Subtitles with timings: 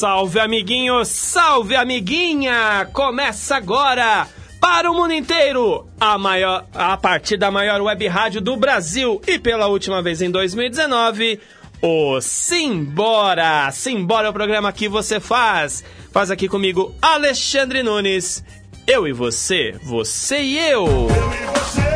[0.00, 2.88] Salve amiguinho, salve amiguinha!
[2.90, 4.26] Começa agora
[4.58, 9.38] para o mundo inteiro a maior a partir da maior web rádio do Brasil e
[9.38, 11.38] pela última vez em 2019,
[11.82, 13.70] o Simbora.
[13.72, 15.84] Simbora é o programa que você faz.
[16.10, 18.42] Faz aqui comigo Alexandre Nunes.
[18.86, 20.86] Eu e você, você e eu.
[20.86, 21.89] Eu e você.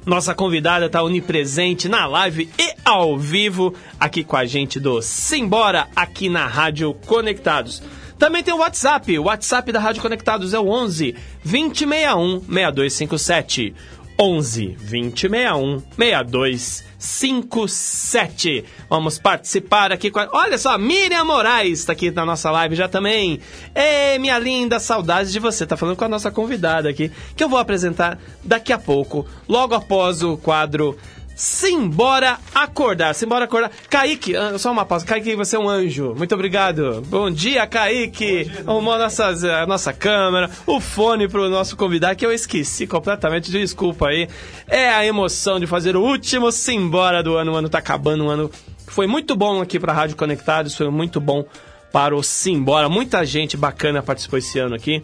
[0.08, 5.86] Nossa convidada está onipresente na live e ao vivo aqui com a gente do Simbora
[5.94, 7.82] aqui na Rádio Conectados.
[8.18, 9.18] Também tem o WhatsApp.
[9.18, 13.74] O WhatsApp da Rádio Conectados é o 11 2061 6257.
[14.18, 18.64] 11 2061 6257.
[18.90, 20.28] Vamos participar aqui com a...
[20.32, 23.38] Olha só, Miriam Moraes está aqui na nossa live já também.
[23.74, 25.64] Ei, minha linda, saudades de você.
[25.64, 29.74] Tá falando com a nossa convidada aqui, que eu vou apresentar daqui a pouco, logo
[29.74, 30.98] após o quadro
[31.38, 33.70] Simbora acordar, simbora acordar.
[33.88, 35.06] Kaique, ah, só uma pausa.
[35.06, 36.12] Kaique, você é um anjo.
[36.16, 37.00] Muito obrigado.
[37.06, 38.46] Bom dia, Kaique.
[38.46, 42.32] Bom dia, Arrumou a nossa, a nossa câmera, o fone pro nosso convidado, que eu
[42.32, 43.52] esqueci completamente.
[43.52, 44.28] Desculpa aí.
[44.66, 47.52] É a emoção de fazer o último Simbora do ano.
[47.52, 48.50] O ano tá acabando, um ano
[48.88, 51.44] foi muito bom aqui pra Rádio Conectados, foi muito bom
[51.92, 52.88] para o Simbora.
[52.88, 55.00] Muita gente bacana participou esse ano aqui.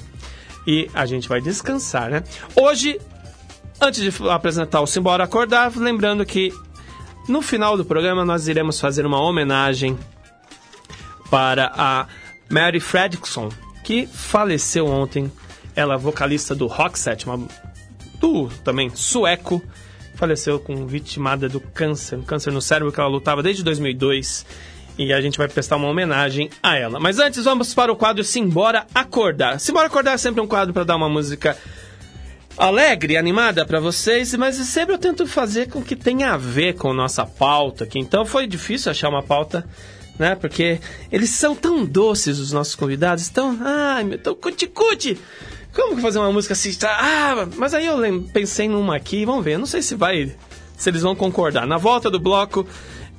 [0.67, 2.25] E a gente vai descansar, né?
[2.57, 2.99] Hoje
[3.81, 6.53] Antes de apresentar o Simbora Acordar, lembrando que
[7.29, 9.99] no final do programa nós iremos fazer uma homenagem
[11.31, 12.07] para a
[12.49, 13.49] Mary Fredrickson,
[13.83, 15.31] que faleceu ontem.
[15.77, 17.49] Ela, vocalista do Roxette, uma,
[18.21, 19.61] do também sueco,
[20.15, 24.47] faleceu com vitimada do câncer, câncer no cérebro que ela lutava desde 2002.
[24.97, 27.01] E a gente vai prestar uma homenagem a ela.
[27.01, 29.59] Mas antes vamos para o quadro Simbora Acordar.
[29.59, 31.57] Simbora Acordar é sempre um quadro para dar uma música
[32.57, 36.93] alegre, animada para vocês, mas sempre eu tento fazer com que tenha a ver com
[36.93, 37.99] nossa pauta aqui.
[37.99, 39.67] Então foi difícil achar uma pauta,
[40.19, 40.35] né?
[40.35, 45.19] Porque eles são tão doces, os nossos convidados, tão, ai, meu, tão cuti-cuti.
[45.75, 46.73] Como que fazer uma música assim?
[46.75, 47.99] Tá, ah, mas aí eu
[48.33, 50.33] pensei numa aqui, vamos ver, não sei se vai,
[50.77, 51.67] se eles vão concordar.
[51.67, 52.65] Na volta do bloco,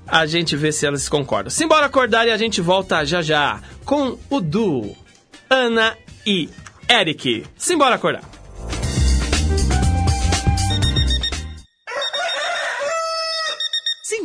[0.08, 1.50] a gente vê se elas concordam.
[1.50, 4.96] Simbora acordar e a gente volta já já com o duo
[5.50, 6.50] Ana e
[6.90, 7.44] Eric.
[7.58, 8.35] Simbora acordar.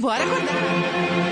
[0.01, 1.30] Simbora acordar!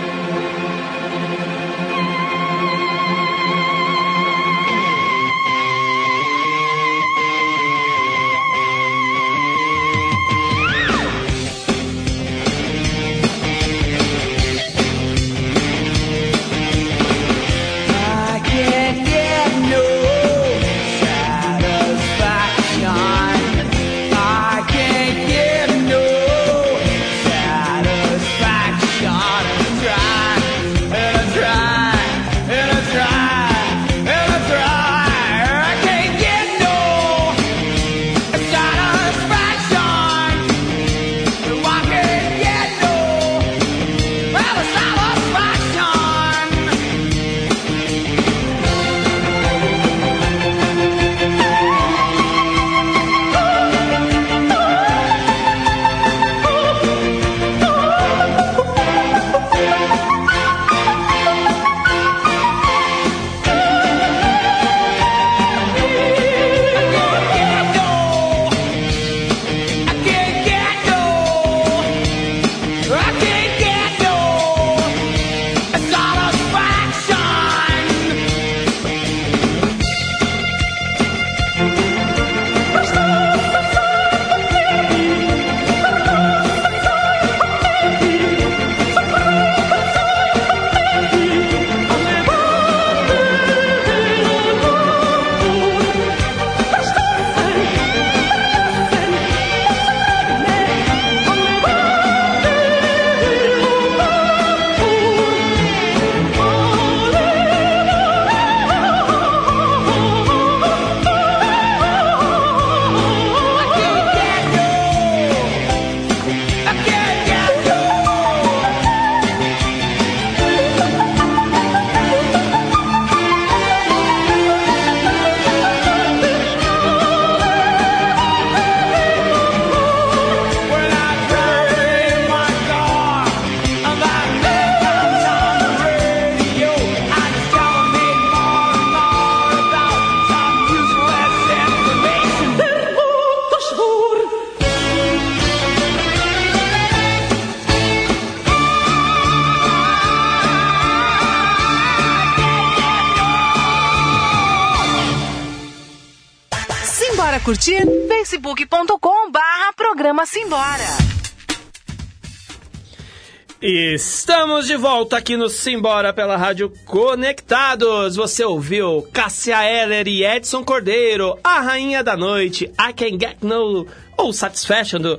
[164.68, 168.16] De volta aqui no Simbora pela Rádio Conectados.
[168.16, 173.86] Você ouviu Cássia Eller e Edson Cordeiro, A Rainha da Noite, I Can Get No
[174.14, 175.18] ou Satisfaction do,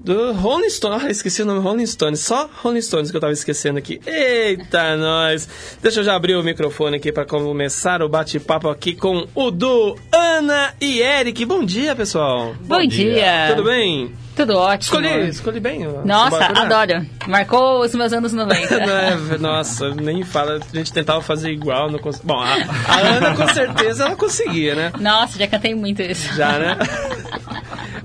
[0.00, 1.04] do Rolling Stones.
[1.04, 2.18] Ah, esqueci o nome Rolling Stones.
[2.18, 4.00] Só Rolling Stones que eu tava esquecendo aqui.
[4.04, 5.48] Eita, nós.
[5.80, 9.96] Deixa eu já abrir o microfone aqui para começar o bate-papo aqui com o Du,
[10.10, 11.44] Ana e Eric.
[11.44, 12.56] Bom dia, pessoal.
[12.62, 13.54] Bom, dia.
[13.54, 14.12] Tudo bem?
[14.38, 15.00] Tudo ótimo.
[15.00, 15.80] Escolhi, escolhi bem.
[16.04, 17.04] Nossa, adoro.
[17.26, 18.78] Marcou os meus anos 90.
[18.86, 20.60] Não é- nossa, nem fala.
[20.72, 22.20] A gente tentava fazer igual, não cons...
[22.22, 22.54] Bom, a,
[22.86, 24.92] a Ana com certeza ela conseguia, né?
[25.00, 26.32] Nossa, já cantei muito isso.
[26.36, 26.78] Já, né?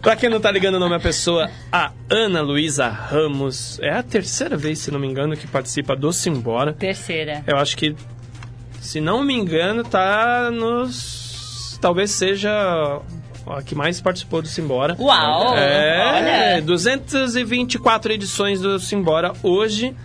[0.01, 4.01] pra quem não tá ligando o nome à pessoa, a Ana Luísa Ramos é a
[4.01, 6.74] terceira vez, se não me engano, que participa do Simbora.
[6.74, 7.44] Terceira.
[7.45, 7.95] Eu acho que,
[8.81, 11.77] se não me engano, tá nos.
[11.80, 13.01] Talvez seja
[13.48, 14.95] a que mais participou do Simbora.
[15.00, 15.57] Uau!
[15.57, 16.62] É, Olha.
[16.62, 19.95] 224 edições do Simbora hoje.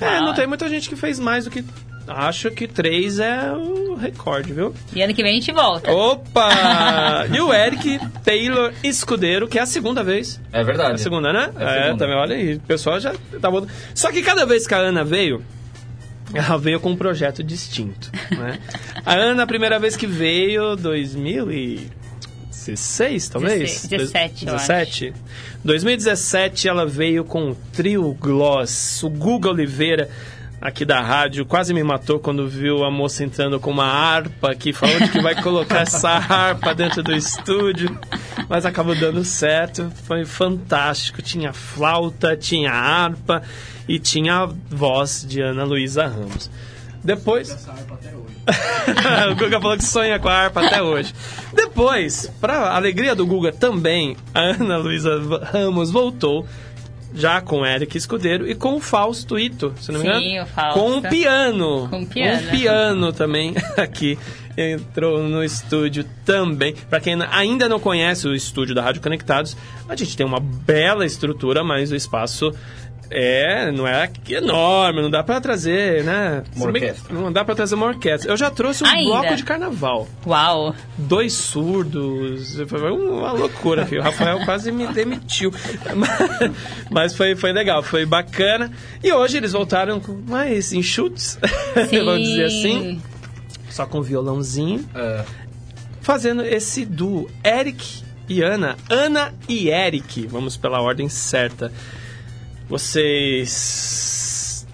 [0.00, 0.22] É, Uau.
[0.26, 1.64] não tem muita gente que fez mais do que.
[2.06, 4.74] Acho que três é o recorde, viu?
[4.94, 5.90] E ano que vem a gente volta.
[5.90, 7.26] Opa!
[7.32, 10.38] e o Eric Taylor Escudeiro, que é a segunda vez.
[10.52, 10.94] É verdade.
[10.94, 11.50] A segunda, né?
[11.58, 11.98] É a segunda.
[11.98, 12.54] também, olha aí.
[12.56, 13.66] O pessoal já tá bom.
[13.94, 15.42] Só que cada vez que a Ana veio,
[16.34, 18.58] ela veio com um projeto distinto, né?
[19.04, 20.76] a Ana, a primeira vez que veio,
[22.64, 23.86] 2016, talvez?
[23.86, 25.12] 17, eu 17?
[25.64, 30.08] 2017, ela veio com o trio Gloss, o Guga Oliveira,
[30.60, 34.72] aqui da rádio, quase me matou quando viu a moça entrando com uma harpa aqui,
[34.72, 37.98] falando que vai colocar essa harpa dentro do estúdio,
[38.48, 43.42] mas acabou dando certo, foi fantástico, tinha flauta, tinha harpa
[43.86, 46.50] e tinha a voz de Ana Luísa Ramos.
[47.02, 47.68] Depois...
[49.30, 51.14] o Guga falou que sonha com a harpa até hoje.
[51.52, 55.20] Depois, para alegria do Guga também, a Ana Luísa
[55.52, 56.46] Ramos voltou
[57.14, 60.20] já com o Eric Escudeiro e com o Fausto Ito, se não me engano.
[60.20, 60.80] Sim, o Fausto.
[60.80, 61.88] Com um piano.
[61.88, 62.46] Com um piano.
[62.46, 64.18] Um piano também aqui.
[64.56, 66.74] Entrou no estúdio também.
[66.88, 69.56] Para quem ainda não conhece o estúdio da Rádio Conectados,
[69.88, 72.52] a gente tem uma bela estrutura, mas o espaço
[73.10, 76.42] é, não é enorme, não dá pra trazer, né?
[76.56, 77.14] Uma orquestra.
[77.14, 78.30] Não dá pra trazer uma orquestra.
[78.30, 79.10] Eu já trouxe um Ainda.
[79.10, 80.08] bloco de carnaval.
[80.26, 80.74] Uau!
[80.96, 82.56] Dois surdos.
[82.68, 83.98] Foi uma loucura aqui.
[83.98, 85.52] O Rafael quase me demitiu.
[86.90, 88.70] Mas foi, foi legal, foi bacana.
[89.02, 91.38] E hoje eles voltaram com mais enxutos,
[91.74, 93.02] vamos dizer assim.
[93.68, 94.84] Só com violãozinho.
[94.94, 95.24] É,
[96.00, 97.30] Fazendo esse duo.
[97.42, 98.76] Eric e Ana.
[98.90, 100.26] Ana e Eric.
[100.26, 101.72] Vamos pela ordem certa.
[102.68, 104.66] Vocês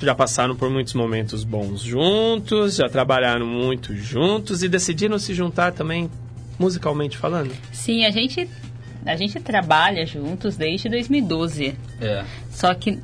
[0.00, 5.72] já passaram por muitos momentos bons juntos, já trabalharam muito juntos e decidiram se juntar
[5.72, 6.10] também
[6.58, 7.52] musicalmente falando?
[7.72, 8.48] Sim, a gente,
[9.04, 11.74] a gente trabalha juntos desde 2012.
[12.00, 12.24] é.
[12.50, 12.98] Só que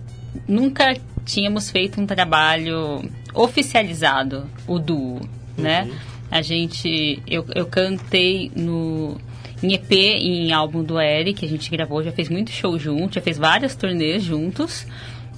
[0.46, 5.20] nunca tínhamos feito um trabalho oficializado, o duo,
[5.56, 5.90] né?
[6.30, 9.16] A gente, eu, eu cantei no
[9.62, 13.20] em EP em álbum do Eric, a gente gravou, já fez muito show junto, já
[13.20, 14.86] fez várias turnês juntos.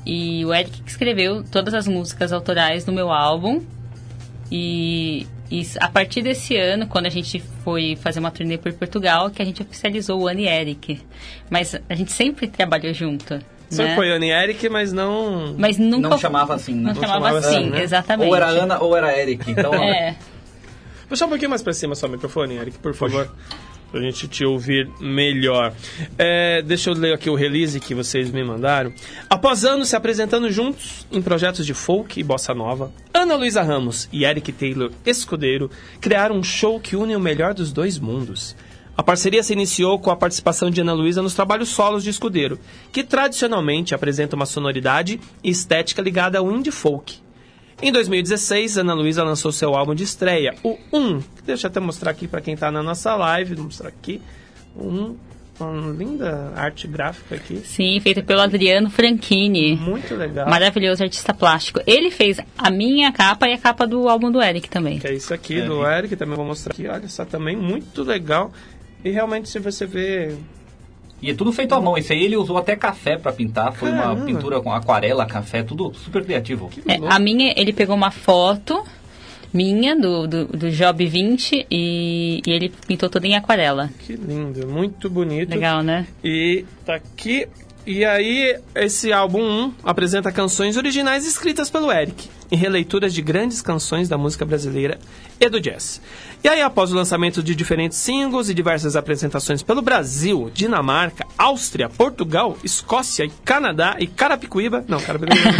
[0.04, 3.62] E o Eric que escreveu todas as músicas autorais do meu álbum.
[4.50, 9.30] E, e a partir desse ano, quando a gente foi fazer uma turnê por Portugal,
[9.30, 11.00] que a gente oficializou o Ana e Eric.
[11.50, 13.38] Mas a gente sempre trabalhou junto.
[13.68, 13.96] Só né?
[13.96, 15.56] foi Ana e Eric, mas não.
[15.58, 16.08] Mas nunca.
[16.08, 16.82] Não chamava assim, né?
[16.82, 17.82] Não, Não chamava, chamava assim, assim, né?
[17.82, 18.28] exatamente.
[18.28, 19.50] Ou era Ana ou era Eric.
[19.50, 20.14] Então, É.
[21.08, 23.30] Puxa um pouquinho mais pra cima só o microfone, Eric, por favor.
[23.90, 25.73] Pra gente te ouvir melhor.
[26.19, 28.93] É, deixa eu ler aqui o release que vocês me mandaram.
[29.31, 34.09] Após anos se apresentando juntos em projetos de folk e bossa nova, Ana Luísa Ramos
[34.12, 38.57] e Eric Taylor Escudeiro criaram um show que une o melhor dos dois mundos.
[38.97, 42.59] A parceria se iniciou com a participação de Ana Luísa nos trabalhos solos de Escudeiro,
[42.90, 47.25] que tradicionalmente apresenta uma sonoridade e estética ligada ao indie folk.
[47.80, 51.23] Em 2016, Ana Luísa lançou seu álbum de estreia, o 1.
[51.45, 54.21] Deixa eu até mostrar aqui para quem está na nossa live, vou mostrar aqui.
[54.75, 55.14] Um,
[55.61, 57.59] uma linda arte gráfica aqui.
[57.64, 59.76] Sim, feito pelo Adriano Franchini.
[59.76, 60.49] Muito legal.
[60.49, 61.80] Maravilhoso artista plástico.
[61.87, 64.99] Ele fez a minha capa e a capa do álbum do Eric também.
[64.99, 65.64] Que é isso aqui É.
[65.66, 66.87] do Eric, também vou mostrar aqui.
[66.88, 68.52] Olha só, também muito legal.
[69.04, 70.35] E realmente, se você vê.
[71.20, 71.96] E é tudo feito à mão.
[71.96, 73.73] Esse aí ele usou até café pra pintar.
[73.73, 74.25] Foi uma Caramba.
[74.26, 76.70] pintura com aquarela, café, tudo super criativo.
[76.87, 78.85] É, a minha, ele pegou uma foto
[79.52, 83.90] minha do, do, do Job 20 e, e ele pintou toda em aquarela.
[84.00, 85.50] Que lindo, muito bonito.
[85.50, 86.06] Legal, né?
[86.23, 87.49] E tá aqui
[87.87, 93.62] E aí, esse álbum 1 apresenta canções originais escritas pelo Eric, em releituras de grandes
[93.62, 94.99] canções da música brasileira
[95.40, 96.00] e do jazz.
[96.45, 101.88] E aí, após o lançamento de diferentes singles e diversas apresentações pelo Brasil, Dinamarca, Áustria,
[101.88, 105.50] Portugal, Escócia e Canadá e Carapicuíba, não, Carapicuíba,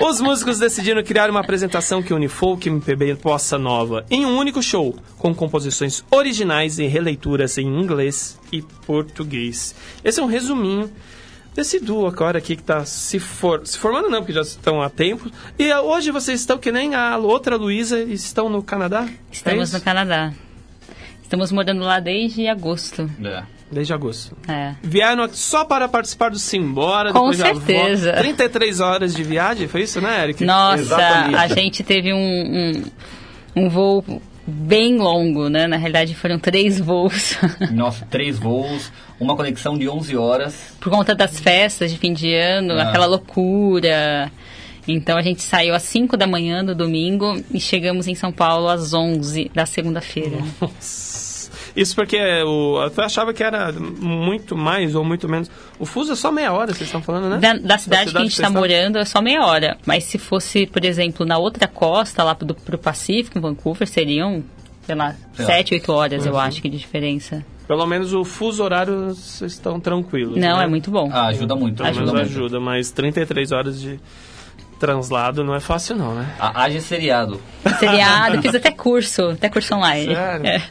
[0.00, 0.06] não.
[0.08, 4.36] os músicos decidiram criar uma apresentação que une folk, MPB e bossa nova em um
[4.36, 9.74] único show, com composições originais e releituras em inglês e português.
[10.04, 10.90] Esse é um resuminho
[11.58, 14.88] desse duo agora aqui que está se, for, se formando, não, porque já estão há
[14.88, 15.28] tempo.
[15.58, 19.08] E ah, hoje vocês estão que nem a outra Luísa, estão no Canadá?
[19.32, 20.32] Estamos é no Canadá.
[21.20, 23.10] Estamos morando lá desde agosto.
[23.22, 23.42] É.
[23.72, 24.36] Desde agosto.
[24.46, 24.76] É.
[24.80, 27.12] Vieram aqui só para participar do Simbora.
[27.12, 28.12] Com certeza.
[28.12, 28.22] voltam.
[28.22, 30.44] 33 horas de viagem, foi isso, né, Eric?
[30.44, 31.34] Nossa, Exatamente.
[31.34, 32.82] a gente teve um,
[33.56, 34.04] um, um voo
[34.46, 35.66] bem longo, né?
[35.66, 37.36] Na realidade foram três voos.
[37.72, 40.54] Nossa, três voos, uma conexão de 11 horas.
[40.80, 42.82] Por conta das festas de fim de ano, Ah.
[42.84, 44.30] aquela loucura.
[44.86, 48.68] Então a gente saiu às 5 da manhã do domingo e chegamos em São Paulo
[48.68, 50.38] às 11 da segunda-feira.
[51.76, 55.50] Isso porque o, eu achava que era muito mais ou muito menos.
[55.78, 57.38] O fuso é só meia hora, vocês estão falando, né?
[57.38, 59.76] Da, da cidade que a gente está morando é só meia hora.
[59.86, 64.42] Mas se fosse, por exemplo, na outra costa, lá pro, pro Pacífico, em Vancouver, seriam,
[64.86, 65.52] sei lá, Sei lá.
[65.52, 66.30] 7, 8 horas, Uhum.
[66.30, 67.44] eu acho que de diferença.
[67.68, 70.36] Pelo menos o fuso horário vocês estão tranquilos.
[70.36, 70.64] Não, né?
[70.64, 71.08] é muito bom.
[71.12, 71.76] Ah, ajuda muito.
[71.76, 72.38] Pelo Ajuda, menos muito.
[72.38, 74.00] ajuda, mas 33 horas de
[74.80, 76.34] translado não é fácil, não, né?
[76.38, 77.40] A, haja seriado.
[77.78, 80.14] Seriado, fiz até curso, até curso online.
[80.14, 80.46] Sério?
[80.46, 80.62] É.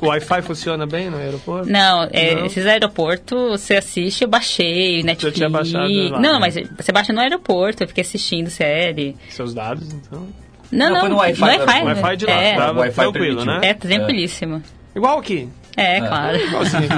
[0.00, 1.68] O Wi-Fi funciona bem no aeroporto?
[1.68, 2.46] Não, é, Não?
[2.46, 5.36] esses aeroportos, você assiste, eu baixei, Netflix.
[5.36, 6.38] tinha baixado lá, não, né?
[6.38, 9.16] mas você baixa no aeroporto, eu fiquei assistindo série.
[9.28, 10.24] Seus dados, então.
[10.70, 12.94] Não, Não, não, foi no Wi-Fi no Wi-Fi, Wi-Fi de lá, é, tava O Wi-Fi
[13.02, 13.60] tranquilo, permitiu.
[13.60, 13.68] né?
[13.68, 14.62] é tranquilíssimo.
[14.94, 15.48] Igual aqui.
[15.78, 16.36] É, claro.
[16.36, 16.88] Igualzinho.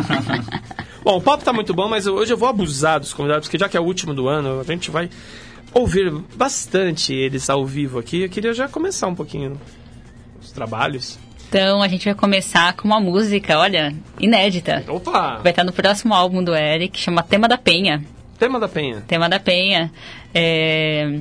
[1.04, 3.68] bom, o papo tá muito bom, mas hoje eu vou abusar dos convidados, porque já
[3.68, 5.10] que é o último do ano, a gente vai
[5.74, 8.22] ouvir bastante eles ao vivo aqui.
[8.22, 9.60] Eu queria já começar um pouquinho
[10.40, 11.18] os trabalhos.
[11.48, 14.82] Então a gente vai começar com uma música, olha, inédita.
[14.88, 15.40] Opa!
[15.42, 18.02] Vai estar no próximo álbum do Eric, chama Tema da Penha.
[18.38, 19.02] Tema da Penha.
[19.06, 19.92] Tema da Penha.
[20.32, 21.18] É,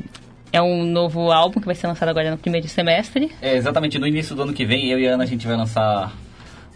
[0.53, 3.31] é um novo álbum que vai ser lançado agora no primeiro semestre.
[3.41, 5.57] É, exatamente, no início do ano que vem, eu e a Ana, a gente vai
[5.57, 6.13] lançar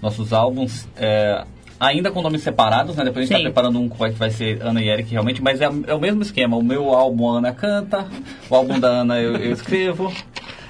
[0.03, 1.43] nossos álbuns, é,
[1.79, 3.03] ainda com nomes separados, né?
[3.05, 3.43] Depois a gente Sim.
[3.43, 5.93] tá preparando um que vai- que vai ser Ana e Eric, realmente, mas é, é
[5.95, 6.55] o mesmo esquema.
[6.57, 8.05] O meu álbum a Ana canta,
[8.50, 10.13] o álbum da Ana eu, eu escrevo.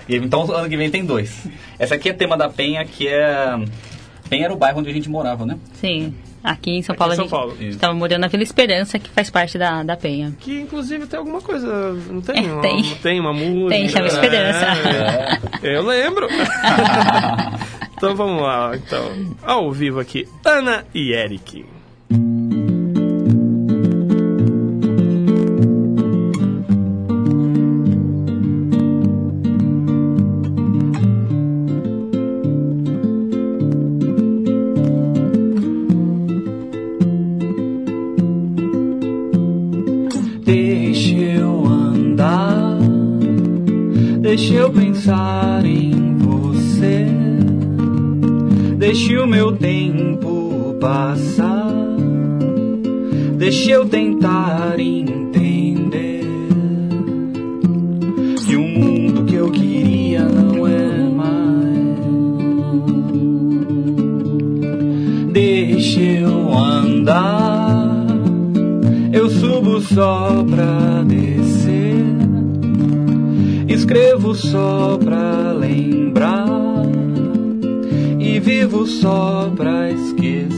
[0.07, 1.47] E, então, ano que vem tem dois.
[1.79, 3.55] Essa aqui é tema da Penha, que é...
[4.29, 5.57] Penha era o bairro onde a gente morava, né?
[5.73, 6.13] Sim.
[6.43, 7.55] Aqui em São Aqui Paulo em São a gente Paulo.
[7.69, 10.33] estava morando na Vila Esperança, que faz parte da, da Penha.
[10.41, 11.93] Que inclusive tem alguma coisa.
[12.11, 12.45] Não tem?
[12.45, 12.83] É, uma, tem.
[13.01, 13.69] tem uma música.
[13.69, 14.65] Tem, chama Esperança.
[15.63, 16.27] É, eu lembro.
[17.95, 19.35] então vamos lá, então.
[19.41, 21.65] Ao vivo aqui, Ana e Eric.
[40.45, 42.77] Deixa eu andar,
[44.21, 47.07] deixa eu pensar em você,
[48.83, 51.71] deixa o meu tempo passar,
[53.37, 56.25] deixa eu tentar entender
[58.45, 61.31] que o mundo que eu queria não é mais.
[65.31, 68.05] Deixa eu andar,
[69.13, 72.03] eu subo só pra descer,
[73.65, 76.02] escrevo só pra lembrar
[78.43, 80.51] vivo só pra esquecer.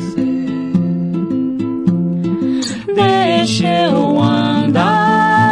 [2.96, 5.46] Deixa eu andar,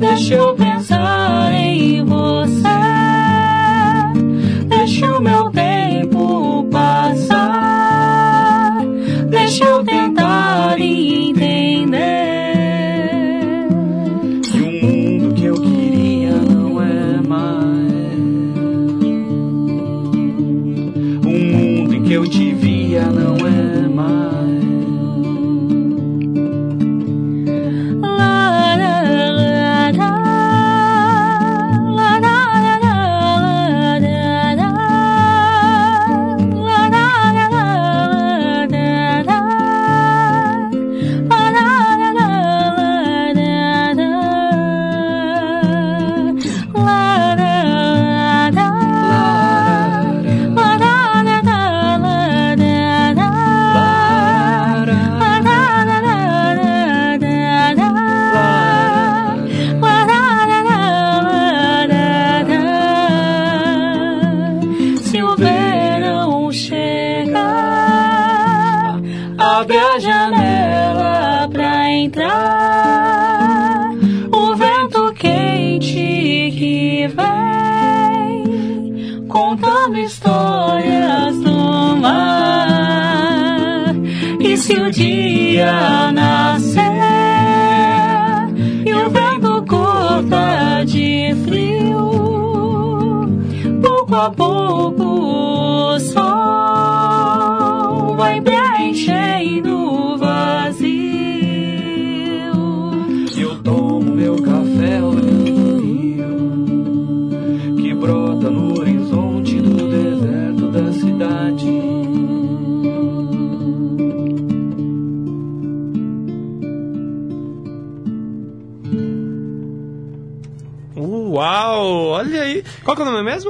[0.00, 0.65] deixa eu pensar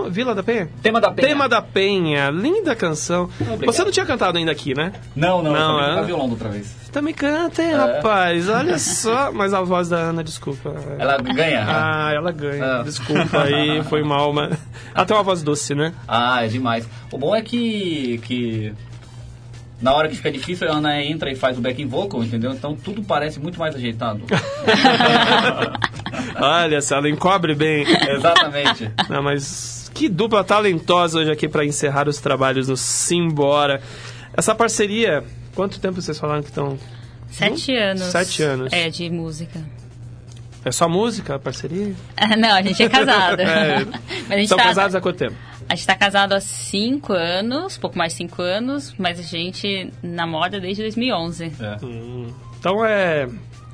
[0.02, 0.10] mesmo?
[0.10, 0.68] Vila da Penha?
[0.82, 1.28] Tema da Penha.
[1.28, 3.28] Tema da Penha, linda canção.
[3.40, 3.66] Obrigado.
[3.66, 4.92] Você não tinha cantado ainda aqui, né?
[5.14, 6.06] Não, não, Não, eu também é?
[6.06, 6.74] violão outra vez.
[6.92, 7.76] Também canta, hein, É.
[7.76, 8.48] rapaz?
[8.48, 9.30] Olha só.
[9.32, 10.74] Mas a voz da Ana, desculpa.
[10.98, 11.64] Ela ganha.
[11.68, 12.80] Ah, ela ganha.
[12.80, 12.82] Ah.
[12.82, 14.56] Desculpa aí, foi mal, mas.
[14.94, 15.92] Ela tem uma voz doce, né?
[16.08, 16.88] Ah, é demais.
[17.12, 18.72] O bom é que, que
[19.82, 22.50] na hora que fica difícil, a Ana entra e faz o backing vocal, entendeu?
[22.52, 24.22] Então tudo parece muito mais ajeitado.
[26.40, 27.84] Olha, se ela encobre bem.
[28.10, 28.90] Exatamente.
[29.08, 33.80] Não, mas que dupla talentosa hoje aqui para encerrar os trabalhos no Simbora.
[34.36, 36.78] Essa parceria, quanto tempo vocês falaram que estão?
[37.30, 38.02] Sete anos.
[38.02, 38.72] Sete anos.
[38.72, 39.58] É, de música.
[40.62, 41.94] É só música a parceria?
[42.14, 43.40] Ah, Não, a gente é casado.
[44.28, 44.44] É.
[44.46, 45.34] São tá, casados há quanto tempo?
[45.68, 49.90] A gente tá casado há cinco anos, pouco mais de cinco anos, mas a gente
[50.02, 51.44] namora desde 2011.
[51.44, 51.76] É.
[52.58, 53.28] Então é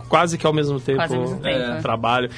[0.09, 1.73] quase que ao mesmo tempo, Quase ao mesmo tempo.
[1.73, 2.31] é, trabalho.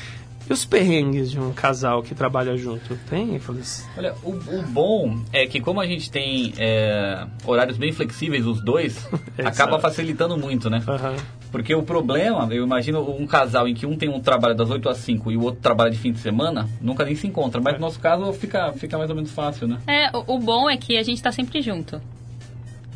[0.49, 2.97] E os perrengues de um casal que trabalha junto?
[3.09, 3.89] Tem, Feliz?
[3.97, 8.61] Olha, o, o bom é que como a gente tem é, horários bem flexíveis, os
[8.61, 9.09] dois,
[9.43, 10.83] acaba facilitando muito, né?
[10.87, 11.17] Aham.
[11.51, 14.89] Porque o problema, eu imagino um casal em que um tem um trabalho das 8
[14.89, 17.61] às 5 e o outro trabalha de fim de semana, nunca nem se encontra.
[17.61, 19.79] Mas no nosso caso fica, fica mais ou menos fácil, né?
[19.87, 22.03] É, o, o bom é que a gente tá sempre junto.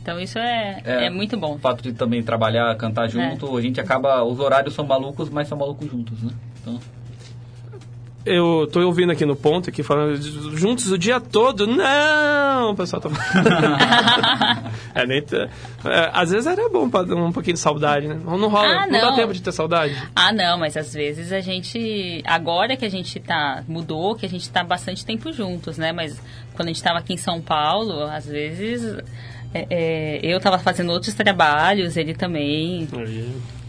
[0.02, 1.04] Então isso é, É.
[1.06, 1.54] é, muito bom.
[1.54, 4.24] O fato de também trabalhar, cantar junto, a gente acaba.
[4.24, 6.32] Os horários são malucos, mas são malucos juntos, né?
[6.60, 6.80] Então,
[8.26, 10.20] Eu tô ouvindo aqui no ponto, aqui falando
[10.56, 11.66] juntos o dia todo.
[11.66, 12.72] Não!
[12.72, 13.08] O pessoal tá
[14.94, 18.20] é, nem é, Às vezes era bom pra um pouquinho de saudade, né?
[18.22, 18.82] Não, não rola.
[18.82, 19.00] Ah, não.
[19.00, 19.16] dá não.
[19.16, 19.96] tempo de ter saudade.
[20.14, 22.22] Ah, não, mas às vezes a gente.
[22.26, 23.62] Agora que a gente tá.
[23.66, 25.92] Mudou, que a gente tá bastante tempo juntos, né?
[25.92, 26.20] Mas
[26.54, 28.96] quando a gente tava aqui em São Paulo, às vezes.
[29.54, 32.86] É, é, eu tava fazendo outros trabalhos, ele também.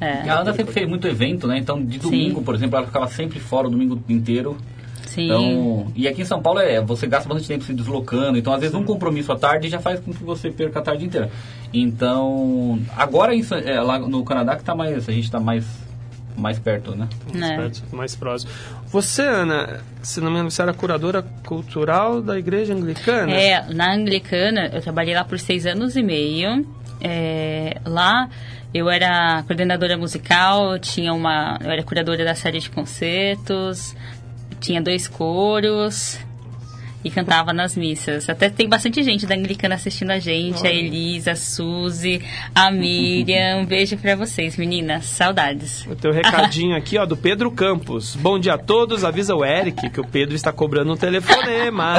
[0.01, 1.57] É, a Ana sempre fez muito evento, né?
[1.57, 2.43] Então, de domingo, Sim.
[2.45, 4.57] por exemplo, ela ficava sempre fora o domingo inteiro.
[5.05, 5.25] sim.
[5.25, 8.59] Então, e aqui em São Paulo é, você gasta bastante tempo se deslocando, então às
[8.61, 11.29] vezes um compromisso à tarde já faz com que você perca a tarde inteira.
[11.73, 15.65] Então, agora San- é, lá no Canadá que tá mais, a gente tá mais
[16.37, 17.07] mais perto, né?
[17.33, 17.57] né?
[17.57, 18.51] perto, mais próximo.
[18.91, 23.32] Você, Ana, se não me engano, você era curadora cultural da igreja anglicana?
[23.32, 26.65] É, na Anglicana, eu trabalhei lá por seis anos e meio.
[26.99, 28.28] É, lá
[28.73, 33.95] eu era coordenadora musical, tinha uma, eu era curadora da série de concertos,
[34.60, 36.19] tinha dois coros
[37.03, 38.29] e cantava nas missas.
[38.29, 42.21] Até tem bastante gente da Anglicana assistindo a gente, a Elisa, a Suzy,
[42.53, 43.59] a Miriam.
[43.59, 45.05] Um beijo pra vocês, meninas.
[45.05, 45.85] Saudades.
[45.85, 48.15] O teu recadinho aqui, ó, do Pedro Campos.
[48.15, 51.95] Bom dia a todos, avisa o Eric que o Pedro está cobrando um telefonema.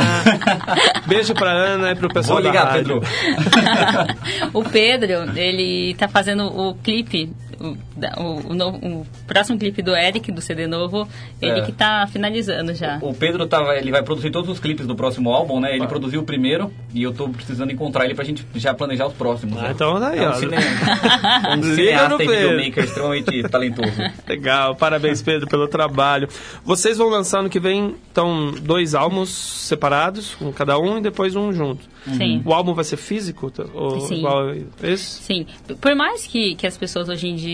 [1.06, 3.00] Beijo pra Ana e pro pessoal Vou da ligar, rádio.
[3.00, 4.50] Pedro.
[4.52, 7.30] o Pedro, ele tá fazendo o clipe,
[7.61, 7.77] o,
[8.23, 11.07] o, o novo- o próximo clipe do Eric, do CD novo,
[11.40, 11.62] ele É.
[11.62, 12.99] que tá finalizando já.
[13.03, 15.75] O Pedro tava, ele vai produzir todos os clipes do próximo álbum, né?
[15.77, 19.12] Ele produziu o primeiro e eu tô precisando encontrar ele pra gente já planejar os
[19.14, 19.59] próximos.
[19.59, 19.70] Ah, né?
[19.75, 20.35] então daí, é um, ó.
[20.35, 20.57] cine...
[21.59, 23.92] um cineasta e videomaker extremamente talentoso.
[24.27, 26.29] Legal, parabéns Pedro pelo trabalho.
[26.64, 31.37] Vocês vão lançar no que vem, então, dois álbuns separados, um cada um e depois
[31.37, 31.88] um junto.
[32.16, 32.40] Sim.
[32.44, 33.51] O álbum vai ser físico?
[33.51, 33.64] tá?
[33.75, 34.18] Ou Sim.
[34.18, 35.23] igual esse?
[35.23, 35.46] Sim,
[35.81, 37.49] por mais que, que as pessoas hoje em dia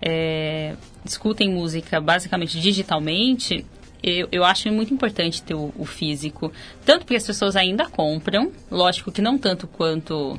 [0.00, 3.64] é, escutem música basicamente digitalmente,
[4.02, 6.52] eu, eu acho muito importante ter o, o físico.
[6.84, 10.38] Tanto porque as pessoas ainda compram, lógico que não tanto quanto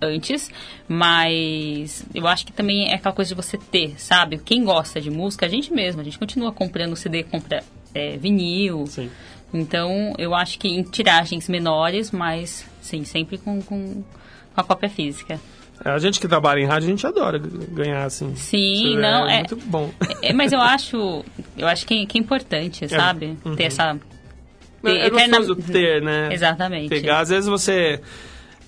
[0.00, 0.50] antes,
[0.86, 4.38] mas eu acho que também é aquela coisa de você ter, sabe?
[4.38, 7.62] Quem gosta de música, a gente mesmo, a gente continua comprando CD, compra
[7.94, 8.86] é, vinil.
[8.86, 9.10] Sim.
[9.54, 14.90] Então, eu acho que em tiragens menores, mas sim, sempre com, com, com a cópia
[14.90, 15.40] física.
[15.84, 18.34] É, A gente que trabalha em rádio, a gente adora ganhar assim.
[18.36, 19.90] Sim, não, é- muito bom.
[20.22, 21.24] É, mas eu acho,
[21.56, 23.36] eu acho que, que é importante, sabe?
[23.44, 23.54] uhum.
[23.56, 23.96] Ter essa...
[24.84, 26.28] É, é eterna- gostoso ter, né?
[26.32, 26.88] Exatamente.
[26.88, 28.00] Pegar, às vezes você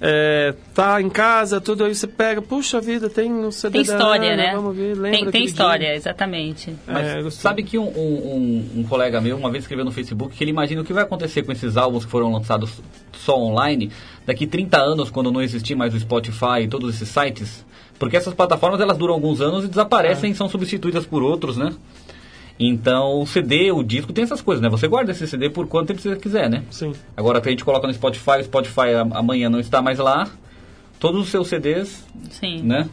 [0.01, 3.93] é, tá em casa, tudo aí você pega, puxa vida, tem um CD Tem da
[3.95, 4.53] história, Ana, né?
[4.55, 5.97] Vamos ver, lembra tem, tem história, dia?
[5.97, 6.75] exatamente.
[6.87, 10.45] Mas É, sabe que um, um- um- colega meu uma vez escreveu no Facebook que
[10.45, 12.81] ele imagina o que vai acontecer com esses álbuns que foram lançados
[13.13, 13.91] só online
[14.25, 17.67] daqui 30 anos, quando não existir mais o Spotify e todos esses sites.
[17.99, 19.69] Porque essas plataformas elas duram alguns anos e É.
[19.69, 21.73] desaparecem e são substituídas por outros, né?
[22.59, 24.69] Então o CD, o disco tem essas coisas, né?
[24.69, 26.65] Você guarda esse CD por quanto tempo você quiser, né?
[26.71, 26.93] Sim.
[27.17, 30.29] Agora que a gente coloca no Spotify, o Spotify amanhã não está mais lá,
[30.99, 32.63] todos os seus CDs, Sim.
[32.63, 32.89] né?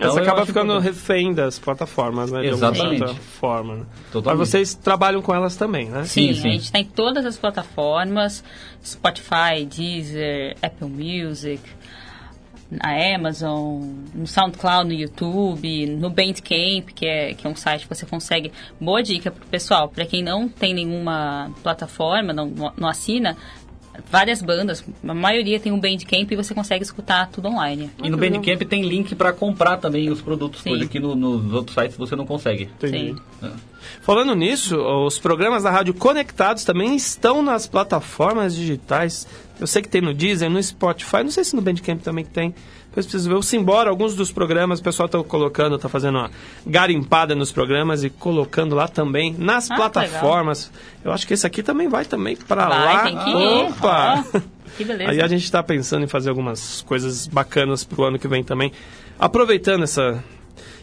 [0.00, 0.94] Então, você acaba ficando importante.
[0.94, 2.40] refém das plataformas, né?
[2.40, 2.98] de alguma Exatamente.
[3.00, 3.74] certa forma.
[3.74, 3.82] Né?
[4.10, 4.38] Totalmente.
[4.38, 6.04] Mas vocês trabalham com elas também, né?
[6.06, 6.48] Sim, Sim, sim.
[6.48, 8.42] a gente está em todas as plataformas,
[8.82, 11.62] Spotify, Deezer, Apple Music,
[12.70, 13.82] na Amazon,
[14.14, 18.52] no SoundCloud, no YouTube, no Bandcamp, que é, que é um site que você consegue.
[18.80, 23.36] Boa dica pro pessoal, para quem não tem nenhuma plataforma, não, não assina,
[24.10, 27.90] várias bandas, a maioria tem um Bandcamp e você consegue escutar tudo online.
[28.02, 30.70] E no Bandcamp tem link para comprar também os produtos, Sim.
[30.70, 32.64] coisa que no- nos outros sites você não consegue.
[32.64, 33.14] Entendi.
[33.40, 33.50] Sim.
[34.02, 39.26] Falando nisso, os programas da rádio conectados também estão nas plataformas digitais.
[39.58, 42.30] Eu sei que tem no Deezer, no Spotify, não sei se no Bandcamp também que
[42.30, 42.54] tem.
[42.90, 43.36] Depois preciso ver.
[43.36, 46.30] O Simbora, alguns dos programas, o pessoal está colocando, está fazendo uma
[46.66, 50.72] garimpada nos programas e colocando lá também, nas Ah, plataformas.
[51.04, 53.02] Eu acho que esse aqui também vai também para lá.
[53.04, 53.70] tem que ir.
[53.70, 54.24] Opa!
[54.34, 54.40] Ó,
[54.76, 55.10] que beleza.
[55.10, 58.72] Aí a gente está pensando em fazer algumas coisas bacanas pro ano que vem também.
[59.18, 60.22] Aproveitando essa...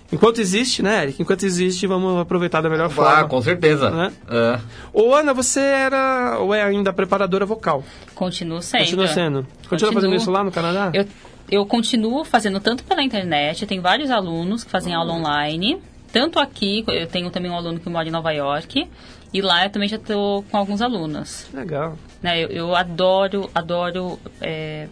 [0.09, 1.21] Enquanto existe, né, Eric?
[1.21, 3.27] Enquanto existe, vamos aproveitar da melhor Ah, forma.
[3.27, 3.89] com certeza.
[3.89, 4.13] Né?
[4.29, 4.59] É.
[4.93, 7.83] Ô, Ana, você era ou é ainda preparadora vocal?
[8.15, 8.79] Continuo sendo.
[8.83, 9.35] Continua sendo.
[9.43, 9.93] Continua Continuo.
[9.95, 10.91] fazendo isso lá no Canadá?
[10.93, 11.05] Eu,
[11.49, 15.81] eu continuo fazendo tanto pela internet, tenho vários alunos que fazem aula online,
[16.11, 18.89] tanto aqui, eu tenho também um aluno que mora em Nova York,
[19.33, 21.47] e lá eu também já estou com alguns alunos.
[21.53, 21.97] Legal.
[22.21, 22.43] Né?
[22.43, 24.87] Eu, eu adoro, adoro é,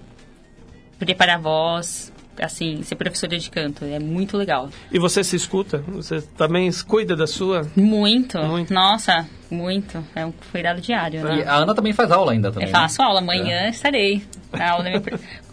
[1.00, 4.70] preparar voz, assim, ser professora de canto, é muito legal.
[4.92, 5.84] E você se escuta?
[5.90, 7.68] Você também cuida da sua?
[7.76, 8.74] Muito, Muito.
[8.74, 10.04] nossa, muito.
[10.16, 11.40] É um cuidado diário, né?
[11.40, 12.68] E a Ana também faz aula ainda também.
[12.68, 12.80] Eu né?
[12.80, 15.04] faço aula, amanhã estarei na, aula da minha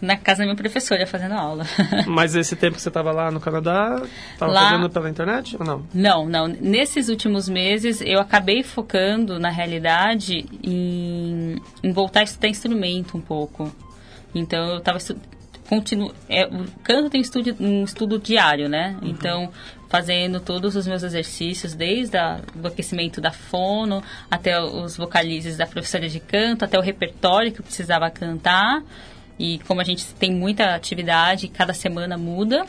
[0.01, 1.65] na casa da minha professora fazendo aula.
[2.07, 4.01] Mas esse tempo que você estava lá no Canadá,
[4.33, 5.85] estava Lá- fazendo pela internet ou não?
[5.93, 6.47] Não, não.
[6.47, 13.21] Nesses últimos meses eu acabei focando, na realidade, em, em voltar a estudar instrumento um
[13.21, 13.71] pouco.
[14.35, 14.97] Então eu estava
[15.73, 18.95] continuo é, o canto tem estudo, um estudo diário, né?
[19.01, 19.51] Então
[19.89, 25.67] fazendo todos os meus exercícios, desde a, do aquecimento da fono até os vocalizes da
[25.67, 28.83] professora de canto, até o repertório que eu precisava cantar.
[29.37, 32.65] E como a gente tem muita atividade, cada semana muda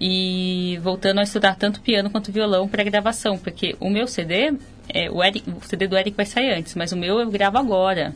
[0.00, 4.54] e voltando a estudar tanto piano quanto violão para gravação, porque o meu CD,
[4.88, 7.58] é, o, Eric, o CD do Eric vai sair antes, mas o meu eu gravo
[7.58, 8.14] agora.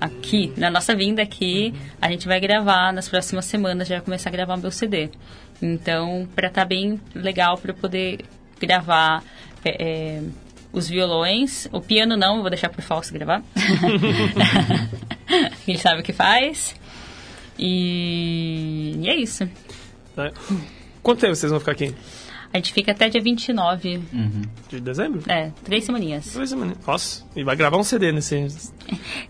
[0.00, 4.30] Aqui, na nossa vinda aqui, a gente vai gravar nas próximas semanas, já vai começar
[4.30, 5.10] a gravar meu CD.
[5.60, 8.24] Então, para estar bem legal para poder
[8.60, 9.22] gravar
[9.64, 10.22] é, é,
[10.72, 13.42] os violões, o piano não, eu vou deixar por falso gravar.
[15.66, 16.74] Ele sabe o que faz.
[17.58, 19.48] E, e é isso.
[20.16, 20.30] Né?
[21.02, 21.94] Quanto tempo vocês vão ficar aqui?
[22.52, 24.00] A gente fica até dia 29.
[24.68, 25.22] De dezembro?
[25.26, 26.32] É, três semaninhas.
[26.34, 26.76] Duas semanas.
[26.86, 28.46] Nossa, e vai gravar um CD nesse,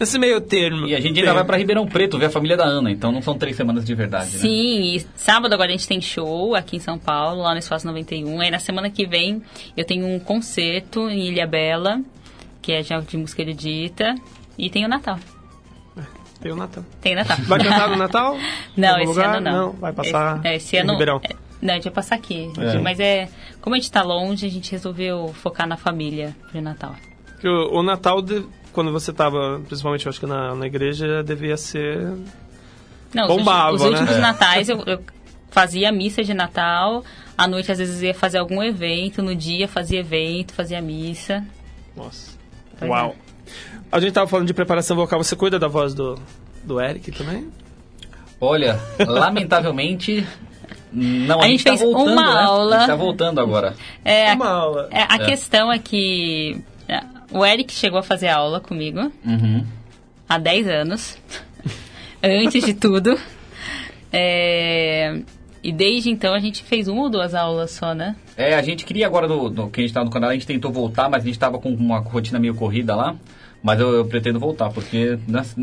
[0.01, 0.87] nesse meio termo.
[0.89, 3.23] E a gente ainda vai pra Ribeirão Preto ver a família da Ana, então não
[3.23, 4.39] são três semanas de verdade, né?
[4.39, 7.87] Sim, e sábado agora a gente tem show aqui em São Paulo, lá no Espaço
[7.87, 8.41] 91.
[8.41, 9.41] Aí na semana que vem
[9.77, 12.01] eu tenho um concerto em Ilha Bela,
[12.61, 14.15] que é já de música erudita.
[14.59, 15.19] E tem o Natal.
[16.41, 16.85] Tem o Natal.
[17.01, 17.37] Tem o Natal.
[17.47, 18.37] Vai cantar no Natal?
[18.77, 19.37] Não, esse lugar?
[19.37, 19.73] ano não.
[19.75, 20.93] vai passar Esse, é, esse em ano.
[20.93, 21.21] Ribeirão.
[21.23, 22.51] é, não, a gente vai passar aqui.
[22.59, 22.79] É.
[22.79, 23.29] Mas é.
[23.61, 26.95] Como a gente tá longe, a gente resolveu focar na família pro Natal.
[27.41, 31.23] Que o, o Natal, de- quando você estava, principalmente eu acho que na, na igreja,
[31.23, 32.13] devia ser...
[33.15, 34.13] Não, Bombava, os, últimos- os né?
[34.13, 34.21] últimos É.
[34.21, 35.01] natais eu, eu
[35.51, 37.05] fazia missa de Natal.
[37.37, 39.23] À noite, às vezes, ia fazer algum evento.
[39.23, 41.45] No dia, fazia evento, fazia missa.
[41.97, 42.33] Nossa.
[42.79, 43.15] Pois Uau.
[43.91, 45.23] A gente tava falando de preparação vocal.
[45.23, 46.19] Você cuida da voz do,
[46.65, 47.51] do Eric também?
[48.41, 50.27] Olha, lamentavelmente,
[50.93, 52.41] não, a, A gente, gente tá fez voltando, uma né?
[52.41, 52.79] A aula.
[52.79, 53.75] gente tá voltando agora.
[54.05, 54.89] É, Uma aula.
[54.91, 55.27] é, a É.
[55.27, 56.57] questão é que
[56.89, 57.01] é,
[57.31, 59.65] o Eric chegou a fazer aula comigo Uhum.
[60.29, 61.19] há 10 anos.
[62.23, 63.19] antes de tudo.
[64.13, 65.21] É,
[65.63, 68.17] e desde então a gente fez uma ou duas aulas só, né?
[68.37, 70.47] É, a gente queria agora, do, do que a gente tava no canal, a gente
[70.47, 73.17] tentou voltar, mas a gente tava com uma rotina meio corrida lá.
[73.63, 75.55] Mas eu, eu pretendo voltar, porque nas-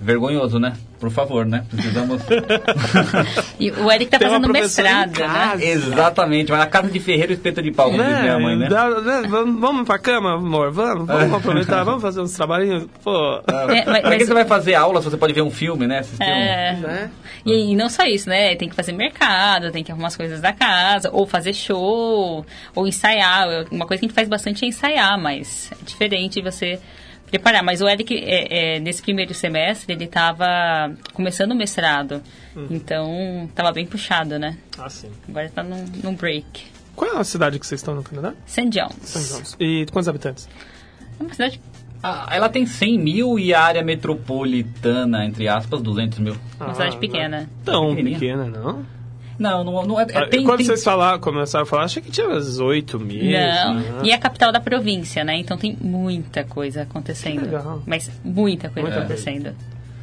[0.00, 0.74] Vergonhoso, né?
[1.00, 1.64] Por favor, né?
[1.70, 2.22] Precisamos.
[3.58, 5.52] E o Eric tá Tem fazendo mestrado, né?
[5.60, 8.68] Exatamente, mas na casa de ferreiro espeto de pau, como diz minha mãe, né?
[8.68, 9.22] Dá- né?
[9.28, 10.70] Vamos, vamos pra cama, amor?
[10.70, 12.86] Vamos, vamos aproveitar, vamos fazer uns trabalhinhos.
[13.02, 15.50] Pô, É, mas- pra que mas- você vai fazer aula se você pode ver um
[15.50, 15.98] filme, né?
[15.98, 16.26] Assistir um...
[16.26, 16.72] É.
[16.80, 17.10] né?
[17.44, 18.54] E, e não só isso, né?
[18.54, 22.86] Tem que fazer mercado, tem que arrumar as coisas da casa, ou fazer show, ou
[22.86, 23.66] ensaiar.
[23.72, 26.78] Uma coisa que a gente faz bastante é ensaiar, mas é diferente você
[27.28, 27.62] preparar.
[27.62, 32.22] Mas o Eric, é, é, nesse primeiro semestre, ele estava começando o mestrado.
[32.70, 34.56] Então, estava bem puxado, né?
[34.78, 35.10] Ah, sim.
[35.28, 36.66] Agora está num, num break.
[36.96, 38.34] Qual é a cidade que vocês estão no Canadá?
[38.46, 38.68] St.
[38.70, 38.94] John's.
[39.02, 39.32] St.
[39.34, 39.56] John's.
[39.60, 40.48] E quantos habitantes?
[41.18, 41.60] É uma cidade
[42.02, 46.36] Ah, ela tem 100 mil e a área metropolitana, entre aspas, 200 mil.
[46.58, 47.50] Uma Ah, cidade não é pequena.
[47.64, 48.84] Tão pequena, não?
[49.38, 50.02] Não, não, não é.
[50.10, 52.98] é- Ah, tem, Quando tem- vocês falaram, começaram a falar, achei que tinha umas 8
[52.98, 53.22] mil.
[53.22, 54.00] Não, né?
[54.02, 55.36] e é a capital da província, né?
[55.38, 57.42] Então tem muita coisa acontecendo.
[57.42, 57.82] Legal.
[57.86, 59.54] Mas muita coisa Muita acontecendo.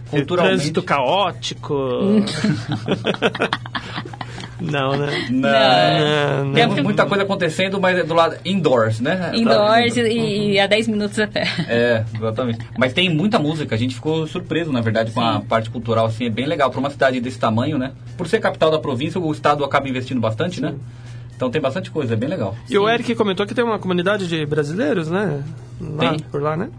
[0.08, 0.56] E culturalmente.
[0.58, 1.76] Trânsito caótico.
[4.60, 5.28] não, né?
[5.30, 6.46] Não.
[6.46, 6.84] Não, Tem não.
[6.84, 9.32] Muita coisa acontecendo, mas é do lado indoors, né?
[9.34, 11.46] Indoors e, e a 10 minutos a pé.
[11.68, 12.60] É, exatamente.
[12.78, 16.26] Mas tem muita música, a gente ficou surpreso, na verdade, com a parte cultural, assim,
[16.26, 16.70] é bem legal.
[16.70, 17.92] Para uma cidade desse tamanho, né?
[18.18, 20.76] Por ser capital da província, o estado acaba investindo bastante, né?
[21.36, 22.56] Então tem bastante coisa, é bem legal.
[22.70, 25.44] E o Eric comentou que tem uma comunidade de brasileiros, né?
[25.82, 26.20] Lá, Tem.
[26.20, 26.70] por lá, né?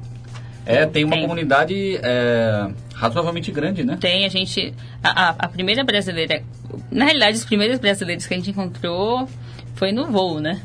[0.67, 1.23] É, tem uma Tem.
[1.23, 3.97] comunidade é, razoavelmente grande, né?
[4.01, 4.75] Tem a gente.
[5.03, 6.43] A, a- a primeira brasileira.
[6.91, 9.29] Na realidade, os primeiros brasileiros que a gente encontrou
[9.77, 10.61] foi no voo, né?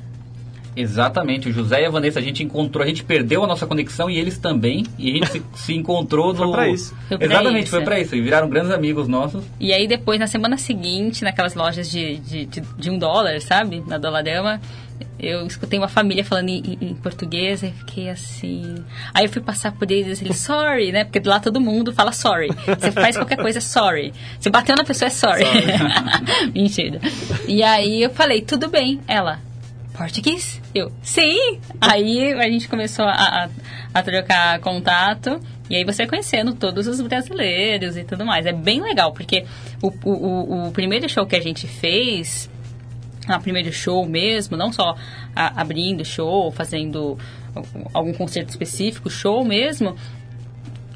[0.76, 4.10] Exatamente, o José e a Vanessa a gente encontrou, a gente perdeu a nossa conexão
[4.10, 6.52] e eles também, e a gente se, se encontrou Foi no.
[6.52, 6.96] pra isso.
[7.08, 7.72] Foi pra Exatamente, isso.
[7.76, 8.16] foi pra isso.
[8.16, 9.44] E viraram grandes amigos nossos.
[9.60, 13.84] E aí depois, na semana seguinte, naquelas lojas de, de, de, de um dólar, sabe?
[13.86, 14.62] Na Dolarama,
[15.20, 18.76] eu escutei uma família falando em, em- português e fiquei assim...
[19.14, 21.04] Aí eu fui passar por eles, eles, sorry, né?
[21.04, 22.48] Porque lá todo mundo fala sorry.
[22.80, 24.14] Você faz qualquer coisa, sorry.
[24.40, 25.44] Você bateu na pessoa, é sorry.
[26.54, 27.00] Mentira.
[27.48, 29.00] E aí eu falei, tudo bem.
[29.08, 29.40] Ela,
[30.02, 30.62] português?
[30.74, 31.60] Eu, sim!
[31.80, 33.50] Aí a gente começou a, a,
[33.94, 35.40] a trocar contato.
[35.70, 38.46] E aí você conhecendo todos os brasileiros e tudo mais.
[38.46, 39.46] É bem legal, porque
[39.82, 42.50] o, o, o- primeiro show que a gente fez,
[43.30, 44.96] o primeiro show mesmo, não só
[45.36, 47.18] a- abrindo show, fazendo
[47.94, 49.96] algum concerto específico, show mesmo,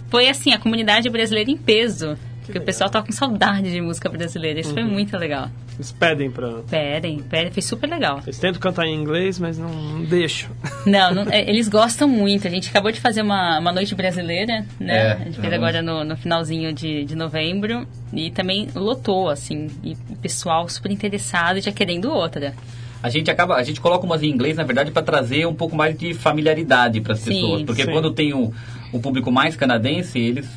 [0.10, 2.18] foi assim, a comunidade brasileira em peso.
[2.46, 4.60] Porque o pessoal tava com saudade de música brasileira.
[4.60, 5.50] Isso foi muito legal.
[5.76, 6.62] Eles pedem pra.
[6.70, 8.22] Pedem, pedem, foi super legal.
[8.24, 10.50] Eles tentam cantar em inglês, mas não, não deixam.
[10.86, 12.48] Não, não- é, eles gostam muito.
[12.48, 14.96] A gente acabou de fazer uma, uma noite brasileira, né?
[14.96, 15.56] É, a gente fez uhum.
[15.56, 17.88] agora no, no finalzinho de, de novembro.
[18.14, 19.68] E também lotou, assim.
[19.84, 22.54] E o pessoal super interessado e já querendo outra.
[23.02, 25.76] A gente acaba, a gente coloca umas em inglês, na verdade, para trazer um pouco
[25.76, 27.64] mais de familiaridade para as pessoas.
[27.64, 27.92] Porque Sim.
[27.92, 28.54] quando tem o,
[28.92, 30.48] o público mais canadense, eles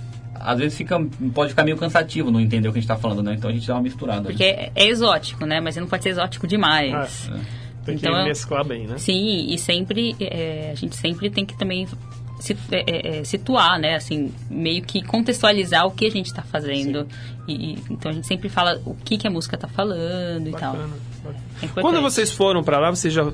[0.40, 0.98] às vezes fica,
[1.34, 3.34] pode ficar meio cansativo não entender o que a gente está falando, né?
[3.34, 4.22] Então a gente dá uma misturada.
[4.22, 5.60] Porque é, é exótico, né?
[5.60, 7.28] Mas não pode ser exótico demais.
[7.32, 7.38] Ah,
[7.84, 8.98] Tem Então, que eu- mesclar bem, né?
[8.98, 11.86] Sim, e sempre é, a gente sempre tem que também
[12.38, 13.94] se- é, é, é, situar, né?
[13.94, 17.06] Assim, meio que contextualizar o que a gente está fazendo.
[17.46, 20.52] E, e- então a gente sempre fala o que, que a música está falando e
[20.52, 20.72] tal.
[20.74, 20.94] Bacana.
[21.24, 21.44] bacana.
[21.62, 21.80] É.
[21.80, 23.32] Quando vocês foram pra lá, vocês já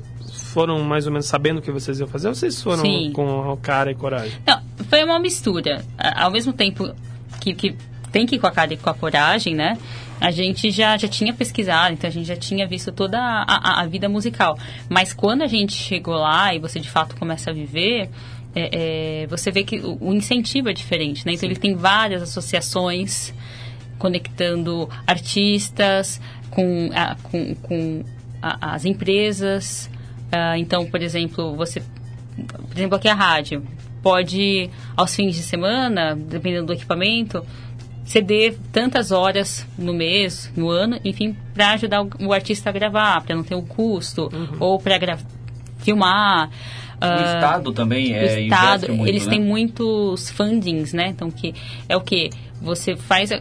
[0.55, 2.29] foram mais ou menos sabendo o que vocês iam fazer?
[2.29, 3.11] Ou vocês foram Sim.
[3.13, 4.33] com cara e coragem?
[4.47, 5.85] Não, foi uma mistura.
[5.99, 6.91] Ao mesmo tempo
[7.41, 7.77] que, que
[8.13, 9.77] tem que ir com a cara e com a coragem, né?
[10.21, 13.81] A gente já, já tinha pesquisado, então a gente já tinha visto toda a, a-
[13.83, 14.57] a vida musical.
[14.89, 18.09] Mas quando a gente chegou lá e você de fato começa a viver,
[18.55, 21.33] é, é, você vê que o, o incentivo é diferente, né?
[21.33, 23.35] Então ele tem várias associações
[23.99, 28.05] conectando artistas com, a- com, com
[28.41, 29.91] as empresas.
[30.35, 31.83] Ah, então, por exemplo, você
[32.37, 33.65] por exemplo, aqui a rádio
[34.03, 37.45] pode, aos fins de semana, dependendo do equipamento,
[38.05, 43.23] ceder tantas horas no mês, no ano, enfim, para ajudar o, o artista a gravar,
[43.23, 44.29] para não ter um custo,
[44.61, 45.17] ou para
[45.79, 46.49] filmar.
[46.49, 46.51] O
[47.01, 49.33] ah, Estado também o é, Estado, muito, eles né?
[49.33, 51.09] têm muitos fundings, né?
[51.09, 51.55] Então, que
[51.89, 53.37] é o que você faz um,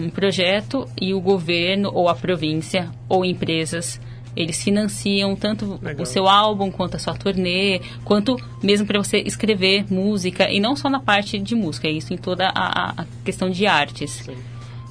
[0.00, 4.00] um- um projeto e o governo ou a província ou empresas
[4.36, 6.02] eles financiam tanto Legal.
[6.02, 10.76] o seu álbum quanto a sua turnê, quanto mesmo para você escrever música e não
[10.76, 12.50] só na parte de música, é isso em toda a,
[12.90, 14.10] a- a questão de artes.
[14.10, 14.36] Sim.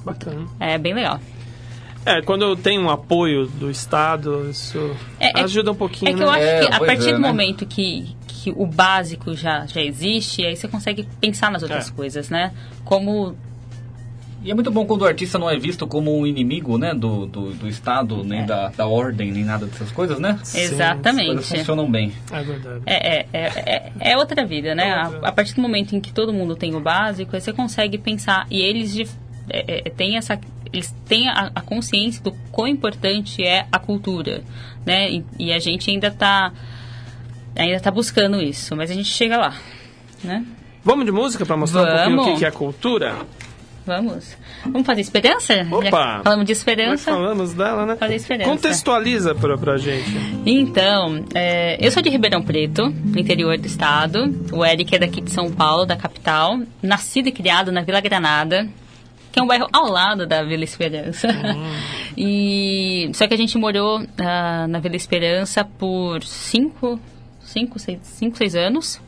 [0.04, 0.46] Bacana.
[0.60, 1.20] É bem legal.
[2.04, 4.78] É, quando tem um apoio do Estado, isso
[5.18, 6.36] É- é- ajuda um pouquinho, É que eu né?
[6.38, 7.28] acho É, que a pois partir é, do né?
[7.28, 11.92] momento que, que o básico já, já existe, aí você consegue pensar nas outras É.
[11.92, 12.52] coisas, né?
[12.84, 13.36] Como
[14.46, 17.26] E é muito bom quando o artista não é visto como um inimigo, né, do,
[17.26, 20.38] do, do Estado, nem da, da ordem, nem nada dessas coisas, né?
[20.40, 21.42] As coisas Exatamente.
[21.42, 22.12] funcionam bem.
[22.30, 22.80] É verdade.
[22.86, 24.92] É, é, é, é- é outra vida, né?
[24.92, 28.46] A, a partir do momento em que todo mundo tem o básico, você consegue pensar.
[28.48, 29.08] E eles de-
[29.50, 30.38] é, é, têm essa.
[30.72, 34.44] Eles têm a, a consciência do quão importante é a cultura,
[34.84, 35.10] né?
[35.10, 36.52] E, e a gente ainda está
[37.56, 39.54] ainda tá buscando isso, mas a gente chega lá,
[40.22, 40.44] né?
[40.84, 42.32] Vamos de música pra mostrar um pouquinho o Vamos.
[42.34, 43.16] que que é cultura?
[43.86, 44.36] Vamos.
[44.64, 45.64] Vamos fazer esperança?
[45.70, 45.84] Opa!
[45.84, 47.12] Já falamos de Nós esperança.
[47.12, 47.94] falamos dela, né?
[47.94, 48.50] Fazer esperança.
[48.50, 50.10] Contextualiza pra, pra gente.
[50.44, 54.34] Então, é, eu sou de Ribeirão Preto, interior do estado.
[54.52, 56.58] O Eric é daqui de São Paulo, da capital.
[56.82, 58.68] Nascido e criado na Vila Granada,
[59.30, 61.28] que é um bairro ao lado da Vila Esperança.
[62.18, 66.98] e só que a gente morou ah, na Vila Esperança por cinco,
[67.40, 69.00] cinco, seis, cinco, seis anos.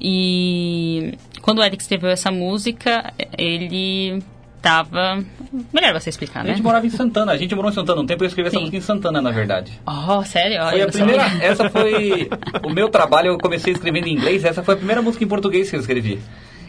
[0.00, 4.22] E quando o Eric escreveu essa música, ele
[4.60, 5.24] tava
[5.72, 6.50] melhor você explicar, A né?
[6.50, 8.64] gente morava em Santana, a gente morou em Santana um tempo, eu escrevi essa Sim.
[8.64, 9.72] música em Santana, na verdade.
[9.86, 10.62] Oh, sério?
[10.68, 11.40] Foi eu a primeira, sabia.
[11.48, 12.28] essa foi
[12.62, 15.70] o meu trabalho, eu comecei escrevendo em inglês, essa foi a primeira música em português
[15.70, 16.20] que eu escrevi.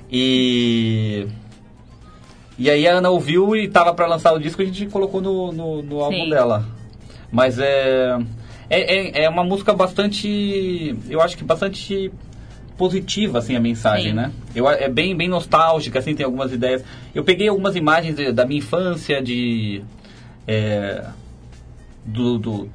[0.10, 1.28] E
[2.58, 5.52] e aí a Ana ouviu e tava pra lançar o disco, a gente colocou no,
[5.52, 6.30] no, no álbum Sim.
[6.30, 6.66] dela.
[7.30, 8.18] Mas é,
[8.70, 12.10] é é é uma música bastante, eu acho que bastante
[12.80, 14.16] positiva assim a mensagem, Sim.
[14.16, 14.32] né?
[14.56, 16.84] Eu, é bem bem nostálgica assim, tem algumas ideias.
[17.14, 19.84] Eu peguei algumas imagens de- da minha infância de
[20.48, 21.06] é,
[22.06, 22.70] do, do-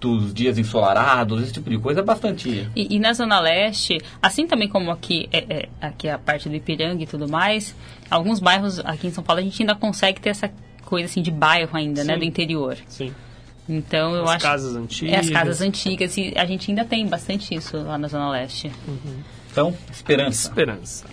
[0.00, 2.68] dos dias ensolarados, esse tipo de coisa, é bastante.
[2.76, 6.54] E, e na Zona Leste, assim também como aqui é, é- aqui a parte do
[6.54, 7.74] Ipiranga e tudo mais,
[8.10, 10.50] alguns bairros aqui em São Paulo a gente ainda consegue ter essa
[10.84, 12.18] coisa assim de bairro ainda, né, Sim.
[12.20, 12.76] do interior.
[12.86, 13.12] Sim.
[13.68, 15.14] Então eu As acho casas antigas.
[15.14, 18.70] é as casas antigas e a gente ainda tem bastante isso lá na Zona Leste.
[19.50, 20.48] Então, esperança.
[20.48, 21.04] Esperança.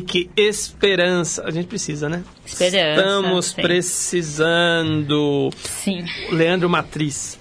[0.00, 1.44] E Eric, esperança.
[1.44, 2.22] A gente precisa, né?
[2.44, 3.62] Esperança, Estamos sim.
[3.62, 5.50] precisando.
[5.62, 6.04] Sim.
[6.30, 7.38] Leandro Matriz,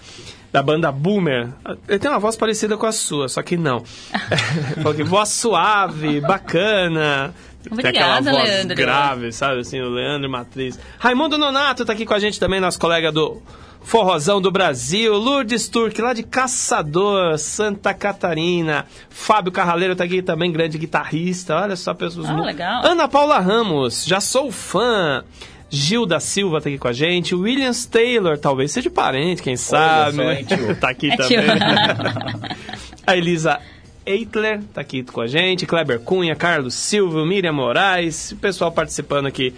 [0.51, 1.49] da banda Boomer.
[1.87, 3.83] Ele tem uma voz parecida com a sua, só que não.
[4.81, 7.33] Falou que voz suave, bacana.
[7.63, 8.75] tem aquela Obrigada, voz Leandro.
[8.75, 9.61] grave, sabe?
[9.61, 10.79] Assim, o Leandro Matriz.
[10.97, 13.41] Raimundo Nonato tá aqui com a gente também, nosso colega do
[13.89, 15.15] Forrozão do Brasil.
[15.17, 18.85] Lourdes Turk, lá de Caçador, Santa Catarina.
[19.09, 21.55] Fábio Carraleiro tá aqui também, grande guitarrista.
[21.55, 22.29] Olha só, pessoas.
[22.29, 22.85] Ah, legal.
[22.85, 25.23] Ana Paula Ramos, já sou fã.
[25.71, 27.33] Gil da Silva tá aqui com a gente.
[27.33, 30.17] Williams Taylor, talvez seja parente, quem sabe.
[30.17, 30.43] só, né?
[30.43, 30.75] tio?
[30.79, 31.37] tá aqui É também.
[31.37, 31.47] tio.
[33.07, 33.59] a Elisa
[34.05, 35.65] Eitler tá aqui com a gente.
[35.65, 38.33] Kleber Cunha, Carlos Silva, Miriam Moraes.
[38.33, 39.51] O pessoal participando aqui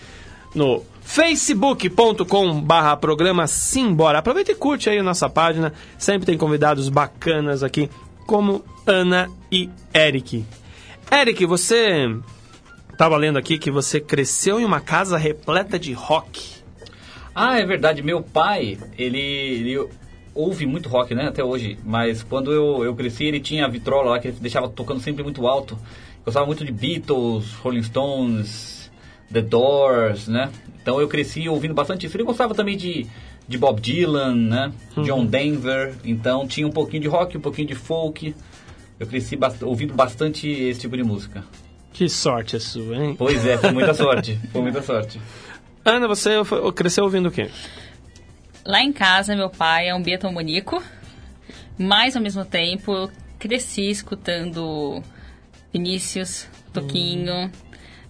[0.56, 4.20] no facebook.com barra programa Simbora.
[4.20, 5.74] Aproveita e curte aí a nossa página.
[5.98, 7.90] Sempre tem convidados bacanas aqui,
[8.26, 10.46] como Ana e Eric.
[11.12, 12.16] Eric, você
[12.92, 16.62] estava lendo aqui que você cresceu em uma casa repleta de rock.
[17.34, 18.02] Ah, é verdade.
[18.02, 19.90] Meu pai, ele, ele
[20.34, 21.78] ouve muito rock, né, até hoje.
[21.84, 25.24] Mas quando eu, eu cresci, ele tinha a vitrola lá que ele deixava tocando sempre
[25.24, 25.78] muito alto.
[26.24, 28.92] Gostava muito de Beatles, Rolling Stones,
[29.32, 30.52] The Doors, né?
[30.82, 32.16] Então eu cresci ouvindo bastante isso.
[32.18, 33.06] Ele gostava também de,
[33.48, 34.72] de Bob Dylan, né?
[35.04, 35.94] John Denver.
[36.04, 38.36] Então tinha um pouquinho de rock, um pouquinho de folk.
[39.00, 41.44] Eu cresci bast ouvindo bastante esse tipo de música.
[41.94, 43.16] Que sorte a sua, hein?
[43.18, 44.40] Pois é, foi muita sorte.
[44.52, 45.20] Foi muita sorte.
[45.84, 47.50] Ana, você foi- cresceu ouvindo o quê?
[48.66, 50.82] Lá em casa, meu pai é um bietomanico,
[51.78, 55.02] mas ao mesmo tempo eu cresci escutando
[55.74, 57.52] Vinícius, Toquinho,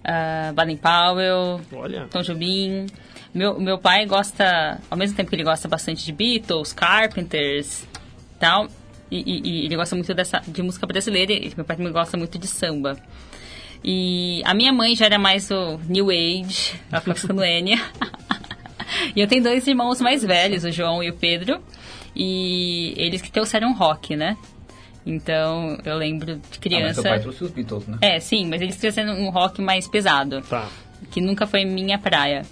[0.04, 2.08] ah, Baden Powell, Olha.
[2.10, 2.88] Tom Jobim.
[3.34, 7.86] Meu, meu pai gosta, ao mesmo tempo que ele gosta bastante de Beatles, Carpenters
[8.40, 8.68] tal,
[9.10, 12.18] e, e- e ele gosta muito dessa, de música brasileira, e meu pai também gosta
[12.18, 12.98] muito de samba.
[13.84, 17.80] E a minha mãe já era mais o New Age, ela ficava escutando Enya.
[19.16, 21.62] e eu tenho dois irmãos mais velhos, o João e o Pedro,
[22.16, 24.36] e eles que trouxeram rock, né?
[25.06, 26.94] Então eu lembro de Ah, mas criança.
[27.02, 27.98] seu pai trouxe os Beatles, né?
[28.02, 30.68] É, sim, mas eles trouxeram um rock mais pesado Tá.
[31.10, 32.44] que nunca foi minha praia.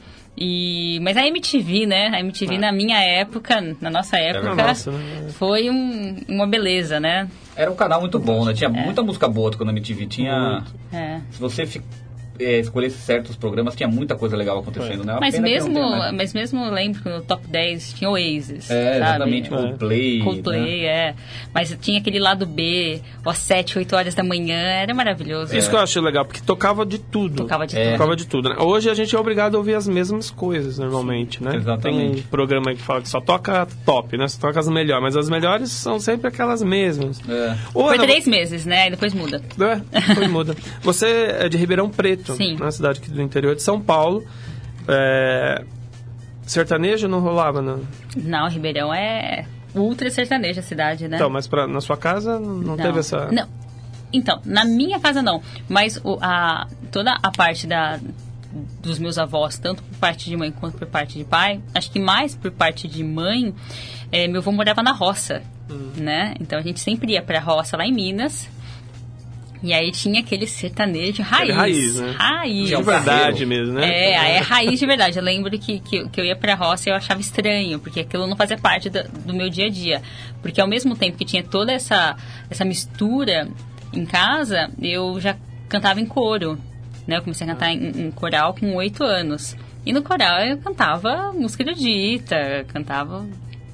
[0.41, 2.07] E, mas a MTV, né?
[2.13, 2.59] A MTV Ah.
[2.59, 5.27] na minha época, na nossa época, Nossa, né?
[5.33, 7.27] foi um- uma beleza, né?
[7.55, 8.53] Era um canal muito bom, né?
[8.53, 10.63] Tinha muita música boa quando a MTV tinha...
[10.93, 11.19] É.
[11.29, 11.67] Se você
[12.39, 15.17] é, escolhesse certos programas, tinha muita coisa legal acontecendo, né?
[15.19, 18.97] Mas mesmo, tenha mas mesmo eu lembro que no top 10 tinha Oasis, É, sabe?
[19.05, 20.19] exatamente, Coldplay.
[20.23, 20.85] Coldplay, né?
[20.87, 21.15] é.
[21.53, 25.55] Mas tinha aquele lado B, às 7, 8 horas da manhã, era maravilhoso.
[25.55, 27.43] Isso que eu acho legal, porque tocava de tudo.
[27.43, 27.83] Tocava de É.
[27.83, 27.91] tudo.
[27.97, 28.55] Tocava de tudo, né?
[28.59, 31.55] Hoje a gente é obrigado a ouvir as mesmas coisas, normalmente, né?
[31.55, 32.11] exatamente.
[32.13, 34.27] Tem um programa aí que fala que só toca top, né?
[34.27, 37.19] Só toca as melhores, mas as melhores são sempre aquelas mesmas.
[37.27, 37.55] É.
[37.73, 38.87] Ô, Por Ana, três meses, né?
[38.87, 39.41] E depois muda.
[39.59, 40.55] É, depois muda.
[40.81, 41.07] Você
[41.39, 42.55] é de Ribeirão Preto, Sim.
[42.57, 44.23] na cidade do interior de São Paulo.
[44.87, 45.63] É,
[46.43, 47.81] Sertanejo não rolava, não?
[48.17, 51.17] Não, Ribeirão é ultra sertaneja a cidade, né?
[51.17, 53.31] Então, mas pra, na sua casa não, teve essa...
[53.31, 53.47] Não.
[54.11, 55.41] Então, na minha casa não.
[55.67, 57.99] Mas o, a, toda a parte da,
[58.81, 61.99] dos meus avós, tanto por parte de mãe quanto por parte de pai, acho que
[61.99, 63.53] mais por parte de mãe,
[64.11, 65.91] eh, meu avô morava na roça, Hum.
[65.97, 66.33] né?
[66.39, 68.49] Então a gente sempre ia pra roça lá em Minas.
[69.61, 71.41] E aí tinha aquele sertanejo raiz.
[71.41, 72.15] Aquele raiz, né?
[72.17, 72.69] Raiz.
[72.69, 73.89] De verdade mesmo, né?
[73.89, 75.17] É, é raiz de verdade.
[75.17, 78.25] Eu lembro que, que, que eu ia pra roça e eu achava estranho, porque aquilo
[78.25, 80.01] não fazia parte do, do meu dia a dia.
[80.41, 82.15] Porque ao mesmo tempo que tinha toda essa,
[82.49, 83.49] essa mistura
[83.93, 85.35] em casa, eu já
[85.67, 86.57] cantava em coro.
[87.05, 87.17] Né?
[87.17, 89.57] Eu comecei a cantar em, em coral com oito anos.
[89.85, 93.25] E no coral eu cantava música erudita, cantava...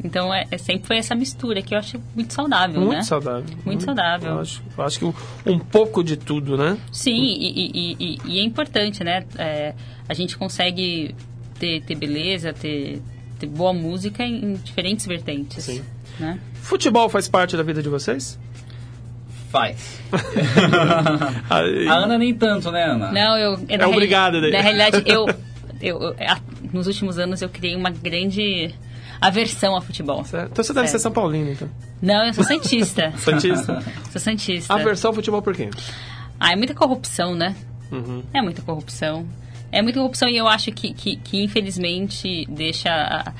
[0.04, 3.02] Então é, é- sempre foi essa mistura que eu acho muito saudável, Muito né?
[3.04, 3.44] saudável.
[3.66, 4.32] Muito saudável.
[4.34, 5.14] Eu acho, eu acho que um,
[5.46, 6.78] um pouco de tudo, né?
[6.92, 9.26] Sim, e, e- e- e é importante, né?
[9.38, 9.74] É,
[10.08, 11.16] a gente consegue
[11.60, 13.02] ter, ter beleza, ter,
[13.40, 15.64] ter boa música em, em diferentes vertentes.
[15.64, 15.82] Sim.
[16.20, 16.40] Né?
[16.56, 18.38] Futebol faz parte da vida de vocês?
[19.50, 20.02] Faz.
[21.50, 23.12] A Ana nem tanto, né, Ana?
[23.12, 23.60] Não, eu.
[23.70, 24.52] É obrigado daí.
[24.52, 25.26] reali- Na realidade, eu,
[25.82, 26.40] eu, eu- a-
[26.74, 28.74] Nos últimos anos eu criei uma grande
[29.28, 30.24] aversão ao futebol.
[30.26, 30.52] Certo.
[30.52, 31.04] Então você deve ser Certo.
[31.04, 31.70] São Paulino, então.
[32.02, 33.12] Não, eu sou Santista.
[33.18, 33.84] Santista.
[34.12, 34.74] sou Santista.
[34.74, 35.70] Aversão ao futebol por quê?
[36.40, 37.56] Ah, é muita corrupção, né?
[37.92, 38.24] Uhum.
[38.34, 39.26] É muita corrupção.
[39.72, 43.34] É muita corrupção e eu acho que, que, que, infelizmente deixa a-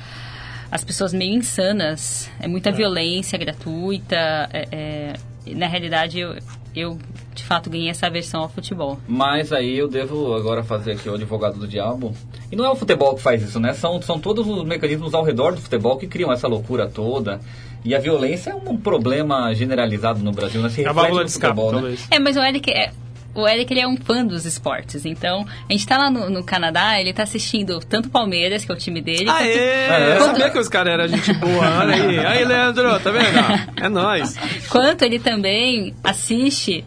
[0.72, 2.30] as pessoas meio insanas.
[2.40, 4.16] É muita violência gratuita.
[4.52, 5.14] é- é-
[5.54, 6.36] na realidade, eu,
[6.76, 6.98] eu
[7.36, 9.00] de fato ganhei essa aversão ao futebol.
[9.08, 12.16] Mas aí eu devo agora fazer aqui o advogado do diabo.
[12.52, 13.74] E não é o futebol que faz isso, né?
[13.74, 17.40] São, são todos os mecanismos ao redor do futebol que criam essa loucura toda.
[17.84, 20.70] E a violência é um problema generalizado no Brasil, né?
[20.70, 21.96] Se É a válvula de escape, futebol, né?
[22.10, 22.92] É, mas o Eric é.
[23.38, 26.42] O Eric ele é um fã dos esportes, então a gente tá lá no, no
[26.42, 30.16] Canadá, ele tá assistindo tanto o Palmeiras, que é o time dele, quanto- Aê!
[30.16, 32.18] Eu sabia que os caras eram gente boa, olha aí.
[32.18, 33.26] Aí, Leandro, tá vendo?
[33.76, 34.38] É nóis.
[34.70, 36.86] quanto ele também assiste.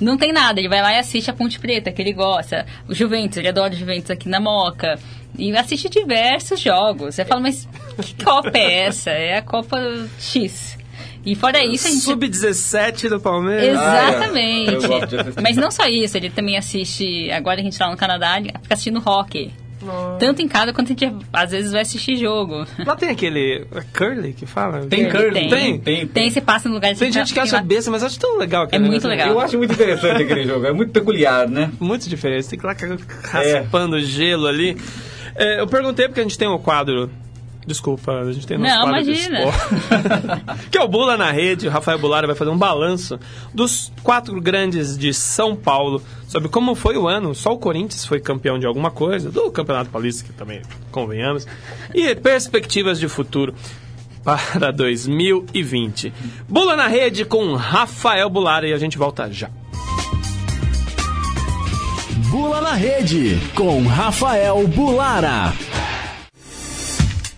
[0.00, 2.66] Não tem nada, ele vai lá e assiste a Ponte Preta, que ele gosta.
[2.88, 4.98] O Juventus, ele adora o Juventus aqui na Moca.
[5.38, 7.14] E assiste diversos jogos.
[7.14, 7.68] Você fala, mas
[8.00, 9.10] que Copa é essa?
[9.10, 9.78] É a Copa
[10.18, 10.76] X.
[11.24, 12.02] E fora isso, a gente.
[12.02, 13.70] Sub-17 do Palmeiras.
[13.70, 14.86] Exatamente.
[14.86, 15.42] Ah, é.
[15.42, 17.30] Mas não só isso, ele também assiste.
[17.32, 19.52] Agora a gente tá no Canadá, ele fica assistindo hockey.
[20.18, 22.66] Tanto em casa quanto a gente às vezes vai assistir jogo.
[22.84, 23.66] Lá tem aquele.
[23.74, 24.86] é Curly que fala?
[24.86, 25.48] Tem curling, Tem.
[25.50, 26.06] tem, tem.
[26.06, 28.38] Tem, você passa no lugar de Tem gente que acha lá- besta, mas acho tão
[28.38, 28.64] legal.
[28.64, 29.10] aquele É muito negócio.
[29.10, 29.28] legal.
[29.30, 31.70] Eu acho muito interessante aquele jogo, é muito peculiar, né?
[31.78, 32.48] Muito diferente.
[32.48, 32.74] Tem que ir lá
[33.22, 34.76] raspando gelo ali.
[35.34, 37.10] É, eu perguntei porque a gente tem um quadro.
[37.66, 39.38] Desculpa, a gente tem nosso Não, quadro de imagina.
[39.40, 40.68] esporte.
[40.70, 41.66] que é o Bula na Rede.
[41.66, 43.18] O Rafael Bulara vai fazer um balanço
[43.52, 47.34] dos quatro grandes de São Paulo sobre como foi o ano.
[47.34, 50.62] Só o Corinthians foi campeão de alguma coisa, do Campeonato Paulista, que também
[50.92, 51.44] convenhamos.
[51.92, 53.52] E perspectivas de futuro
[54.22, 56.12] para 2020.
[56.48, 59.50] Bula na Rede com Rafael Bulara e a gente volta já.
[62.30, 65.52] Bula na Rede, com Rafael Bulara.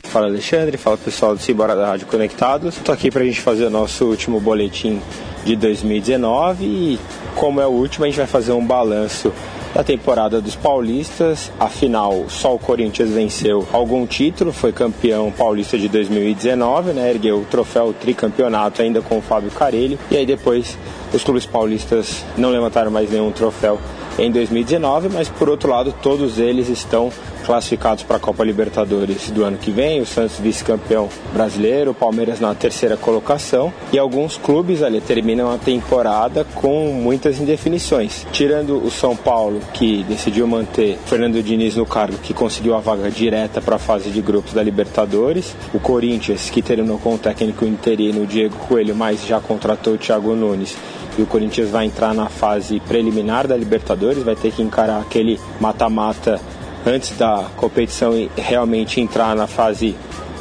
[0.08, 2.78] Fala Alexandre, fala pessoal do Simbora da Rádio Conectados.
[2.78, 5.02] Estou aqui para a gente fazer o nosso último boletim
[5.44, 7.00] de 2019 e,
[7.36, 9.30] como é o último, a gente vai fazer um balanço
[9.74, 11.52] da temporada dos paulistas.
[11.60, 17.10] Afinal, só o Corinthians venceu algum título, foi campeão paulista de 2019, né?
[17.10, 19.98] ergueu o troféu tricampeonato ainda com o Fábio Carelli.
[20.10, 20.78] E aí depois
[21.12, 23.78] os clubes paulistas não levantaram mais nenhum troféu
[24.18, 27.12] em 2019, mas por outro lado todos eles estão
[27.48, 32.38] classificados para a Copa Libertadores do ano que vem, o Santos vice-campeão brasileiro, o Palmeiras
[32.40, 38.26] na terceira colocação e alguns clubes ali terminam a temporada com muitas indefinições.
[38.32, 43.10] Tirando o São Paulo, que decidiu manter Fernando Diniz no cargo, que conseguiu a vaga
[43.10, 47.64] direta para a fase de grupos da Libertadores, o Corinthians, que terminou com o técnico
[47.64, 50.76] interino Diego Coelho, mas já contratou o Thiago Nunes
[51.16, 55.40] e o Corinthians vai entrar na fase preliminar da Libertadores, vai ter que encarar aquele
[55.60, 56.40] mata-mata
[56.86, 59.94] antes da competição realmente entrar na fase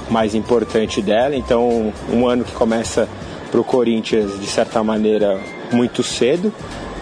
[0.10, 1.36] mais importante dela.
[1.36, 3.08] Então, um ano que começa
[3.52, 5.40] para o Corinthians, de certa maneira,
[5.72, 6.54] muito cedo,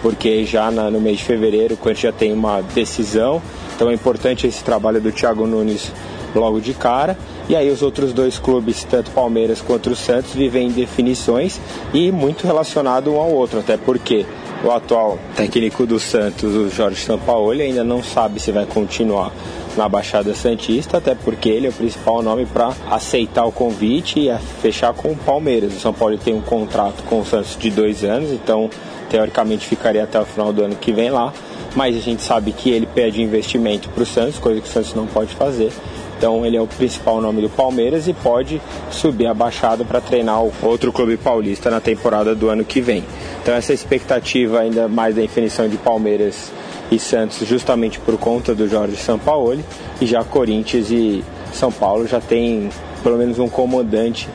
[0.02, 3.40] porque já na- no mês de fevereiro o Corinthians já tem uma decisão.
[3.74, 5.92] Então, é importante esse trabalho do Thiago Nunes
[6.34, 7.16] logo de cara.
[7.48, 11.60] E aí os outros dois clubes, tanto Palmeiras quanto o Santos, vivem definições
[11.94, 14.26] e muito relacionado um ao outro, até porque
[14.64, 19.32] o atual técnico do Santos, o Jorge Sampaoli, ainda não sabe se vai continuar
[19.76, 24.38] na Baixada Santista, até porque ele é o principal nome para aceitar o convite e
[24.62, 25.76] fechar com o Palmeiras.
[25.76, 28.70] O São Paulo tem um contrato com o Santos de dois anos, então
[29.10, 31.32] teoricamente ficaria até o final do ano que vem lá,
[31.74, 34.94] mas a gente sabe que ele pede investimento para o Santos, coisa que o Santos
[34.94, 35.70] não pode fazer.
[36.16, 38.60] Então ele é o principal nome do Palmeiras e pode
[38.90, 43.04] subir a baixada para treinar outro clube paulista na temporada do ano que vem.
[43.42, 46.50] Então essa expectativa ainda mais da definição de Palmeiras
[46.90, 49.64] e Santos justamente por conta do Jorge Sampaoli
[50.00, 52.70] e já Corinthians e São Paulo já tem
[53.02, 54.28] pelo menos um comandante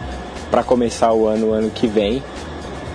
[0.51, 2.21] para começar o ano o ano que vem.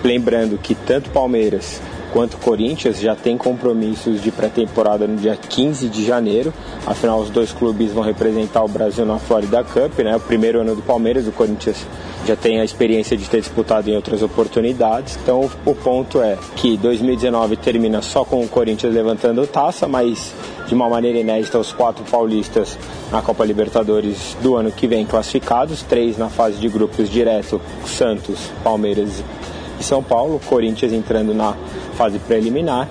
[0.03, 1.81] Lembrando que tanto Palmeiras
[2.17, 6.51] quanto Corinthians já tem compromissos de pré-temporada no dia 15 de janeiro.
[6.83, 10.15] Afinal, os dois clubes vão representar o Brasil na Florida Cup, né?
[10.15, 11.85] O primeiro ano do Palmeiras, o Corinthians
[12.25, 15.15] já tem a experiência de ter disputado em outras oportunidades.
[15.21, 20.33] Então, o ponto é que 2019 termina só com o Corinthians levantando taça, mas
[20.67, 22.79] de uma maneira inédita os quatro paulistas
[23.11, 28.39] na Copa Libertadores do ano que vem classificados, três na fase de grupos direto, Santos,
[28.63, 29.23] Palmeiras
[29.79, 31.55] e São Paulo, Corinthians entrando na
[31.97, 32.87] fase preliminar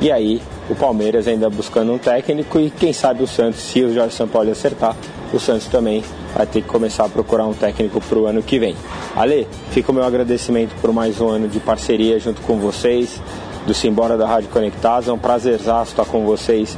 [0.00, 3.94] e aí o Palmeiras ainda buscando um técnico e quem sabe o Santos, se o
[3.94, 4.96] Jorge São Paulo acertar,
[5.32, 6.02] o Santos também
[6.34, 8.76] vai ter que começar a procurar um técnico para o ano que vem.
[9.14, 13.20] Ale, fica o meu agradecimento por mais um ano de parceria junto com vocês,
[13.66, 16.76] do Simbora da Rádio Conectados, é um prazerzaço estar com vocês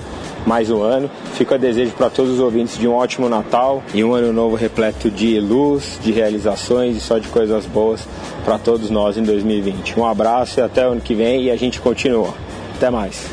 [0.49, 1.11] mais um ano.
[1.35, 4.57] Fico a desejo para todos os ouvintes de um ótimo Natal e um ano novo
[4.57, 8.09] repleto de luz, de realizações e só de coisas boas
[8.47, 10.01] para todos nós em 2020.
[10.01, 12.33] Um abraço e até o ano que vem e a gente continua.
[12.75, 13.31] Até mais.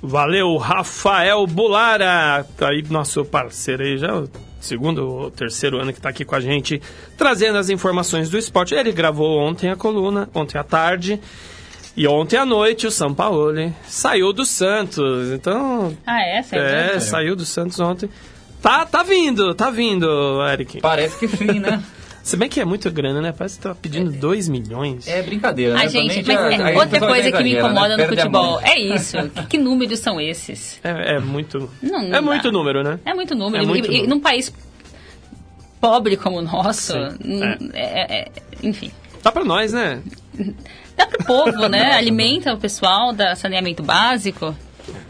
[0.00, 2.46] Valeu, Rafael Bulara.
[2.56, 4.22] Tá aí nosso parceiro aí já.
[4.60, 6.80] Segundo ou terceiro ano que está aqui com a gente,
[7.16, 8.74] trazendo as informações do esporte.
[8.74, 11.20] Ele gravou ontem a coluna, ontem à tarde.
[11.96, 13.52] E ontem à noite o São Paulo
[13.86, 15.30] saiu do Santos.
[15.30, 16.42] Então, Ah, é?
[16.42, 18.08] Saiu é, saiu do Santos ontem.
[18.62, 20.06] Tá, tá vindo, tá vindo,
[20.50, 20.80] Eric.
[20.80, 21.82] Parece que sim, né?
[22.22, 23.32] Se bem que é muito grana, né?
[23.36, 25.08] Parece que tá pedindo 2 milhões.
[25.08, 25.80] É brincadeira, né?
[25.80, 27.58] Ai, gente, mas já- é o outra coisa que me né?
[27.58, 29.16] incomoda no Perde a futebol é isso.
[29.34, 30.78] Que, que números são esses?
[30.84, 31.68] É, é muito.
[31.82, 32.22] Não, não é dá.
[32.22, 33.00] muito número, né?
[33.04, 33.64] É muito número.
[33.64, 34.08] É muito e, e número.
[34.14, 34.52] num país
[35.80, 37.40] pobre como o nosso, Sim,
[37.74, 38.28] é- é-
[38.62, 38.92] enfim.
[39.20, 40.00] Tá pra nós, né?
[40.96, 41.92] Dá pro povo, né?
[41.94, 44.54] Alimenta o pessoal, dá saneamento básico.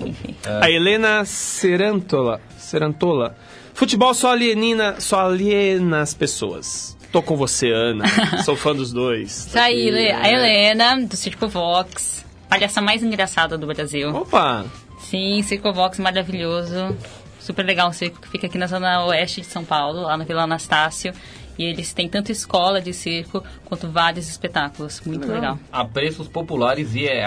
[0.01, 0.37] Enfim.
[0.45, 2.41] A Helena Serantola.
[2.59, 3.37] Serantola.
[3.75, 6.97] Futebol só alienina, só aliena as pessoas.
[7.11, 8.05] Tô com você, Ana.
[8.45, 9.47] Sou fã dos dois.
[9.47, 10.33] Isso aí, a é.
[10.33, 12.25] Helena, do Circo Vox.
[12.49, 14.15] Palhaça mais engraçada do Brasil.
[14.15, 14.65] Opa!
[14.99, 16.97] Sim, Circo Vox maravilhoso.
[17.39, 20.25] Super legal, um circo que fica aqui na zona oeste de São Paulo, lá na
[20.25, 21.13] Vila Anastácio.
[21.59, 25.01] E eles têm tanto escola de circo quanto vários espetáculos.
[25.05, 25.59] Muito legal.
[25.71, 27.25] A preços populares e é,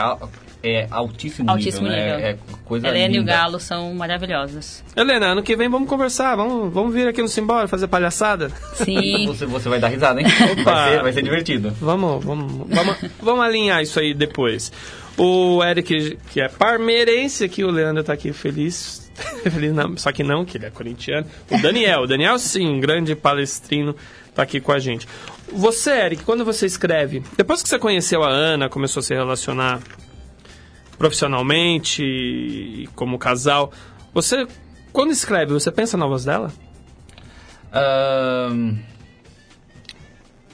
[0.64, 2.20] é altíssimo, Altíssimo nível, nível.
[2.20, 2.30] né?
[2.32, 3.32] É coisa Helena e o linda.
[3.34, 4.84] Galo são maravilhosos.
[4.96, 8.50] Helena, ano que vem vamos conversar, vamos, vamos vir aqui no Simbora fazer palhaçada?
[8.74, 9.28] Sim.
[9.28, 10.28] Você, você vai dar risada, hein?
[10.64, 11.72] Vai ser, vai ser divertido.
[11.80, 14.72] Vamos, vamos, vamos, vamos alinhar isso aí depois.
[15.18, 19.10] O Eric, que é parmeirense aqui, o Leandro tá aqui feliz.
[19.50, 21.26] feliz não, só que não, que ele é corintiano.
[21.50, 23.96] O Daniel, o Daniel sim, grande palestrino,
[24.34, 25.08] tá aqui com a gente.
[25.52, 29.80] Você, Eric, quando você escreve, depois que você conheceu a Ana, começou a se relacionar
[30.98, 33.72] profissionalmente como casal,
[34.14, 34.48] você,
[34.92, 36.52] quando escreve, você pensa na voz dela?
[37.72, 38.78] Ahn,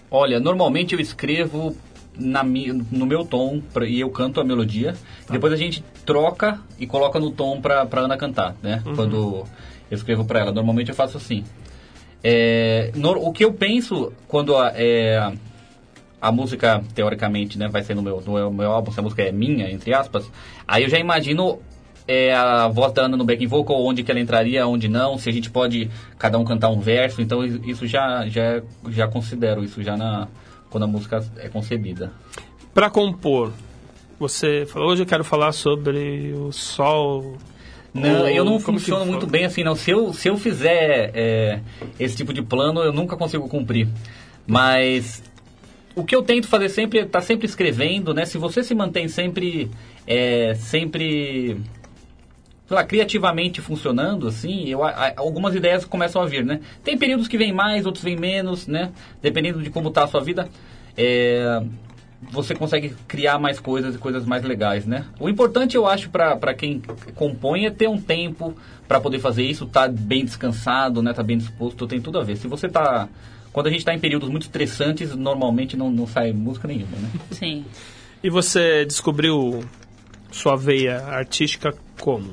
[0.10, 1.76] olha, normalmente eu escrevo
[2.18, 4.96] na no meu tom pra- e eu canto a melodia.
[5.30, 8.82] Depois a gente troca e coloca no tom pra, pra Ana cantar, né?
[8.96, 9.46] Quando
[9.90, 10.52] eu escrevo pra ela.
[10.52, 11.44] Normalmente eu faço assim.
[12.24, 15.32] É, no- o que eu penso quando a, é,
[16.22, 19.32] a música, teoricamente, né, vai ser no meu, no meu álbum, se a música é
[19.32, 20.30] minha, entre aspas,
[20.68, 21.60] aí eu já imagino
[22.08, 25.30] é, a voz da Ana no backing vocal, onde que ela entraria, onde não, se
[25.30, 25.90] a gente pode
[26.20, 30.28] cada um cantar um verso, então isso já, já, já considero, isso já na,
[30.72, 32.12] quando a música é concebida.
[32.74, 33.52] Para compor,
[34.18, 37.38] você falou, hoje eu quero falar sobre o sol.
[37.94, 39.76] Não, eu não funciono muito bem assim, não.
[39.76, 41.60] Se eu, se eu fizer é,
[42.00, 43.90] esse tipo de plano, eu nunca consigo cumprir.
[44.48, 45.22] Mas
[45.94, 48.26] o que eu tento fazer sempre é estar sempre escrevendo, né?
[48.26, 49.70] Se você se mantém sempre,
[50.08, 51.58] é, sempre,
[52.72, 54.80] sei lá, criativamente funcionando, assim, eu,
[55.18, 56.62] algumas ideias começam a vir, né?
[56.82, 58.94] Tem períodos que vem mais, outros vem menos, né?
[59.22, 60.48] Dependendo de como está a sua vida.
[60.96, 61.62] É,
[62.32, 65.06] você consegue criar mais coisas e coisas mais legais, né?
[65.20, 66.82] O importante, eu acho, para quem
[67.14, 68.56] compõe é ter um tempo
[68.88, 71.12] para poder fazer isso, tá bem descansado, né?
[71.12, 72.38] Tá bem disposto, tem tudo a ver.
[72.38, 73.10] Se você tá...
[73.52, 77.10] Quando a gente está em períodos muito estressantes, normalmente não, não sai música nenhuma, né?
[77.32, 77.66] Sim.
[78.24, 79.62] E você descobriu
[80.32, 82.30] sua veia artística como?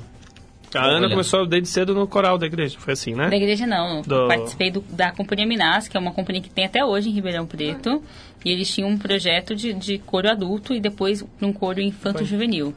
[0.74, 1.10] A Ana Olha.
[1.10, 3.28] começou desde cedo no coral da igreja, foi assim, né?
[3.30, 4.02] Da igreja não.
[4.02, 7.08] Do- Eu Participei do- da Companhia Minas, que é uma companhia que tem até hoje
[7.08, 8.02] em Ribeirão Preto.
[8.44, 12.74] E eles tinham um projeto de, de coro adulto e depois um coro infanto-juvenil.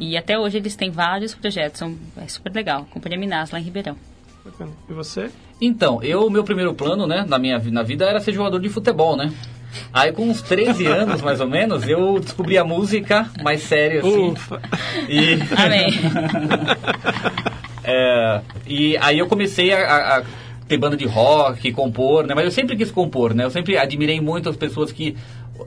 [0.00, 2.86] E até hoje eles têm vários projetos, são, é super legal.
[2.90, 3.96] Companhia Minas, lá em Ribeirão.
[4.44, 4.70] Bacana.
[4.90, 5.30] E você?
[5.60, 9.16] Então, eu, meu primeiro plano, né, na minha na vida era ser jogador de futebol,
[9.16, 9.32] né?
[9.92, 14.30] Aí com uns 13 anos, mais ou menos, eu descobri a música mais sério, assim.
[14.30, 14.60] Ufa!
[15.08, 15.90] E, Amém.
[17.84, 20.22] é, e aí eu comecei a, a-
[20.68, 22.34] ter banda de rock, compor, né?
[22.34, 23.44] Mas eu sempre quis compor, né?
[23.44, 25.16] Eu sempre admirei muito as pessoas que...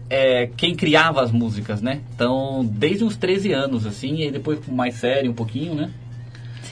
[0.09, 1.99] é, quem criava as músicas, né?
[2.15, 5.91] Então, desde uns 13 anos, assim, e depois mais sério um pouquinho, né?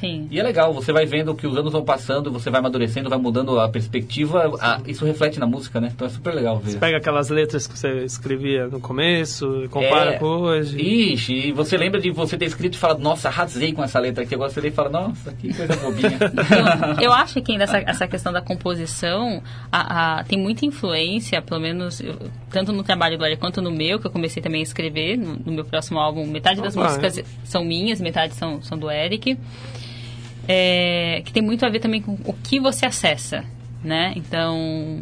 [0.03, 0.27] Sim.
[0.29, 3.17] E é legal, você vai vendo que os anos vão passando, você vai amadurecendo, vai
[3.17, 5.91] mudando a perspectiva, a- isso reflete na música, né?
[5.95, 6.77] Então é super legal ver.
[6.77, 10.77] Pega aquelas letras que você escrevia no começo, compara É, com hoje.
[10.81, 14.23] Ixi, e você lembra de você ter escrito e fala, nossa, arrasei com essa letra
[14.25, 14.35] aqui.
[14.35, 16.19] Agora você lê e fala, nossa, que coisa bobinha.
[16.99, 19.41] Eu, eu acho que ainda essa, essa questão da composição
[19.71, 22.17] a- a- tem muita influência, pelo menos eu-
[22.51, 25.35] tanto no trabalho do Glória quanto no meu, que eu comecei também a escrever no,
[25.45, 26.25] no meu próximo álbum.
[26.27, 29.37] Metade das músicas são minhas, metade são, são do Eric.
[30.47, 33.45] É, que tem muito a ver também com o que você acessa,
[33.83, 34.13] né?
[34.15, 35.01] Então,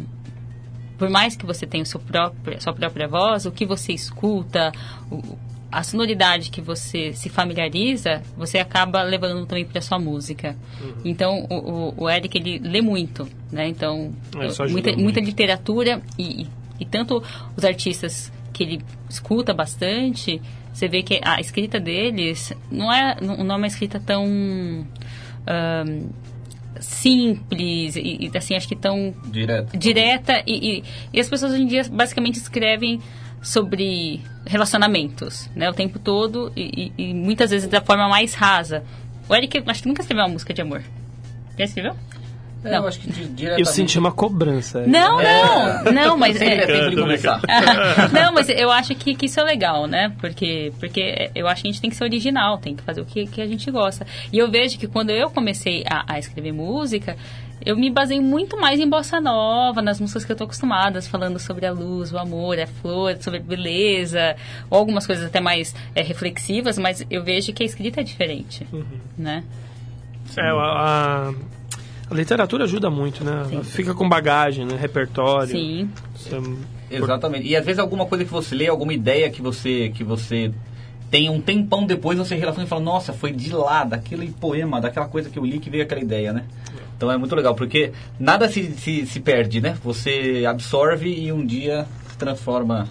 [0.98, 4.70] por mais que você tenha o seu próprio, sua própria voz, o que você escuta,
[5.10, 5.36] o-
[5.70, 10.54] a sonoridade que você se familiariza, você acaba levando também para sua música.
[11.02, 13.66] Então, o, o, Eric, ele lê muito, né?
[13.68, 14.38] Então, É,
[14.70, 15.00] muita, muito.
[15.00, 16.46] muita literatura e,
[16.78, 17.22] e, tanto
[17.56, 20.42] os artistas que ele escuta bastante,
[20.74, 24.86] você vê que a escrita deles não é, não é uma escrita tão...
[25.46, 26.08] ahn,
[26.80, 29.76] simples e, e, assim acho que tão Direto.
[29.76, 33.00] direta e, e, e as pessoas hoje em dia basicamente escrevem
[33.42, 38.84] sobre relacionamentos, né, o tempo todo e muitas vezes da forma mais rasa.
[39.28, 40.82] O Eric, acho que nunca escreveu uma música de amor.
[41.58, 41.96] Já escreveu?
[42.64, 42.82] É, Não.
[42.82, 43.60] Eu acho que diretamente...
[43.60, 44.84] Eu senti uma cobrança.
[44.86, 45.82] Não, É.
[45.84, 47.40] não, não, mas Sempre é é, tempo começar.
[48.12, 50.12] não, mas eu acho que, que isso é legal, né?
[50.20, 53.04] Porque, porque eu acho que a gente tem que ser original, tem que fazer o
[53.04, 54.06] que, que a gente gosta.
[54.32, 57.16] E eu vejo que quando eu comecei a, a escrever música,
[57.64, 61.38] eu me basei muito mais em bossa nova, nas músicas que eu tô acostumada, falando
[61.38, 64.36] sobre a luz, o amor, a flor, sobre beleza,
[64.68, 68.66] ou algumas coisas até mais é, reflexivas, mas eu vejo que a escrita é diferente,
[69.16, 69.44] né?
[70.36, 71.32] É, a,
[72.12, 73.46] a- literatura ajuda muito, né?
[73.52, 74.76] Ela Fica com bagagem, né?
[74.80, 75.48] Repertório.
[75.50, 75.90] Sim.
[76.90, 77.46] É- Exatamente.
[77.48, 80.52] E às vezes alguma coisa que você lê, alguma ideia que você, que você
[81.10, 85.06] tem um tempão depois você relaciona e fala, nossa, foi de lá, daquele poema, daquela
[85.06, 86.44] coisa que eu li que veio aquela ideia, né?
[86.96, 89.76] Então é muito legal, porque nada se, se, se perde, né?
[89.82, 92.88] Você absorve e um dia se transforma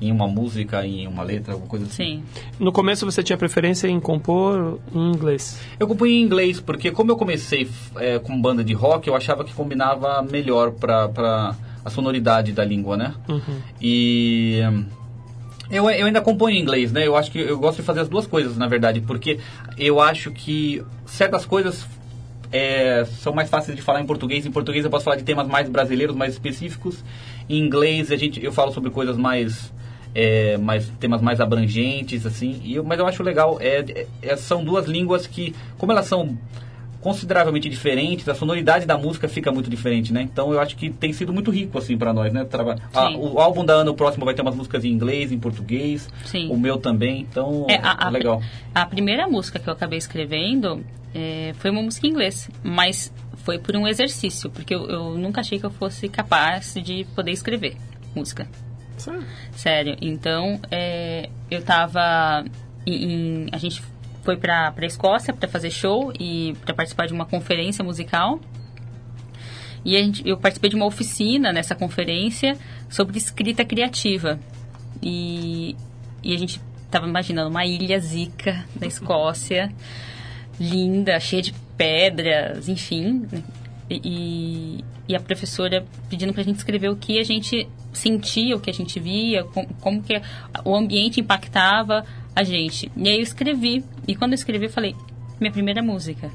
[0.00, 2.22] em uma música, em uma letra, alguma coisa assim.
[2.34, 2.42] Sim.
[2.58, 5.60] No começo você tinha preferência em compor em inglês.
[5.78, 9.44] Eu compunha em inglês, porque como eu comecei é, com banda de rock, eu achava
[9.44, 13.14] que combinava melhor pra, pra a sonoridade da língua, né?
[13.80, 14.84] E hum,
[15.70, 17.06] eu, eu ainda componho em inglês, né?
[17.06, 19.38] Eu acho que eu gosto de fazer as duas coisas, na verdade, porque
[19.76, 21.86] eu acho que certas coisas
[22.50, 24.46] é, são mais fáceis de falar em português.
[24.46, 27.04] Em português eu posso falar de temas mais brasileiros, mais específicos.
[27.48, 29.72] Em inglês a gente, eu falo sobre coisas mais,
[30.14, 32.60] é, mais temas mais abrangentes, assim.
[32.64, 36.36] E eu, mas eu acho legal, é, é- são duas línguas que, como elas são
[37.00, 40.22] consideravelmente diferentes, a sonoridade da música fica muito diferente, né?
[40.22, 42.44] Então eu acho que tem sido muito rico assim para nós, né?
[42.92, 43.16] A- Sim.
[43.16, 46.48] o álbum da Ana o próximo vai ter umas músicas em inglês, em português, Sim.
[46.50, 48.42] o meu também, então É, a, a- legal.
[48.74, 50.84] a primeira música que eu acabei escrevendo
[51.14, 53.12] é, foi uma música em inglês, mas
[53.44, 57.30] foi por um exercício, porque eu, eu nunca achei que eu fosse capaz de poder
[57.30, 57.76] escrever
[58.14, 58.48] música.
[59.52, 59.96] Sério.
[60.00, 62.44] Então, é, eu tava.
[62.86, 62.94] Em,
[63.44, 63.82] em- a gente
[64.22, 68.40] foi pra, pra Escócia pra fazer show e pra participar de uma conferência musical.
[69.84, 72.56] E a gente, eu participei de uma oficina nessa conferência
[72.90, 74.38] sobre escrita criativa.
[75.02, 75.76] E,
[76.22, 79.72] e a gente tava imaginando uma ilha zica na Escócia,
[80.58, 83.26] linda, cheia de pedras, enfim.
[83.90, 88.68] E, e a professora pedindo pra gente escrever o que a gente sentia, o que
[88.70, 90.20] a gente via, com- como que
[90.64, 92.04] o ambiente impactava
[92.36, 92.90] a gente.
[92.96, 93.84] E aí eu escrevi.
[94.06, 94.94] E quando eu escrevi, eu falei,
[95.40, 96.30] minha primeira música.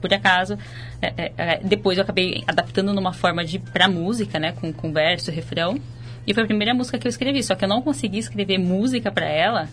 [0.00, 0.56] Por acaso,
[1.02, 4.92] é, é, é, depois eu acabei adaptando numa forma de pra música, né, com, com
[4.92, 5.78] verso, refrão.
[6.26, 9.10] E foi a primeira música que eu escrevi, só que eu não consegui escrever música
[9.10, 9.68] pra ela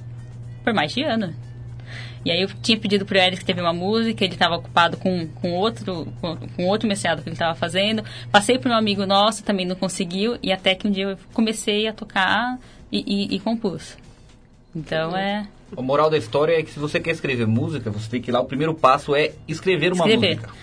[0.64, 1.34] por mais de ano.
[2.28, 5.54] E aí eu tinha pedido pro Eric escrever uma música, ele estava ocupado com, com
[5.54, 8.04] outro com, com outro mestrado que ele estava fazendo.
[8.30, 11.88] Passei para um amigo nosso, também não conseguiu, e até que um dia eu comecei
[11.88, 12.60] a tocar
[12.92, 13.96] e, e, e compus.
[14.76, 15.48] Então é
[15.78, 18.34] A moral da história é que se você quer escrever música, você tem que ir
[18.34, 20.36] lá, o primeiro passo é escrever uma escrever.
[20.36, 20.54] música.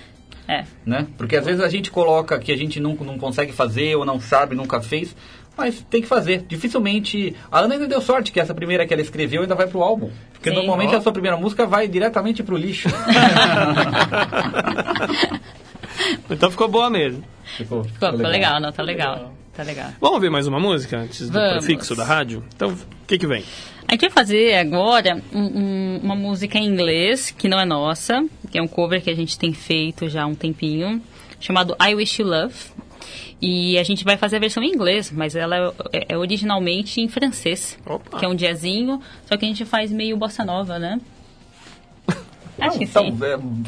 [0.46, 1.06] É, né?
[1.16, 4.20] Porque às vezes a gente coloca que a gente não, não consegue fazer ou não
[4.20, 5.16] sabe, nunca fez,
[5.56, 6.44] mas tem que fazer.
[6.48, 7.34] Dificilmente.
[7.50, 10.10] A Ana ainda deu sorte que essa primeira que ela escreveu ainda vai pro álbum.
[10.32, 10.56] Porque Sim.
[10.56, 10.98] normalmente Ó.
[10.98, 12.88] a sua primeira música vai diretamente pro lixo.
[16.28, 17.22] Então ficou boa mesmo.
[17.56, 19.32] ficou, ficou, ficou legal, não, tá legal.
[19.54, 19.90] Tá legal.
[20.00, 21.64] Vamos ouvir mais uma música antes do Vamos.
[21.64, 22.42] prefixo da rádio?
[22.56, 22.76] Então, o
[23.06, 23.44] que que vem?
[23.86, 28.24] A gente vai fazer agora um- um- uma música em inglês, que não é nossa,
[28.50, 31.00] que é um cover que a gente tem feito já há um tempinho,
[31.38, 32.54] chamado I Wish You Love.
[33.40, 37.08] E a gente vai fazer a versão em inglês, mas ela é, é originalmente em
[37.08, 38.18] francês, Opa.
[38.18, 41.00] que é um jazzinho, só que a gente faz meio bossa nova, né?
[42.58, 43.18] Acho que Então, sim.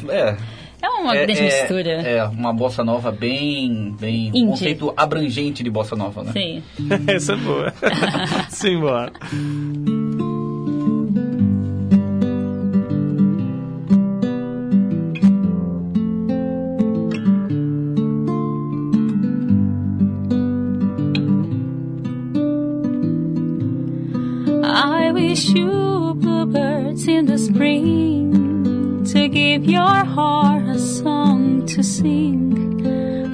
[0.09, 0.37] é,
[0.81, 1.89] É uma é, grande é- mistura.
[1.91, 3.95] É, uma bossa nova bem.
[3.99, 4.43] bem Indie.
[4.43, 6.31] um conceito abrangente de bossa nova, né?
[6.31, 6.63] Sim.
[7.07, 7.73] Essa é boa.
[8.49, 9.11] Simbora.
[25.17, 32.53] Wish you bluebirds in the spring to give your heart a song to sing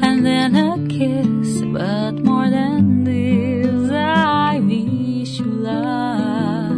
[0.01, 6.71] and then a kiss, but more than this, I wish you love.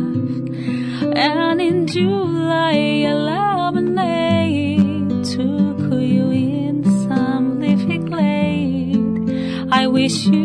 [1.16, 5.80] And in July, a lemonade took
[6.14, 9.68] you in some leafy glade.
[9.72, 10.45] I wish you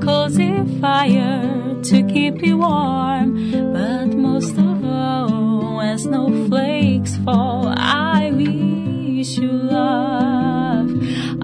[0.00, 3.50] cozy fire to keep you warm.
[3.72, 10.90] But most of all, when snowflakes fall, I wish you love.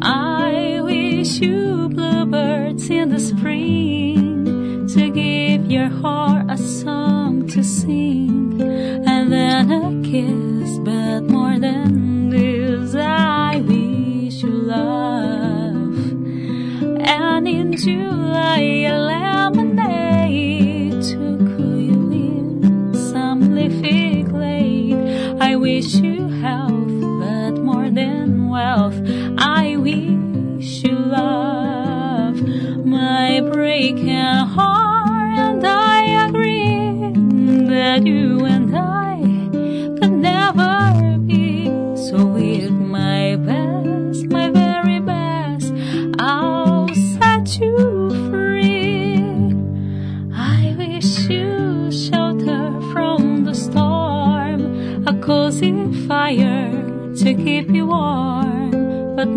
[0.02, 8.60] I wish you bluebirds in the spring to give your heart a song to sing
[8.60, 9.95] and then a
[17.86, 19.70] July, lemonade
[20.90, 24.96] to cool you in some leafy glade.
[25.40, 29.00] I wish you health, but more than wealth,
[29.38, 32.42] I wish you love.
[32.84, 33.38] My
[34.44, 37.12] heart, and I agree
[37.68, 38.44] that you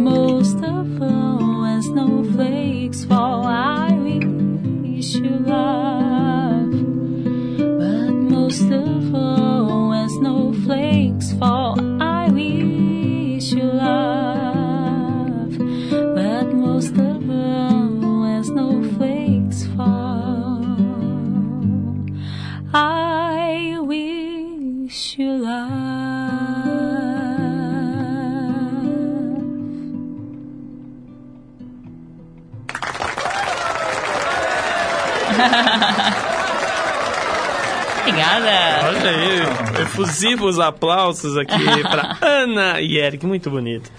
[0.10, 0.39] more.
[38.40, 38.88] Obrigada.
[38.88, 43.92] Olha aí, efusivos aplausos aqui para Ana e Eric, muito bonito.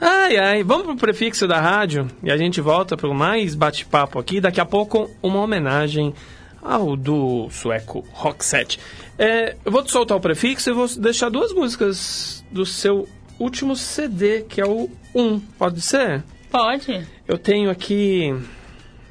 [0.00, 4.40] Ai, ai, vamos pro prefixo da rádio e a gente volta para mais bate-papo aqui.
[4.40, 6.14] Daqui a pouco, uma homenagem
[6.62, 8.78] ao do sueco Roxette.
[9.18, 13.08] É, eu vou te soltar o prefixo e vou deixar duas músicas do seu
[13.38, 15.40] último CD, que é o 1.
[15.58, 16.22] Pode ser?
[16.50, 17.06] Pode.
[17.26, 18.34] Eu tenho aqui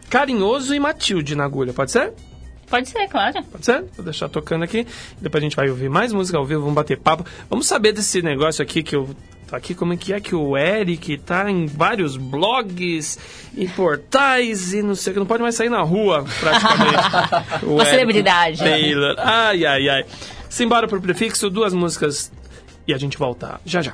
[0.09, 2.13] Carinhoso e Matilde na agulha, pode ser?
[2.70, 3.41] Pode ser, claro.
[3.43, 3.84] Pode ser?
[3.95, 4.86] Vou deixar tocando aqui.
[5.22, 7.26] Depois a gente vai ouvir mais música ao vivo, vamos bater papo.
[7.49, 9.09] Vamos saber desse negócio aqui que eu.
[9.47, 13.18] Tá aqui como é que é que o Eric tá em vários blogs
[13.55, 15.20] e portais e não sei o que.
[15.20, 17.63] Não pode mais sair na rua, praticamente.
[17.65, 18.57] Uma Eric celebridade.
[18.59, 19.15] Taylor.
[19.18, 20.05] Ai, ai, ai.
[20.49, 22.30] Simbora pro prefixo, duas músicas
[22.86, 23.93] e a gente volta já já.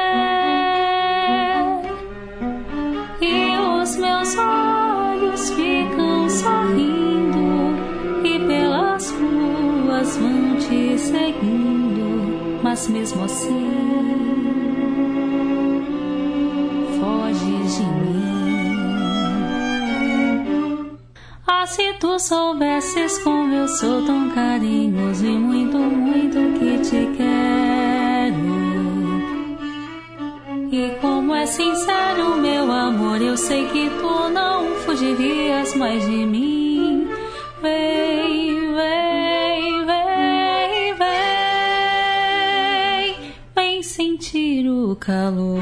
[3.22, 7.76] e os meus olhos ficam sorrindo
[8.24, 13.97] e pelas ruas vão te seguindo, mas mesmo assim
[21.68, 28.58] se tu soubesses como eu sou tão carinhoso e muito, muito que te quero.
[30.72, 37.08] E como é sincero meu amor, eu sei que tu não fugirias mais de mim.
[37.62, 41.08] Vem, vem, vem, vem,
[43.56, 45.60] vem sentir o calor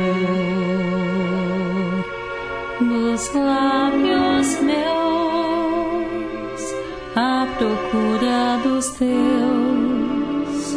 [2.79, 5.24] dos lábios meus
[7.57, 10.75] procura dos teus.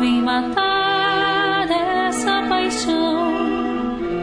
[0.00, 3.34] Vem matar essa paixão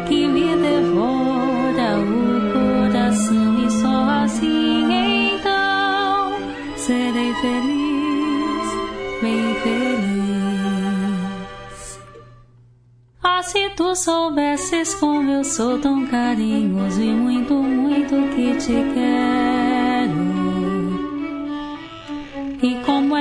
[0.08, 4.88] que me devora o coração e só assim
[5.36, 6.34] então
[6.76, 8.68] serei feliz,
[9.22, 10.28] bem feliz.
[13.22, 19.47] Ah, se tu soubesses como eu sou tão carinhoso e muito, muito que te quero.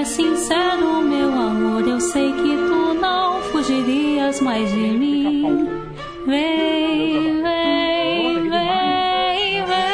[0.07, 5.69] Sincero, meu amor, eu sei que tu não fugirias mais de mim.
[6.27, 9.87] Vem, vem, vem, vem.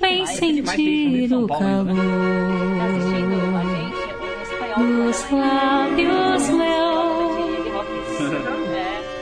[0.00, 1.86] Vem sentir o calor.
[4.74, 7.12] Dos lábios meus.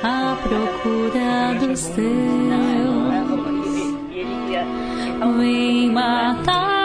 [0.03, 2.11] à procura dos teus.
[5.37, 6.80] Vem matar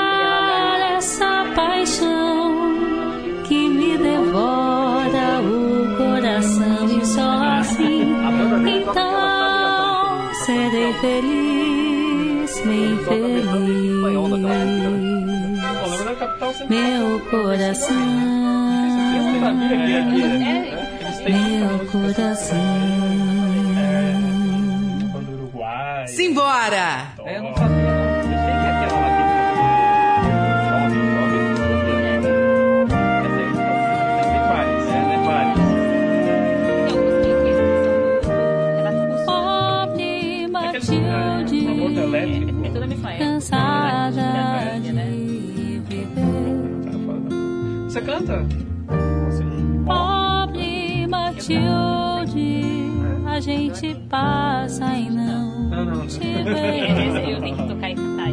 [10.46, 13.46] serei feliz, bem feliz.
[16.70, 17.96] Meu coração,
[21.50, 22.66] meu coração.
[26.08, 27.08] Simbora!
[27.26, 27.75] É, eu não
[48.26, 48.46] canta?
[49.86, 52.64] Pobre Matilde,
[53.26, 57.32] a gente passa e não te vê.
[57.34, 58.30] Eu tenho que tocar e cantar.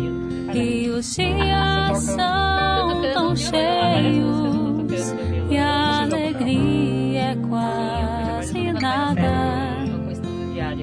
[0.54, 5.14] E os dias são tão cheios
[5.50, 9.62] e a alegria é quase nada.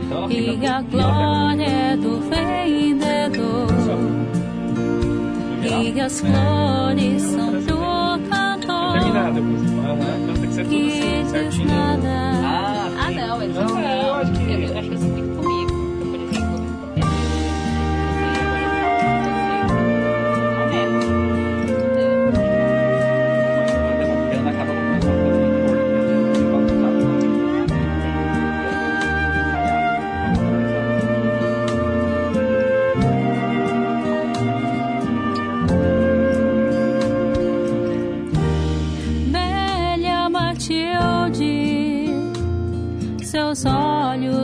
[0.04, 0.40] Então ela fica...
[0.40, 3.68] E a glória é do vendedor.
[5.62, 7.76] E as flores são pro
[8.30, 8.92] cantor
[10.40, 11.68] Tem que ser tudo assim, certinho.
[11.70, 14.37] Ah, Ah, não, é Não, eu acho que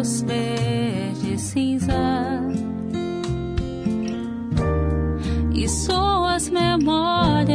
[0.04, 1.94] olhos verde cinza.
[5.54, 7.54] E suas memórias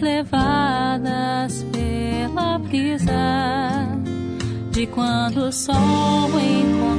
[0.00, 3.88] Levadas pela brisa
[4.70, 6.93] De quando o sol encontrava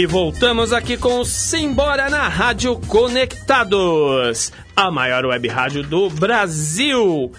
[0.00, 7.30] E voltamos aqui com o Simbora na Rádio Conectados, a maior web rádio do Brasil.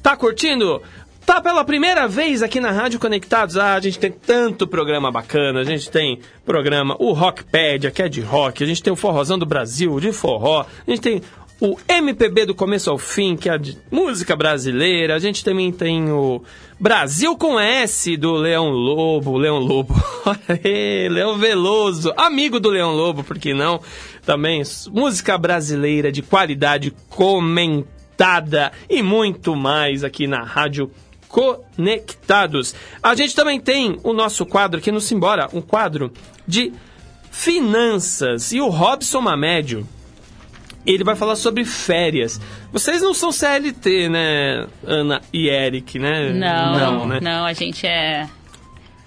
[0.00, 0.80] Tá curtindo?
[1.26, 3.56] Tá pela primeira vez aqui na Rádio Conectados?
[3.56, 5.58] Ah, a gente tem tanto programa bacana.
[5.58, 8.62] A gente tem programa o Rockpedia, que é de rock.
[8.62, 10.64] A gente tem o Forrozão do Brasil, de forró.
[10.86, 11.20] A gente tem
[11.60, 15.14] o MPB do começo ao fim, que é a música brasileira.
[15.14, 16.42] A gente também tem o
[16.78, 19.94] Brasil com S do Leão Lobo, Leão Lobo,
[21.10, 23.80] Leão Veloso, amigo do Leão Lobo, por que não?
[24.26, 30.90] Também música brasileira de qualidade comentada e muito mais aqui na Rádio
[31.28, 32.74] Conectados.
[33.02, 36.12] A gente também tem o nosso quadro aqui no Simbora, um quadro
[36.46, 36.72] de
[37.30, 38.52] finanças.
[38.52, 39.86] E o Robson Mamédio,
[40.86, 42.40] ele vai falar sobre férias.
[42.72, 46.32] Vocês não são CLT, né, Ana e Eric, né?
[46.32, 47.20] Não, né?
[47.20, 48.28] não, a gente é.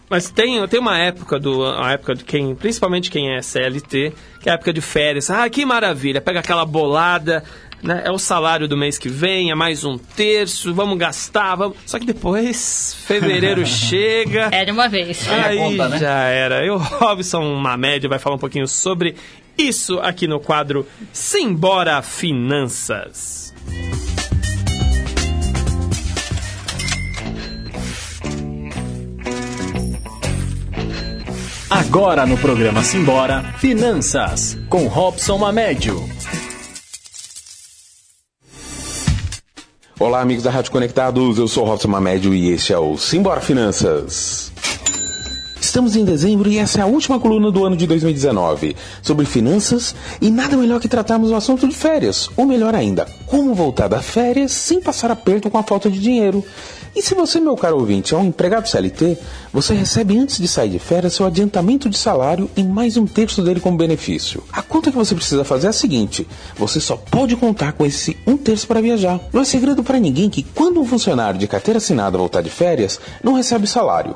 [0.10, 4.48] Mas tem, tem uma época do a época de quem, principalmente quem é CLT, que
[4.48, 5.30] é a época de férias.
[5.30, 6.22] Ah, que maravilha!
[6.22, 7.44] Pega aquela bolada,
[7.84, 8.04] né?
[8.06, 11.78] É o salário do mês que vem, é mais um terço, vamos gastar, vamos.
[11.86, 14.50] Só que depois fevereiro chega.
[14.52, 15.28] Era uma vez.
[15.30, 16.00] Aí conta, né?
[16.00, 16.66] já era.
[16.66, 19.16] E o Robson Mamédia vai falar um pouquinho sobre
[19.58, 23.54] isso aqui no quadro Simbora Finanças.
[31.70, 36.08] Agora no programa Simbora, Finanças, com Robson Mamédio.
[40.00, 43.42] Olá, amigos da Rádio Conectados, eu sou o Robson Mamédio e este é o Simbora
[43.42, 44.54] Finanças.
[45.68, 49.94] Estamos em dezembro e essa é a última coluna do ano de 2019 sobre finanças
[50.22, 54.06] e nada melhor que tratarmos o assunto de férias, ou melhor ainda, como voltar das
[54.06, 56.42] férias sem passar aperto com a falta de dinheiro.
[56.96, 59.18] E se você, meu caro ouvinte, é um empregado CLT,
[59.52, 63.44] você recebe antes de sair de férias seu adiantamento de salário e mais um terço
[63.44, 64.42] dele como benefício.
[64.54, 68.16] A conta que você precisa fazer é a seguinte: você só pode contar com esse
[68.26, 69.20] um terço para viajar.
[69.34, 73.02] Não é segredo para ninguém que quando um funcionário de carteira assinada voltar de férias,
[73.22, 74.16] não recebe salário.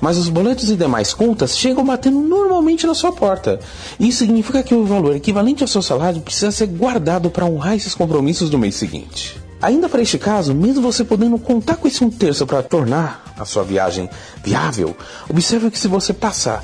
[0.00, 3.58] Mas os boletos e demais contas chegam batendo normalmente na sua porta.
[3.98, 7.94] Isso significa que o valor equivalente ao seu salário precisa ser guardado para honrar esses
[7.94, 9.40] compromissos do mês seguinte.
[9.60, 13.44] Ainda para este caso, mesmo você podendo contar com esse um terço para tornar a
[13.44, 14.08] sua viagem
[14.44, 14.94] viável,
[15.28, 16.62] observe que se você passar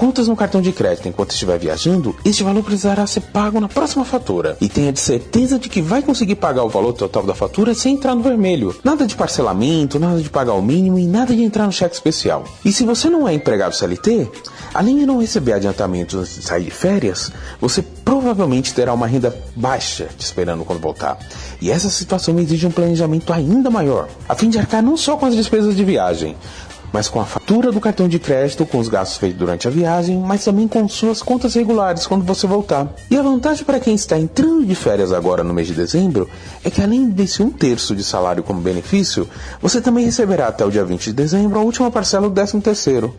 [0.00, 4.02] contas no cartão de crédito enquanto estiver viajando, este valor precisará ser pago na próxima
[4.02, 4.56] fatura.
[4.58, 7.96] E tenha de certeza de que vai conseguir pagar o valor total da fatura sem
[7.96, 8.74] entrar no vermelho.
[8.82, 12.44] Nada de parcelamento, nada de pagar o mínimo e nada de entrar no cheque especial.
[12.64, 14.26] E se você não é empregado CLT,
[14.72, 17.30] além de não receber adiantamentos antes de sair de férias,
[17.60, 21.18] você provavelmente terá uma renda baixa te esperando quando voltar.
[21.60, 25.26] E essa situação exige um planejamento ainda maior, a fim de arcar não só com
[25.26, 26.36] as despesas de viagem,
[26.92, 30.18] mas com a fatura do cartão de crédito, com os gastos feitos durante a viagem,
[30.18, 32.92] mas também com suas contas regulares quando você voltar.
[33.10, 36.28] E a vantagem para quem está entrando de férias agora no mês de dezembro
[36.64, 39.28] é que além desse um terço de salário como benefício,
[39.60, 43.14] você também receberá até o dia 20 de dezembro a última parcela do 13 terceiro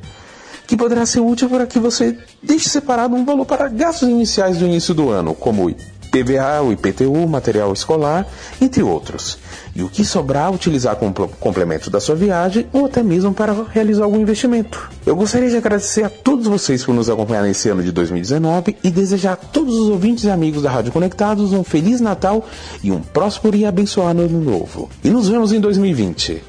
[0.68, 4.66] que poderá ser útil para que você deixe separado um valor para gastos iniciais do
[4.66, 5.70] início do ano, como
[6.14, 8.28] IPVA, o IPTU, material escolar,
[8.60, 9.38] entre outros.
[9.74, 13.54] E o que sobrar, utilizar como pl- complemento da sua viagem ou até mesmo para
[13.72, 14.90] realizar algum investimento.
[15.06, 18.92] Eu gostaria de agradecer a todos vocês por nos acompanhar nesse ano de 2019 e
[18.92, 22.46] desejar a todos os ouvintes e amigos da Rádio Conectados um Feliz Natal
[22.84, 24.90] e um próspero e abençoado Ano Novo.
[25.02, 26.44] E nos vemos em 2020.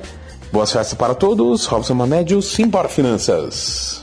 [0.52, 4.01] Boas festas para todos, Robson Mamédio, Simbora Finanças.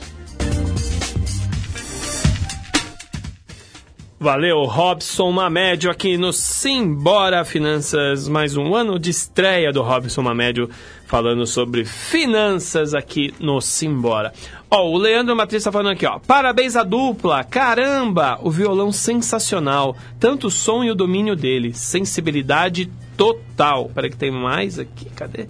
[4.22, 8.28] Valeu, Robson Mamédio aqui no Simbora Finanças.
[8.28, 10.68] Mais um ano de estreia do Robson Mamédio
[11.06, 14.30] falando sobre finanças aqui no Simbora.
[14.70, 16.18] Ó, o Leandro Matriz tá falando aqui, ó.
[16.18, 17.42] Parabéns à dupla!
[17.44, 18.38] Caramba!
[18.42, 19.96] O violão sensacional.
[20.18, 21.72] Tanto o som e o domínio dele.
[21.72, 23.90] Sensibilidade total.
[23.94, 25.06] Peraí que tem mais aqui.
[25.16, 25.46] Cadê?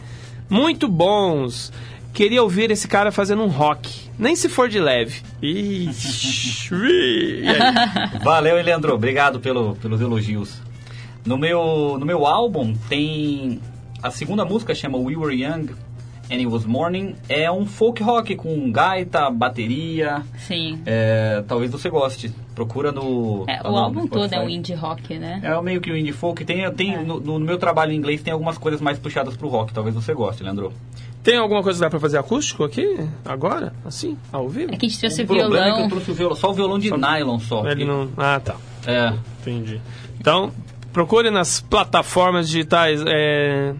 [0.48, 1.72] Muito bons.
[2.14, 4.09] Queria ouvir esse cara fazendo um rock.
[4.20, 5.22] Nem se for de leve.
[5.42, 7.42] Ixi, e?
[8.22, 8.94] Valeu, Leandro.
[8.94, 10.60] Obrigado pelo, pelos elogios.
[11.24, 13.60] No meu, no meu álbum tem
[14.02, 15.70] a segunda música chama We Were Young
[16.30, 17.14] and It Was Morning.
[17.30, 20.22] É um folk rock com gaita, bateria.
[20.46, 20.80] Sim.
[20.84, 22.30] É, talvez você goste.
[22.54, 23.44] Procura no.
[23.48, 25.40] É, tá o no álbum todo é um indie rock, né?
[25.42, 26.44] É meio que o indie folk.
[26.44, 27.02] Tem, tem, É.
[27.02, 29.72] no, no meu trabalho em inglês tem algumas coisas mais puxadas pro rock.
[29.72, 30.74] Talvez você goste, Leandro.
[31.22, 32.96] Tem alguma coisa que dá pra fazer acústico aqui?
[33.24, 33.74] Agora?
[33.84, 34.16] Assim?
[34.32, 34.72] Ao vivo?
[34.72, 35.82] É que a gente trouxe o problema é que violão.
[35.82, 37.66] eu trouxe o violão, só o violão de nylon só.
[37.68, 38.08] Ele não...
[38.16, 38.56] Ah, tá.
[38.86, 39.12] É.
[39.40, 39.80] Entendi.
[40.18, 40.50] Então,
[40.92, 43.02] procure nas plataformas digitais.
[43.06, 43.74] É...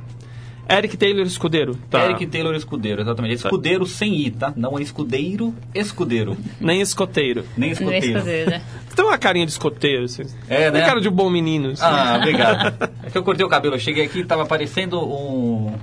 [0.71, 1.77] Eric Taylor Escudeiro.
[1.91, 2.05] Tá.
[2.05, 3.35] Eric Taylor Escudeiro, exatamente.
[3.35, 4.53] Escudeiro sem I, tá?
[4.55, 6.37] Não é escudeiro, escudeiro.
[6.61, 7.45] Nem escoteiro.
[7.57, 8.19] Nem Não escoteiro.
[8.19, 8.62] escudeiro, né?
[8.95, 10.05] Tem uma carinha de escoteiro.
[10.05, 10.23] Assim.
[10.49, 10.79] É, né?
[10.79, 11.71] Tem cara de bom menino.
[11.71, 11.83] assim.
[11.83, 12.91] Ah, obrigado.
[13.03, 13.75] É que eu cortei o cabelo.
[13.75, 15.75] Eu cheguei aqui e tava parecendo um...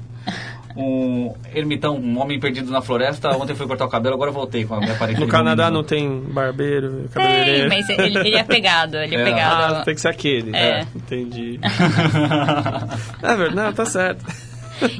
[0.77, 3.29] um ermitão, um homem perdido na floresta.
[3.35, 5.19] Ontem fui cortar o cabelo, agora voltei com a minha aparência.
[5.25, 5.81] No Canadá menino.
[5.81, 7.69] não tem barbeiro, Tem, cabeleireiro?
[7.69, 9.23] mas ele, ele é pegado, ele é, É.
[9.23, 9.75] pegado.
[9.75, 10.55] Ah, tem que ser aquele.
[10.55, 10.85] É.
[10.95, 11.59] Entendi.
[13.23, 14.25] é verdade, não, tá certo.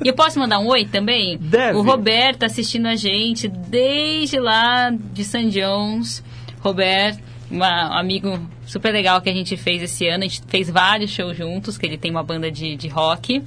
[0.04, 1.38] E eu posso mandar um oi também?
[1.38, 1.78] Deve.
[1.78, 5.50] O Roberto tá assistindo a gente desde lá de St.
[5.50, 6.24] John's.
[6.62, 7.22] Roberto,
[7.52, 10.24] um amigo super legal que a gente fez esse ano.
[10.24, 13.44] A gente fez vários shows juntos, que ele tem uma banda de, de rock.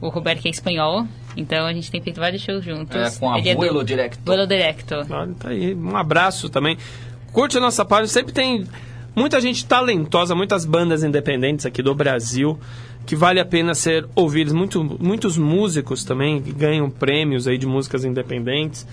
[0.00, 1.06] O Roberto que é espanhol.
[1.36, 2.96] Então a gente tem feito vários shows juntos.
[2.96, 4.18] É, com a Ele Vuelo do Directo.
[4.24, 4.94] Vuelo Directo.
[5.10, 5.74] Olha, tá aí.
[5.74, 6.78] Um abraço também.
[7.32, 8.08] Curte a nossa página.
[8.08, 8.64] Sempre tem
[9.14, 12.58] muita gente talentosa, muitas bandas independentes aqui do Brasil
[13.06, 14.52] que vale a pena ser ouvidos.
[14.52, 18.84] Muito, muitos músicos também que ganham prêmios aí de músicas independentes.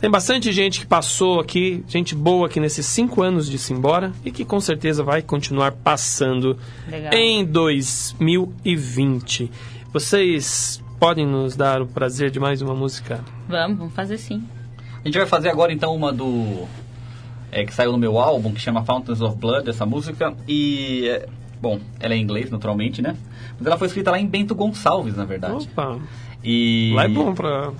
[0.00, 4.30] Tem bastante gente que passou aqui, gente boa aqui nesses cinco anos de Simbora e
[4.30, 6.56] que com certeza vai continuar passando
[6.88, 7.12] Legal.
[7.12, 9.50] em 2020.
[9.92, 13.20] Vocês podem nos dar o prazer de mais uma música?
[13.48, 14.42] Vamos, vamos fazer sim.
[15.02, 16.66] A gente vai fazer agora então uma do.
[17.52, 20.34] é, que saiu no meu álbum, que chama Fountains of Blood, essa música.
[20.46, 21.06] E.
[21.08, 21.28] é,
[21.60, 23.16] bom, ela é em inglês, naturalmente, né?
[23.58, 25.68] Mas ela foi escrita lá em Bento Gonçalves, na verdade.
[25.72, 25.98] Opa,
[26.42, 26.92] E.
[26.94, 27.72] lá é bom pra,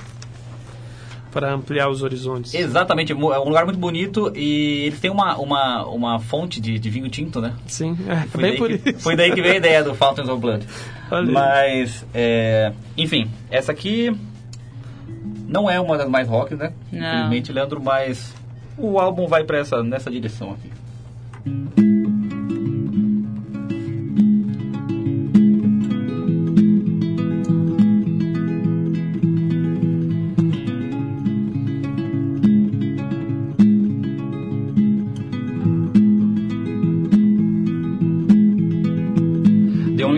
[1.31, 2.55] pra ampliar os horizontes.
[2.55, 6.91] Exatamente, é um lugar muito bonito e eles têm uma, uma, uma fonte de, de
[6.91, 7.55] vinho tinto, né?
[7.67, 9.01] Sim, é Foi bem daí por que, isso.
[9.01, 10.67] Foi daí que veio a ideia do Fountains of Blood.
[11.11, 11.27] Aí.
[11.27, 14.15] Mas, é, enfim, essa aqui
[15.49, 16.73] não é uma das mais rock, né?
[16.93, 16.99] Não.
[16.99, 18.35] Infelizmente, Leandro, mas
[18.77, 21.88] o álbum vai pra essa, nessa direção aqui.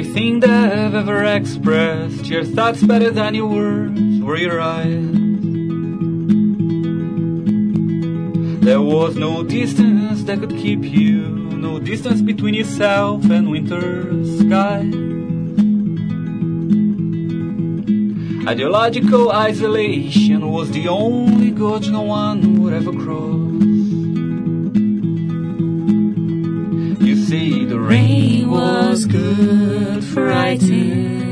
[0.00, 4.58] The only thing that I've ever expressed your thoughts better than your words were your
[4.58, 5.10] eyes.
[8.64, 14.88] There was no distance that could keep you, no distance between yourself and winter sky.
[18.50, 23.69] Ideological isolation was the only gorge no one would ever cross.
[27.90, 31.26] Rain was good for writing,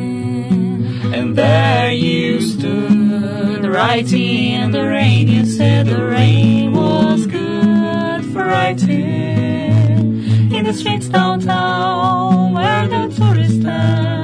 [1.14, 5.28] and there you stood writing in the rain.
[5.28, 13.60] You said the rain was good for writing in the streets downtown where the tourists
[13.60, 14.17] stands.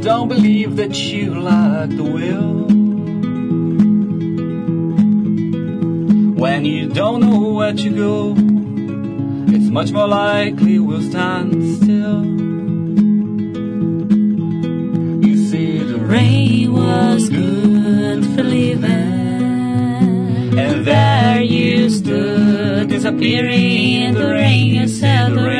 [0.00, 2.66] Don't believe that you like the will.
[6.34, 8.34] When you don't know where to go,
[9.52, 12.24] it's much more likely we'll stand still.
[15.26, 19.18] You see, the rain was good for living.
[20.58, 24.74] And there you stood, disappearing in the rain.
[24.74, 25.57] You said the rain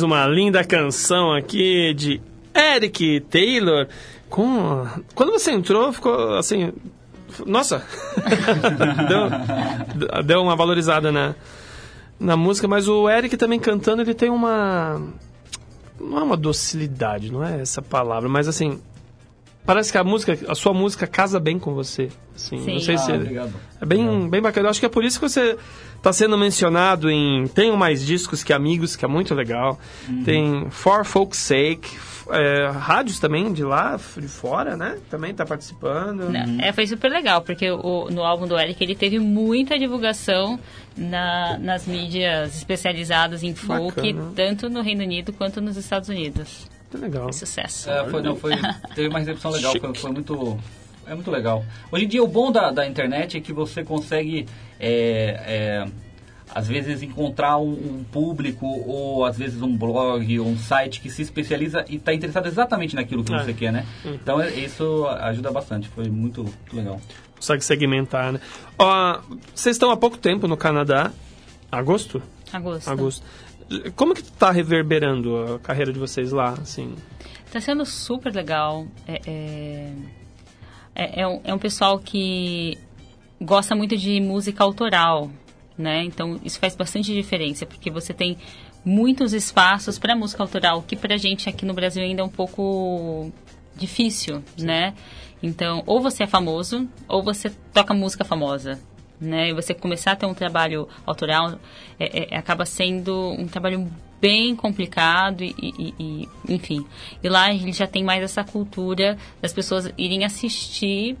[0.00, 2.22] Mais uma linda canção aqui de
[2.54, 3.86] Eric Taylor.
[4.30, 4.86] Com...
[5.14, 6.72] Quando você entrou, ficou assim.
[7.44, 7.84] Nossa!
[9.08, 11.34] deu, deu uma valorizada na,
[12.18, 15.02] na música, mas o Eric também cantando, ele tem uma.
[16.00, 18.80] Não é uma docilidade, não é essa palavra, mas assim.
[19.64, 22.08] Parece que a música, a sua música casa bem com você.
[22.34, 22.72] Assim, Sim.
[22.74, 23.52] Não sei Ah, se obrigado.
[23.80, 24.66] é bem, bem bacana.
[24.66, 25.56] Eu acho que é por isso que você
[25.96, 29.78] está sendo mencionado em Tenho Mais Discos Que Amigos, que é muito legal.
[30.08, 30.24] Uhum.
[30.24, 31.98] Tem For Folk's Sake,
[32.30, 34.96] é, rádios também de lá, de fora, né?
[35.10, 36.30] Também está participando.
[36.30, 40.58] Não, É, foi super legal, porque o- no álbum do Eric ele teve muita divulgação
[40.96, 44.32] na- nas mídias especializadas em folk, Bacana.
[44.34, 46.66] tanto no Reino Unido quanto nos Estados Unidos.
[46.92, 47.28] Muito legal.
[47.28, 47.88] É sucesso.
[47.90, 48.52] É, foi, não, foi,
[48.94, 50.58] teve uma recepção legal, foi, foi muito.
[51.06, 51.64] É muito legal.
[51.90, 54.46] Hoje em dia, o bom da, da internet é que você consegue,
[54.78, 55.88] é, é,
[56.52, 61.10] às vezes, encontrar um, um público ou, às vezes, um blog ou um site que
[61.10, 63.38] se especializa e está interessado exatamente naquilo que É.
[63.42, 63.86] você quer, né?
[64.04, 65.88] Então, é- isso ajuda bastante.
[65.88, 67.00] Foi muito, muito legal.
[67.36, 68.40] Consegue segmentar, né?
[68.78, 69.20] Ó,
[69.54, 71.10] vocês estão há pouco tempo no Canadá.
[71.72, 72.22] Agosto?
[72.52, 72.88] Agosto.
[72.90, 73.24] Agosto.
[73.94, 76.94] Como que tá reverberando a carreira de vocês lá, assim?
[77.52, 78.86] Tá sendo super legal.
[79.06, 79.92] É, é,
[80.94, 82.78] é, é um, é um pessoal que
[83.40, 85.30] gosta muito de música autoral,
[85.78, 86.04] né?
[86.04, 88.36] Então isso faz bastante diferença, porque você tem
[88.84, 93.32] muitos espaços para música autoral, que pra gente aqui no Brasil ainda é um pouco
[93.76, 94.94] difícil, né?
[95.42, 98.78] Então, ou você é famoso, ou você toca música famosa.
[99.20, 99.50] Né?
[99.50, 101.58] E você começar a ter um trabalho autoral
[101.98, 103.86] é- é- acaba sendo um trabalho
[104.18, 106.86] bem complicado e, e- e- enfim.
[107.22, 111.18] E lá ele já tem mais essa cultura das pessoas irem assistir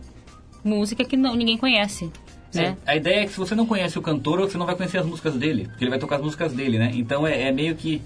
[0.64, 2.10] música que não, ninguém conhece,
[2.54, 2.76] né?
[2.86, 5.06] A ideia é que se você não conhece o cantor, você não vai conhecer as
[5.06, 6.90] músicas dele, porque ele vai tocar as músicas dele, né?
[6.94, 8.00] Então é, é meio que.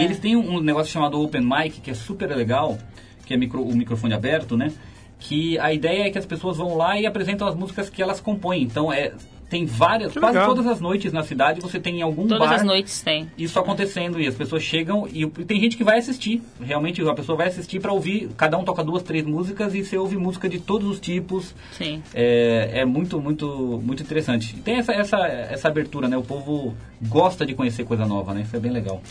[0.00, 2.78] E eles têm um, um negócio chamado Open Mic, que é super legal,
[3.26, 4.72] que é micro- o microfone aberto, né?
[5.18, 8.20] Que a ideia é que as pessoas vão lá e apresentam as músicas que elas
[8.20, 8.62] compõem.
[8.62, 9.12] Então é.
[9.52, 10.54] Tem várias, Que quase legal.
[10.54, 13.30] todas as noites na cidade você tem em algum Todas bar as noites tem.
[13.36, 16.40] isso acontecendo e as pessoas chegam e, e tem gente que vai assistir.
[16.58, 19.98] Realmente a pessoa vai assistir para ouvir, cada um toca duas, três músicas e você
[19.98, 21.54] ouve música de todos os tipos.
[21.72, 22.02] Sim.
[22.14, 24.56] É, é muito, muito, muito interessante.
[24.56, 26.16] E tem essa, essa, essa abertura, né?
[26.16, 28.40] O povo gosta de conhecer coisa nova, né?
[28.46, 29.02] Isso é bem legal.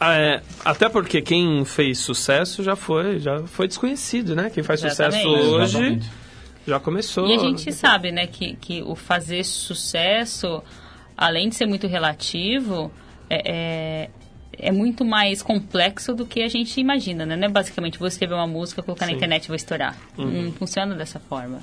[0.00, 4.48] É, até porque quem fez sucesso já foi, já foi desconhecido, né?
[4.48, 5.24] Quem faz Exatamente.
[5.24, 6.10] sucesso hoje Exatamente.
[6.68, 7.28] Já começou.
[7.28, 10.62] E a gente sabe, né, que, que o fazer sucesso,
[11.16, 12.90] além de ser muito relativo,
[13.28, 14.10] é, é,
[14.58, 17.36] é muito mais complexo do que a gente imagina, né?
[17.36, 19.16] Não é basicamente vou escrever uma música, colocar na Sim.
[19.16, 19.96] internet e vou estourar.
[20.16, 21.62] Não funciona dessa forma.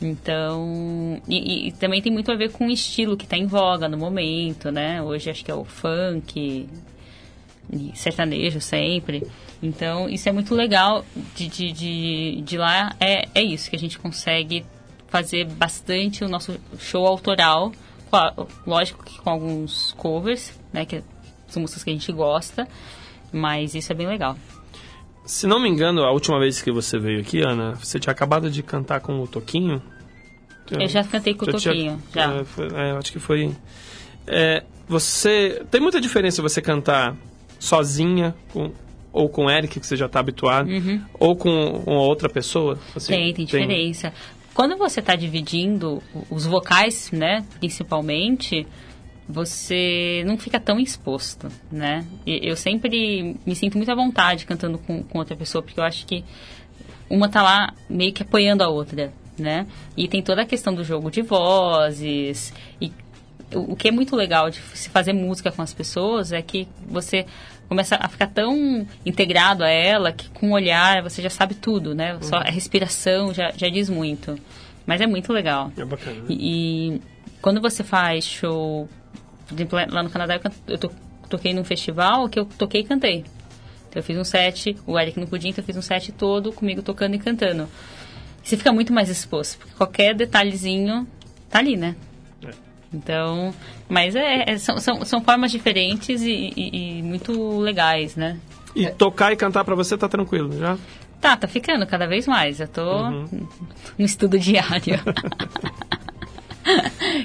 [0.00, 3.88] Então, e, e também tem muito a ver com o estilo que está em voga
[3.88, 5.02] no momento, né?
[5.02, 6.68] Hoje acho que é o funk,
[7.94, 9.26] sertanejo sempre.
[9.62, 12.94] Então, isso é muito legal de, de, de, de lá.
[13.00, 14.64] É, é isso, que a gente consegue
[15.08, 17.72] fazer bastante o nosso show autoral.
[18.10, 20.84] Claro, Lógico que com alguns covers, né?
[20.84, 21.02] Que
[21.48, 22.68] são músicas que a gente gosta.
[23.32, 24.36] Mas isso é bem legal.
[25.24, 28.48] Se não me engano, a última vez que você veio aqui, Ana, você tinha acabado
[28.48, 29.82] de cantar com o Toquinho.
[30.70, 32.34] Eu já cantei com o Já tinha- Toquinho, já.
[32.34, 33.52] É, foi- é, acho que foi.
[34.26, 35.64] É, você.
[35.70, 37.16] Tem muita diferença você cantar
[37.58, 38.70] sozinha com,
[39.12, 40.68] ou com o Eric, que você já está habituado,
[41.18, 41.50] ou com
[41.86, 42.78] outra pessoa?
[42.94, 43.12] assim?
[43.12, 43.18] Uhum.
[43.18, 44.12] tem, tem diferença.
[44.52, 48.66] Quando você está dividindo os vocais, né, principalmente,
[49.28, 52.06] você não fica tão exposto, né?
[52.26, 55.84] E eu sempre me sinto muito à vontade cantando com, com outra pessoa, porque eu
[55.84, 56.24] acho que
[57.10, 59.66] uma tá lá meio que apoiando a outra, né?
[59.96, 62.92] E tem toda a questão do jogo de vozes e
[63.54, 66.66] o o que é muito legal de se fazer música com as pessoas é que
[66.86, 67.26] você
[67.68, 71.94] começa a ficar tão integrado a ela que com o olhar você já sabe tudo,
[71.94, 72.16] né?
[72.22, 74.38] Só a respiração já, já diz muito.
[74.86, 75.72] Mas é muito legal.
[75.76, 76.16] É bacana.
[76.20, 76.26] né?
[76.28, 77.00] E, e
[77.42, 78.88] quando você faz show,
[79.48, 80.92] por exemplo, lá no Canadá eu, can- eu to-
[81.28, 83.24] toquei num festival que eu toquei e cantei.
[83.88, 86.52] Então eu fiz um set, o Eric não podia, então eu fiz um set todo
[86.52, 87.68] comigo tocando e cantando.
[88.44, 91.04] Você fica muito mais exposto, porque qualquer detalhezinho
[91.50, 91.96] tá ali, né?
[92.92, 93.52] Então,
[93.88, 98.38] mas é, é- são, são, são formas diferentes e, e- e muito legais, né?
[98.74, 100.78] E tocar e cantar pra você tá tranquilo, já?
[101.20, 102.60] Tá, tá ficando cada vez mais.
[102.60, 103.48] Eu tô Uhum.
[103.98, 105.00] no estudo diário.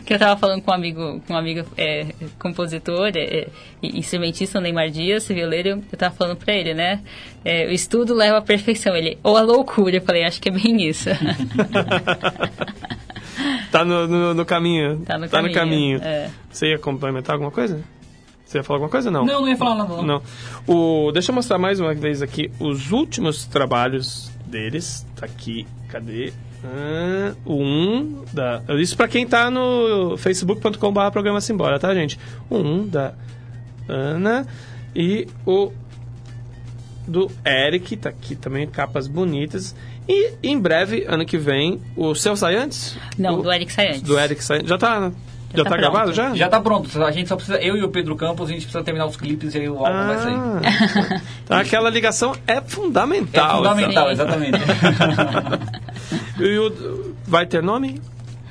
[0.06, 2.06] que eu tava falando com um amigo, com um amigo é,
[2.40, 3.48] compositor é,
[3.82, 7.02] e instrumentista, o Neymar Dias, violeiro, eu tava falando pra ele, né?
[7.44, 8.96] É, o estudo leva à perfeição.
[8.96, 9.98] Ele, ou a loucura.
[9.98, 11.10] Eu falei, acho que é bem isso.
[13.72, 15.00] Tá no, no, no caminho.
[15.06, 16.30] Tá no caminho, é.
[16.52, 17.82] Você ia complementar alguma coisa?
[18.46, 19.10] Você ia falar alguma coisa?
[19.10, 19.26] Não.
[19.26, 20.04] Não, não ia falar nada, não.
[20.04, 20.22] Não.
[20.68, 25.08] O, deixa eu mostrar mais uma vez aqui os últimos trabalhos deles.
[25.16, 25.66] Tá aqui.
[25.88, 26.34] Cadê?
[26.64, 28.62] Ah, o 1 da.
[28.78, 32.20] Isso pra quem tá no facebook.com.br programa Simbora, tá, gente?
[32.50, 33.14] O 1 da
[33.88, 34.46] Ana
[34.94, 35.72] e o
[37.08, 39.76] do Eric, tá aqui também, capas bonitas.
[40.08, 42.98] E em breve, ano que vem, o seu sai antes?
[43.18, 44.02] Não, O- do Eric sai antes.
[44.02, 45.12] Do Eric sai Já tá,
[45.54, 45.78] já tá tá, pronto.
[45.80, 46.34] gravado já?
[46.36, 47.04] Já tá pronto.
[47.04, 49.54] A gente só precisa, eu e o Pedro Campos, a gente precisa terminar os clipes
[49.54, 50.36] e aí o álbum vai sair.
[50.36, 53.58] Ah, então aquela ligação é É fundamental.
[53.58, 54.12] fundamental, Sim.
[54.14, 54.58] exatamente.
[56.40, 58.02] E o, vai ter nome?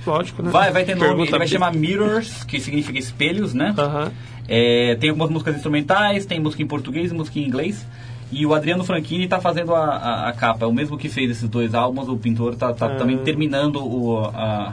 [0.07, 0.51] Lógico, né?
[0.51, 1.09] Vai, vai ter nome.
[1.09, 3.75] Pergunta Ele vai chamar Mirrors, que significa espelhos, né?
[3.77, 4.11] Aham.
[4.49, 7.85] É, tem algumas músicas instrumentais, tem música em português e música em inglês.
[8.33, 10.65] E o Adriano Franchini está fazendo a, a, a capa.
[10.65, 12.97] É o mesmo que fez esses dois álbuns, o pintor está tá, Ah.
[12.97, 14.73] também terminando o, a,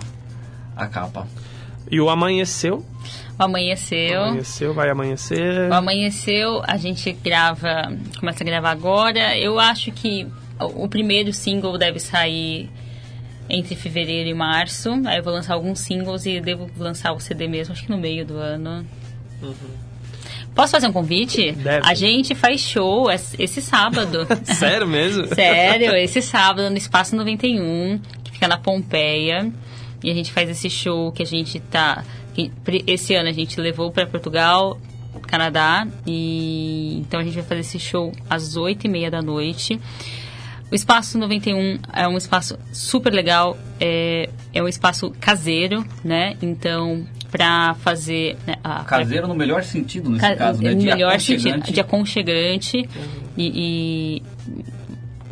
[0.76, 1.28] a capa.
[1.90, 2.86] E o Amanheceu?
[3.40, 4.24] O Amanheceu.
[4.24, 5.70] Amanheceu, vai amanhecer.
[5.70, 9.38] O Amanheceu, a gente grava, começa a gravar agora.
[9.38, 10.28] Eu acho que
[10.60, 12.70] o o primeiro single deve sair
[13.50, 14.90] entre fevereiro e março.
[15.06, 17.98] Aí eu vou lançar alguns singles e devo lançar o CD mesmo, acho que no
[17.98, 18.86] meio do ano.
[20.58, 21.52] Posso fazer um convite?
[21.54, 21.88] Deve.
[21.88, 24.28] A gente faz show es- esse sábado.
[24.44, 25.26] Sério mesmo?
[25.28, 29.50] Sério, esse sábado no Espaço 91, que fica na Pompeia.
[30.04, 32.04] E a gente faz esse show que a gente tá.
[32.34, 32.52] que
[32.86, 34.78] esse ano a gente levou para Portugal,
[35.28, 35.88] Canadá.
[36.06, 39.80] E então a gente vai fazer esse show às 8 e meia da noite.
[40.70, 46.36] O Espaço 91 é um espaço super legal, é, é um espaço caseiro, né?
[46.42, 48.38] Então, para fazer.
[48.46, 50.72] Né, a, Caseiro no melhor sentido nesse Ca- caso, né?
[50.74, 52.88] no De melhor sentido, de aconchegante.
[53.38, 54.24] E, e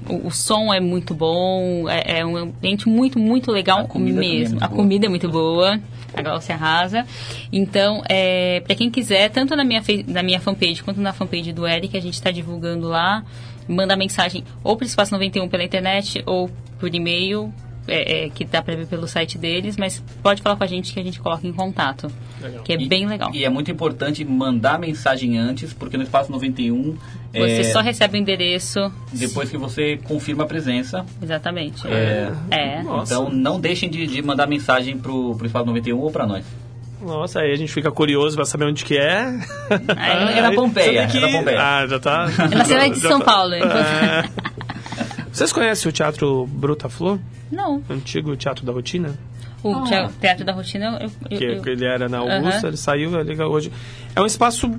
[0.07, 4.17] o, o som é muito bom, é, é um ambiente muito, muito legal A comida
[4.17, 4.49] é mesmo.
[4.51, 4.77] muito a boa.
[4.81, 5.79] comida é muito boa.
[6.13, 7.05] A Glaucia arrasa.
[7.51, 11.67] Então, é, para quem quiser, tanto na minha, na minha fanpage quanto na fanpage do
[11.67, 13.23] Eric, a gente está divulgando lá.
[13.67, 16.49] Manda mensagem ou para o Espaço 91 pela internet ou
[16.79, 17.51] por e-mail,
[17.87, 20.93] é, é, que dá para ver pelo site deles, mas pode falar com a gente
[20.93, 22.11] que a gente coloca em contato.
[22.63, 23.31] Que é E- bem legal.
[23.33, 26.95] E é muito importante mandar mensagem antes, porque no Espaço 91,
[27.33, 28.91] Você é, só recebe o endereço.
[29.13, 31.05] depois que você confirma a presença.
[31.21, 31.87] Exatamente.
[31.87, 32.83] É, É.
[32.83, 33.13] Nossa.
[33.13, 36.45] Então não deixem de, de mandar mensagem pro, pro Espaço 91 ou pra nós.
[37.01, 39.25] Nossa, aí a gente fica curioso pra saber onde que é.
[39.95, 41.61] Aí- É na Pompeia, Sabe é na Pompeia.
[41.61, 42.27] Ah, já tá.
[42.51, 43.53] É na cidade de São tá- Paulo.
[43.55, 43.69] então.
[45.35, 45.37] É.
[45.37, 47.19] Vocês conhecem o Teatro Bruta Flor?
[47.51, 47.81] Não.
[47.89, 49.13] Antigo Teatro da Rotina?
[49.63, 51.11] O tea- Teatro da Rotina, eu...
[51.29, 52.67] eu- Que, eu- ele era na Augusta, Aham.
[52.67, 53.71] ele saiu, é legal hoje.
[54.15, 54.71] É um espaço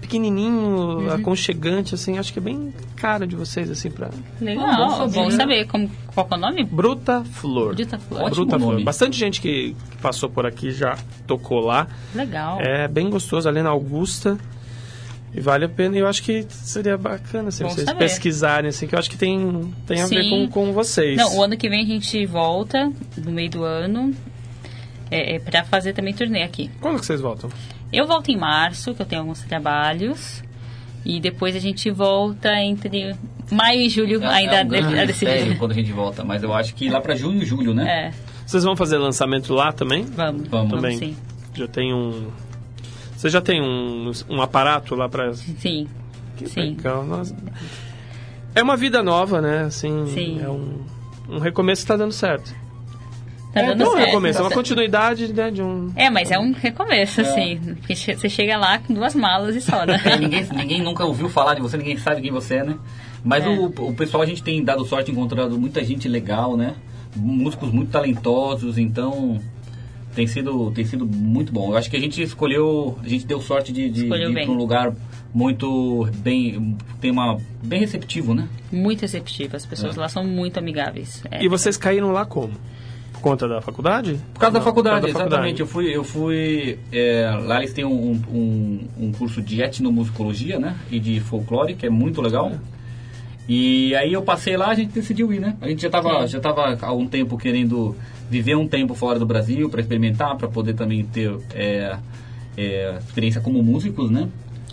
[0.00, 1.12] pequenininho, Uhum.
[1.12, 4.08] aconchegante, assim, acho que é bem cara de vocês, assim, pra...
[4.40, 5.36] Legal, Ah, bom bom saber.
[5.36, 5.66] saber.
[5.66, 6.64] Como, qual que é o nome?
[6.64, 7.74] Bruta Flor.
[7.74, 8.20] Bruta Flor.
[8.22, 8.72] Ótimo Bruta Flor.
[8.72, 8.84] nome.
[8.84, 10.96] Bastante gente que, que passou por aqui já
[11.26, 11.86] tocou lá.
[12.14, 12.58] Legal.
[12.60, 14.38] É bem gostoso, ali na Augusta.
[15.34, 17.98] E vale a pena, e eu acho que seria bacana se Bom vocês saber.
[17.98, 20.48] pesquisarem, assim, que eu acho que tem, tem a ver Sim.
[20.48, 21.16] com, com vocês.
[21.16, 24.14] Não, o ano que vem a gente volta, no meio do ano,
[25.10, 26.70] é, é pra fazer também turnê aqui.
[26.80, 27.50] Quando que vocês voltam?
[27.92, 30.42] Eu volto em março, que eu tenho alguns trabalhos.
[31.04, 33.14] E depois a gente volta entre
[33.50, 35.56] maio e julho, ainda é um grande a decidir.
[35.56, 38.08] quando a gente volta, mas eu acho que lá pra junho e julho, né?
[38.08, 38.12] É,
[38.44, 40.04] Vocês vão fazer lançamento lá também?
[40.04, 40.48] vamos.
[40.48, 40.72] Vamos.
[40.72, 40.98] Também.
[40.98, 41.16] sim.
[41.54, 42.28] Já tem um...
[43.18, 45.34] Você já tem um, um aparato lá pra...
[45.34, 45.88] Sim.
[46.36, 46.60] Que Sim.
[46.60, 47.04] legal.
[47.04, 47.34] Nossa.
[48.54, 49.62] É uma vida nova, né?
[49.64, 50.40] Assim, Sim.
[50.40, 50.84] é um,
[51.28, 52.54] um recomeço que tá dando certo.
[53.52, 54.06] Tá dando não é um certo.
[54.06, 55.90] recomeço, é uma continuidade né, de um...
[55.96, 57.58] É, mas é um recomeço, assim.
[57.80, 60.00] Porque você chega lá com duas malas e só, né?
[60.04, 62.78] É, ninguém, ninguém nunca ouviu falar de você, ninguém sabe quem você é, né?
[63.24, 63.48] Mas É.
[63.48, 66.76] o, o pessoal, a gente tem dado sorte, encontrado muita gente legal, né?
[67.16, 69.40] Músicos muito talentosos, então
[70.18, 71.70] tem sido, tem sido muito bom.
[71.70, 74.50] Eu acho que a gente escolheu, a gente deu sorte de, de, de ir para
[74.50, 74.92] um lugar
[75.32, 78.48] muito bem, tem uma, bem receptivo, né?
[78.72, 79.54] Muito receptivo.
[79.54, 80.00] As pessoas É.
[80.00, 81.22] lá são muito amigáveis.
[81.30, 81.44] É.
[81.44, 82.52] E vocês caíram lá como?
[83.12, 84.18] Por conta da faculdade?
[84.34, 85.60] Por causa da faculdade, por causa da exatamente.
[85.60, 90.76] Eu fui, eu fui é, lá eles têm um, um, um curso de etnomusicologia, né?
[90.90, 92.50] E de folclore, que é muito legal.
[93.48, 95.56] E aí eu passei lá, a gente decidiu ir, né?
[95.60, 97.96] A gente já estava já tava há um tempo querendo
[98.28, 101.96] viver um tempo fora do Brasil para experimentar, para poder também ter é,
[102.56, 104.28] é, experiência como músicos, né?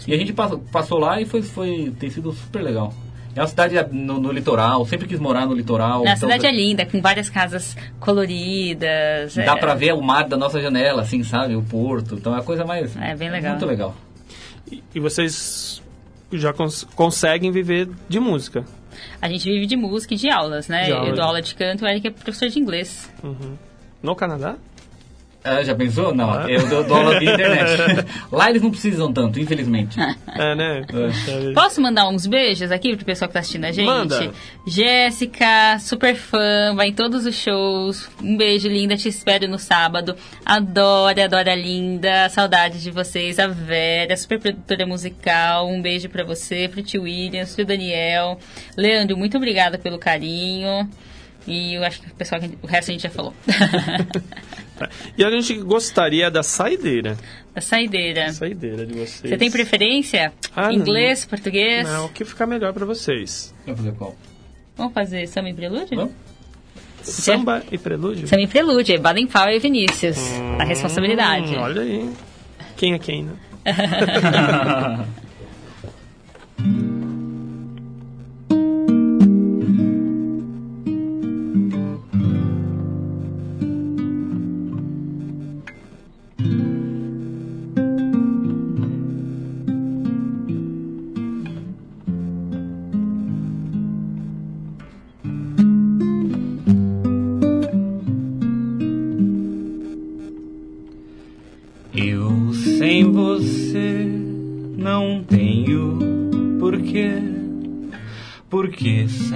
[0.06, 2.94] E a gente passou, passou lá e foi, foi tem sido super legal.
[3.34, 6.02] É uma cidade no, no litoral, sempre quis morar no litoral.
[6.02, 9.36] A então- cidade é linda, com várias casas coloridas.
[9.36, 11.56] Dá é, pra ver o mar da nossa janela, assim, sabe?
[11.56, 12.16] O porto.
[12.16, 12.96] Então é a coisa mais.
[12.96, 13.52] É bem legal.
[13.52, 13.96] Muito legal.
[14.72, 15.82] E, e vocês
[16.32, 18.66] já cons- conseguem viver de música?
[19.22, 20.86] A gente vive de música e de aulas, né?
[20.86, 23.12] De Eu dou aula de canto, o Eric é professor de inglês.
[23.24, 23.56] Uhum.
[24.02, 24.56] No Canadá?
[25.46, 26.14] Ah, já pensou?
[26.14, 28.08] Não, eu dou, dou aula via internet.
[28.32, 29.96] Lá eles não precisam tanto, infelizmente.
[30.00, 30.82] É, né?
[31.54, 33.86] Posso mandar uns beijos aqui pro pessoal que tá assistindo a gente?
[33.86, 34.34] Manda.
[34.66, 38.10] Jéssica, super fã, vai em todos os shows.
[38.24, 40.16] Um beijo, linda, te espero no sábado.
[40.44, 42.28] Adora, adora linda.
[42.30, 43.38] Saudades de vocês.
[43.38, 45.70] A Vera, super produtora musical.
[45.70, 48.40] Um beijo pra você, pro tio Williams, pro Daniel.
[48.76, 50.90] Leandro, muito obrigada pelo carinho.
[51.48, 53.34] E eu acho que o pessoal, o resto a gente já falou.
[55.18, 57.18] E a gente gostaria da saideira.
[57.54, 58.32] da saideira.
[58.34, 59.30] Saideira de vocês.
[59.30, 60.34] Você tem preferência?
[60.56, 60.74] Ah, não.
[60.74, 61.88] Inglês, português?
[61.88, 63.54] Não, o que ficar melhor pra vocês?
[63.66, 64.16] Vamos fazer qual?
[64.76, 65.98] Vamos fazer samba e prelúdio?
[65.98, 66.14] Vamos.
[67.02, 68.28] Samba e prelúdio?
[68.28, 70.18] Samba e prelúdio, é Baden Powell e Vinícius.
[70.60, 71.56] a responsabilidade.
[71.56, 72.10] Hum, olha aí.
[72.76, 73.34] Quem é quem, né?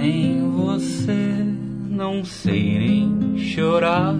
[0.00, 1.44] sem você
[1.90, 4.16] não sei nem chorar.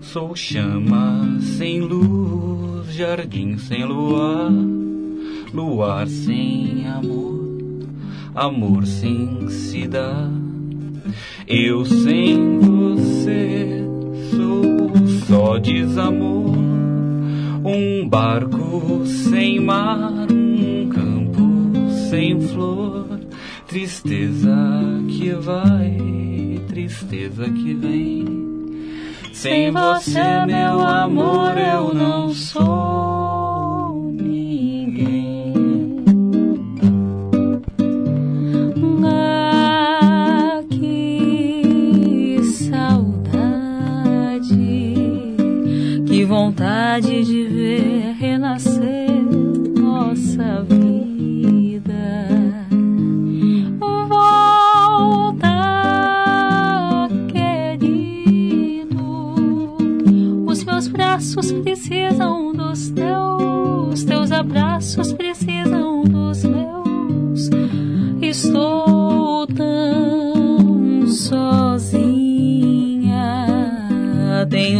[0.00, 4.50] Sou chama sem luz, jardim sem luar,
[5.52, 7.86] luar sem amor,
[8.34, 10.30] amor sem se dar.
[11.46, 13.84] Eu sem você
[14.30, 16.56] sou só desamor.
[17.64, 23.15] Um barco sem mar, um campo sem flor,
[23.76, 24.56] tristeza
[25.06, 25.98] que vai,
[26.66, 28.24] tristeza que vem.
[29.34, 32.85] Sem você, meu amor, eu não sou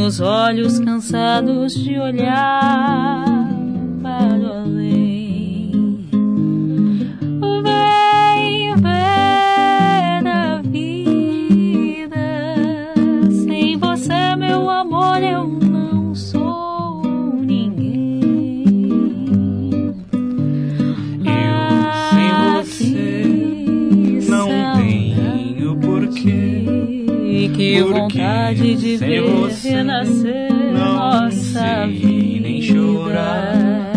[0.07, 3.36] os olhos cansados de olhar
[28.87, 32.49] de sem ver você renascer não nossa sei vida.
[32.49, 33.93] nem chorar.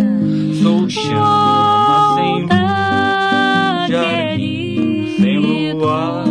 [0.61, 2.49] Sou chama sem luz,
[3.89, 6.25] jardim sem luar.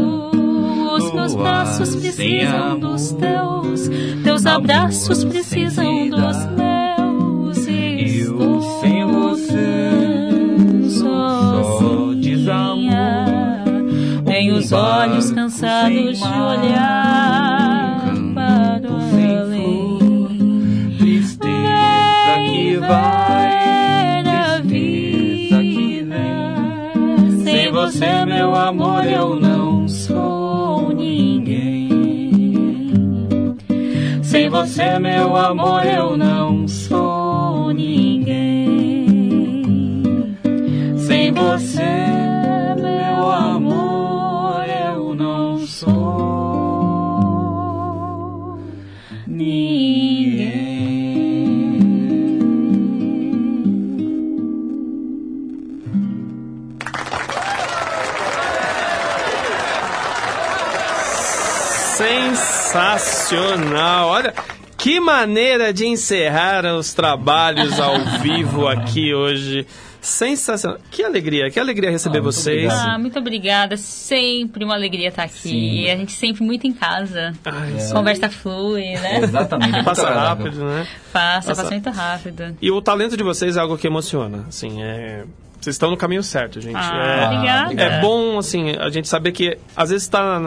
[0.96, 3.88] Os meus braços precisam dos teus,
[4.24, 6.57] teus abraços precisam dos meus.
[35.00, 39.06] Meu amor, eu não sou ninguém.
[40.98, 41.84] Sem você,
[42.76, 46.98] meu amor, eu não sou
[49.26, 50.48] ninguém.
[61.96, 64.07] Sensacional!
[65.12, 69.66] Maneira de encerrar os trabalhos ao vivo aqui hoje.
[70.02, 70.78] Sensacional.
[70.90, 72.64] Que alegria, que alegria receber Ah, muito vocês.
[72.70, 72.88] obrigado.
[72.90, 73.76] Ah, muito obrigada.
[73.78, 75.34] Sempre uma alegria estar aqui.
[75.48, 75.90] Sim.
[75.90, 77.32] A gente sempre muito em casa.
[77.42, 77.92] Ai, É.
[77.92, 79.20] Conversa flui, né?
[79.22, 79.70] Exatamente.
[79.70, 80.86] é muito Passa rápido, né?
[81.10, 82.56] Passa, Passa- passa muito rápido.
[82.60, 84.44] E o talento de vocês é algo que emociona.
[84.46, 85.24] Assim, é...
[85.58, 86.76] Vocês estão no caminho certo, gente.
[86.76, 87.24] Ah, é...
[87.24, 87.82] obrigada.
[87.82, 90.38] É bom, assim, a gente saber que às vezes está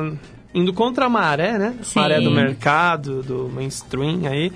[0.54, 1.76] indo contra a maré, né?
[1.84, 2.00] Sim.
[2.00, 4.52] Maré do mercado, do mainstream aí.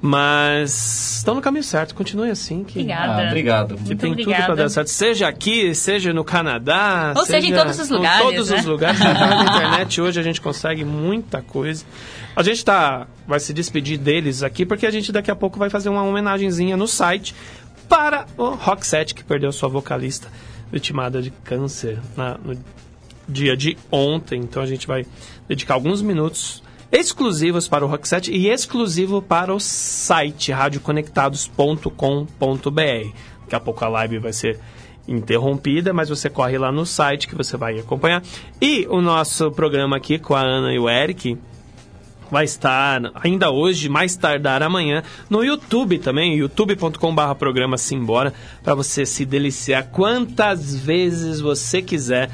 [0.00, 2.62] Mas estão no caminho certo, continue assim.
[2.64, 3.22] Que, Obrigada.
[3.22, 3.74] Ah, obrigado.
[3.76, 4.44] que Muito tem tudo obrigada.
[4.46, 4.88] para dar certo.
[4.88, 7.14] Seja aqui, seja no Canadá.
[7.16, 8.58] Ou seja em todos os em lugares, todos né?
[8.58, 9.00] os lugares.
[9.00, 11.84] Através da internet hoje a gente consegue muita coisa.
[12.36, 15.70] A gente tá, vai se despedir deles aqui porque a gente daqui a pouco vai
[15.70, 17.34] fazer uma homenagenzinha no site
[17.88, 20.28] para o Roxette, que perdeu sua vocalista
[20.70, 22.56] vitimada de câncer na- no
[23.28, 24.40] dia de ontem.
[24.40, 25.04] Então a gente vai
[25.48, 33.10] dedicar alguns minutos exclusivos para o Roxette e exclusivo para o site radioconectados.com.br.
[33.42, 34.58] Daqui a pouco a live vai ser
[35.08, 38.22] interrompida, mas você corre lá no site que você vai acompanhar.
[38.60, 41.38] E o nosso programa aqui com a Ana e o Eric
[42.30, 48.34] vai estar ainda hoje, mais tardar amanhã, no YouTube também, youtube.com.br programa Simbora,
[48.64, 52.28] para você se deliciar quantas vezes você quiser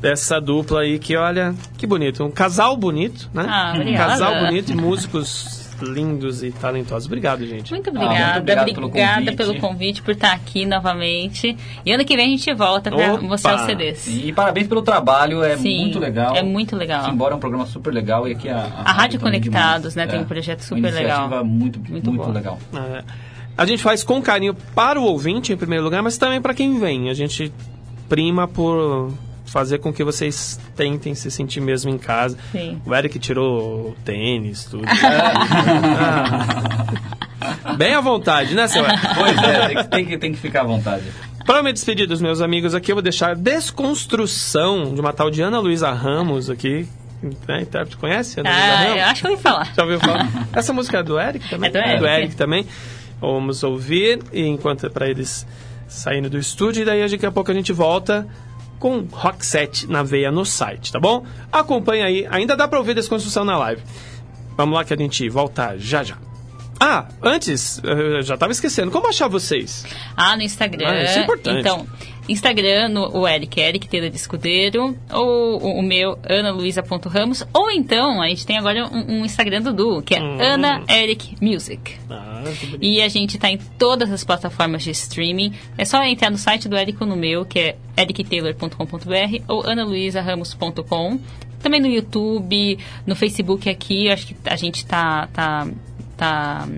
[0.00, 2.24] dessa dupla aí que, olha, que bonito.
[2.24, 3.46] Um casal bonito, né?
[3.48, 7.06] Ah, um casal bonito e músicos lindos e talentosos.
[7.06, 7.70] Obrigado, gente.
[7.70, 9.36] Muito Ah, muito obrigada, obrigado pelo obrigada convite.
[9.36, 11.54] pelo convite, por estar aqui novamente.
[11.84, 14.06] E ano que vem a gente volta para mostrar os CDs.
[14.06, 16.34] E parabéns pelo trabalho, é Sim, muito legal.
[16.34, 17.10] é muito legal.
[17.10, 19.96] Embora é um programa super legal e aqui a, A Rádio também Conectados, demais.
[19.96, 21.44] né, tem um projeto super uma iniciativa legal.
[21.44, 22.58] muito, Muito muito, legal.
[22.74, 23.04] É.
[23.58, 26.78] A gente faz com carinho para o ouvinte, em primeiro lugar, mas também para quem
[26.78, 27.10] vem.
[27.10, 27.52] A gente
[28.08, 29.12] prima por
[29.46, 32.36] fazer com que vocês tentem se sentir mesmo em casa.
[32.52, 32.80] Sim.
[32.84, 34.84] O Eric tirou o tênis, tudo.
[37.38, 37.74] Ah.
[37.74, 39.00] Bem à vontade, né, seu Eric?
[39.14, 41.04] Pois é, tem que, tem que, ficar à vontade.
[41.44, 45.30] Para me despedir dos meus amigos aqui, eu vou deixar a desconstrução de uma tal
[45.30, 46.88] de Ana Luísa Ramos aqui.
[47.46, 48.40] Né, intérprete, conhece?
[48.40, 48.96] Ana Luísa Ah, Ramos?
[48.96, 49.72] eu acho que eu ouvi falar.
[49.76, 50.28] Já ouviu falar?
[50.52, 51.70] Essa música é do Eric também?
[51.74, 52.34] É do Eric.
[52.36, 52.66] também.
[53.20, 55.46] Vamos ouvir, e enquanto é para eles
[55.88, 58.26] saindo do estúdio, e daí daqui a pouco a gente volta
[58.78, 61.24] com Rock Set na veia no site, tá bom?
[61.50, 63.82] Acompanha aí, ainda dá para ouvir Desconstrução na live.
[64.56, 66.16] Vamos lá que a gente volta já já.
[66.78, 69.86] Ah, antes, eu já tava esquecendo, como achar vocês?
[70.14, 70.88] Ah, no Instagram.
[70.88, 71.60] Ah, isso é importante.
[71.60, 71.86] Então,
[72.28, 78.20] Instagram, no, o Eric, Eric Taylor de Escudeiro, ou o, o meu, analuisa.ramos, ou então,
[78.20, 80.38] a gente tem agora um, um Instagram do Du, que é Hum.
[80.40, 81.94] Ana Eric Music.
[82.10, 82.42] Ah.
[82.80, 85.52] E a gente tá em todas as plataformas de streaming.
[85.76, 91.18] É só entrar no site do Eric ou no meu, que é erictaylor.com.br ou analuisaramos.com.
[91.62, 95.66] Também no YouTube, no Facebook aqui, acho que a gente tá, tá,
[96.16, 96.68] tá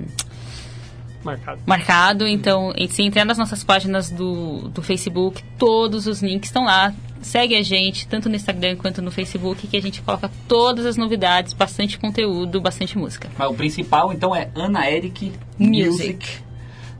[1.28, 1.60] Marcado.
[1.66, 2.26] marcado.
[2.26, 6.94] Então, se entrar nas nossas páginas do, do Facebook, todos os links estão lá.
[7.20, 10.96] Segue a gente, tanto no Instagram quanto no Facebook, que a gente coloca todas as
[10.96, 13.28] novidades, bastante conteúdo, bastante música.
[13.36, 15.88] Mas o principal, então, é Ana Eric Music.
[15.88, 16.28] Music.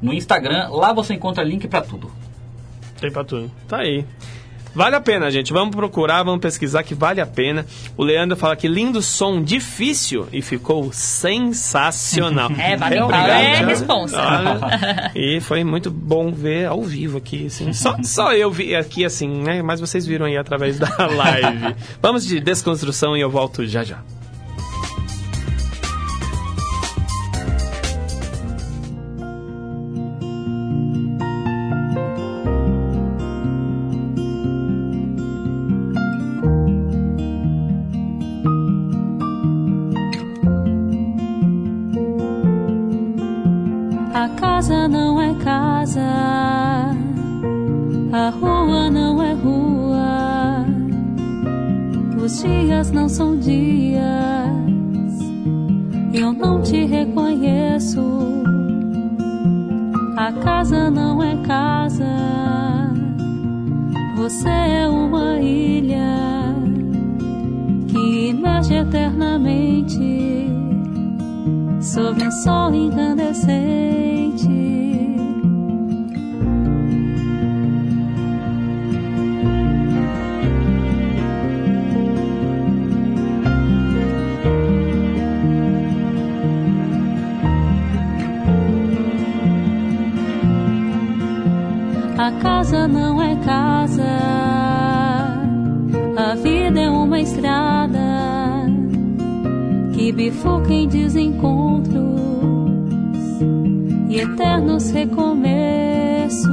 [0.02, 2.10] No Instagram, lá você encontra link pra tudo.
[3.00, 3.50] Tem pra tudo.
[3.68, 4.04] Tá aí.
[4.74, 5.52] Vale a pena, gente.
[5.52, 7.66] Vamos procurar, vamos pesquisar que vale a pena.
[7.96, 12.50] O Leandro fala que lindo som, difícil e ficou sensacional.
[12.58, 13.68] É, vale Obrigado, é Leandro.
[13.68, 14.20] responsa.
[15.14, 17.72] E foi muito bom ver ao vivo aqui, assim.
[17.72, 19.62] Só, só eu vi aqui, assim, né?
[19.62, 21.74] Mas vocês viram aí através da live.
[22.02, 23.98] Vamos de desconstrução e eu volto já já.
[100.38, 102.20] Bifurca em desencontros
[104.08, 106.48] e eternos recomeços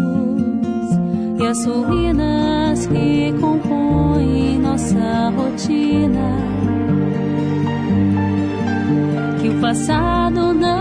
[1.39, 6.35] e as ruínas que compõem nossa rotina.
[9.39, 10.74] Que o passado não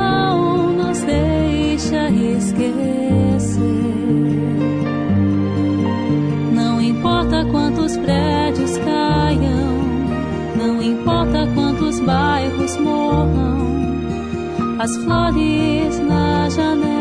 [14.85, 16.94] As flores na janela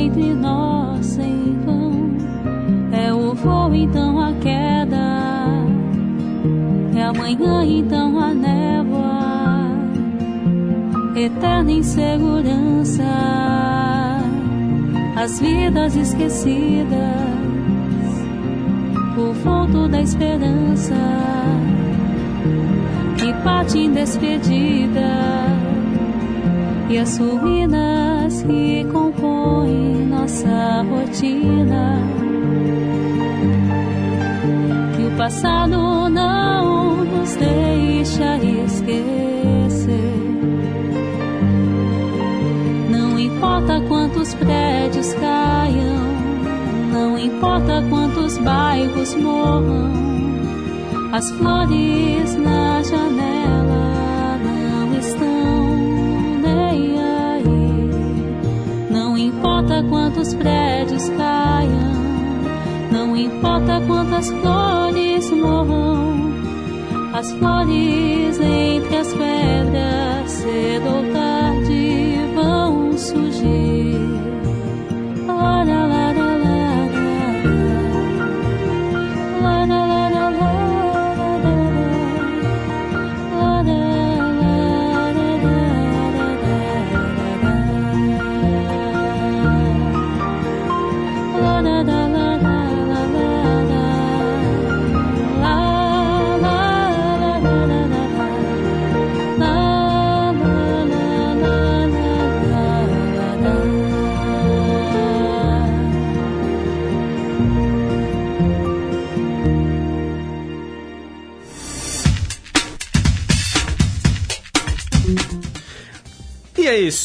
[0.00, 2.10] entre nós em vão.
[2.92, 4.96] É o voo então a queda.
[6.96, 9.20] É amanhã então a névoa.
[11.14, 13.04] Eterna insegurança.
[15.16, 16.96] As vidas esquecidas.
[19.18, 20.94] O volto da esperança.
[23.18, 25.69] Que parte em despedida
[26.90, 32.02] e as ruínas que compõem nossa rotina.
[34.96, 40.00] Que o passado não nos deixa esquecer.
[42.90, 46.00] Não importa quantos prédios caiam,
[46.92, 49.92] não importa quantos bairros morram.
[51.12, 53.09] As flores na janela
[59.90, 61.92] quantos prédios caiam,
[62.92, 66.30] não importa quantas flores morram.
[67.12, 71.12] As flores entre as pedras, cedo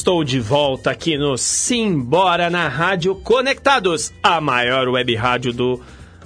[0.05, 5.81] estou de volta aqui no Simbora na Rádio Conectados, a maior web rádio do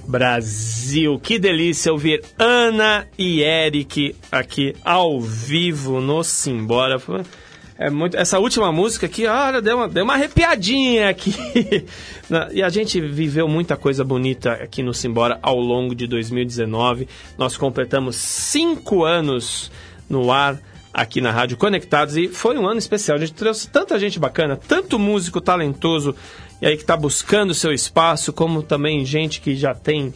[0.06, 1.18] Brasil.
[1.18, 7.02] Que delícia ouvir Ana e Eric aqui ao vivo no Simbora.
[7.78, 11.34] É muito, essa última música aqui, olha, deu uma, deu uma arrepiadinha aqui.
[12.52, 17.08] E a gente viveu muita coisa bonita aqui no Simbora ao longo de 2019.
[17.38, 19.72] Nós completamos cinco anos
[20.10, 20.60] no ar
[20.94, 23.18] aqui na Rádio Conectados e foi um ano especial.
[23.18, 26.16] A gente trouxe tanta gente bacana, tanto músico talentoso
[26.62, 30.14] e aí que está buscando seu espaço, como também gente que já tem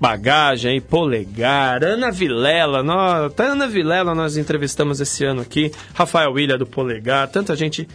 [0.00, 6.32] bagagem aí, polegar, Ana Vilela, nós, até Ana Vilela nós entrevistamos esse ano aqui, Rafael
[6.32, 7.88] William do Polegar, tanta gente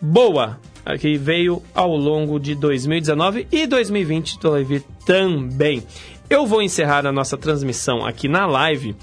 [0.00, 0.58] boa
[0.98, 5.82] que veio ao longo de 2019 e 2020 do Live também.
[6.28, 8.96] Eu vou encerrar a nossa transmissão aqui na live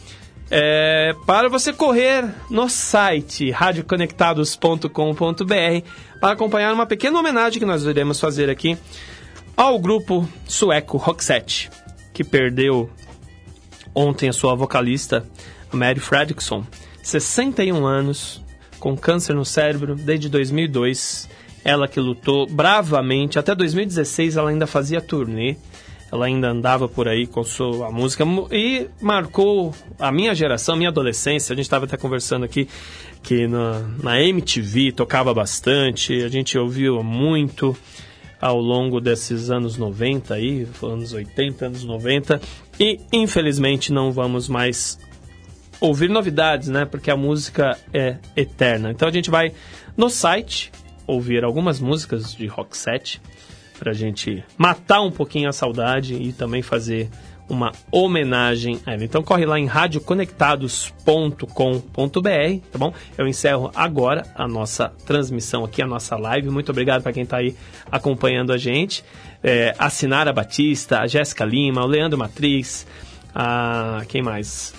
[0.49, 4.89] é, para você correr no site radioconectados.com.br
[6.19, 8.77] para acompanhar uma pequena homenagem que nós iremos fazer aqui
[9.55, 11.69] ao grupo sueco Roxette,
[12.13, 12.89] que perdeu
[13.93, 15.25] ontem a sua vocalista,
[15.71, 16.63] Mary Fredriksson,
[17.01, 18.41] 61 anos,
[18.79, 21.27] com câncer no cérebro desde 2002.
[21.65, 25.57] Ela que lutou bravamente, até 2016 ela ainda fazia turnê,
[26.11, 31.53] ela ainda andava por aí com sua música e marcou a minha geração, minha adolescência.
[31.53, 32.67] A gente estava até conversando aqui
[33.21, 37.75] que na, na MTV tocava bastante, a gente ouviu muito
[38.39, 42.39] ao longo desses anos 90 aí, anos 80, anos 90,
[42.79, 44.99] e infelizmente não vamos mais
[45.81, 46.85] ouvir novidades, né?
[46.85, 48.91] Porque a música é eterna.
[48.91, 49.51] Então a gente vai
[49.95, 50.71] no site
[51.05, 53.21] ouvir algumas músicas de rock set
[53.77, 57.09] pra gente matar um pouquinho a saudade e também fazer
[57.49, 59.03] uma homenagem a ela.
[59.03, 62.93] Então corre lá em radioconectados.com.br, tá bom?
[63.17, 66.49] Eu encerro agora a nossa transmissão aqui, a nossa live.
[66.49, 67.55] Muito obrigado para quem está aí
[67.91, 69.03] acompanhando a gente.
[69.41, 72.85] É, a Sinara Batista, a Jéssica Lima, o Leandro Matriz,
[73.33, 74.73] a quem mais?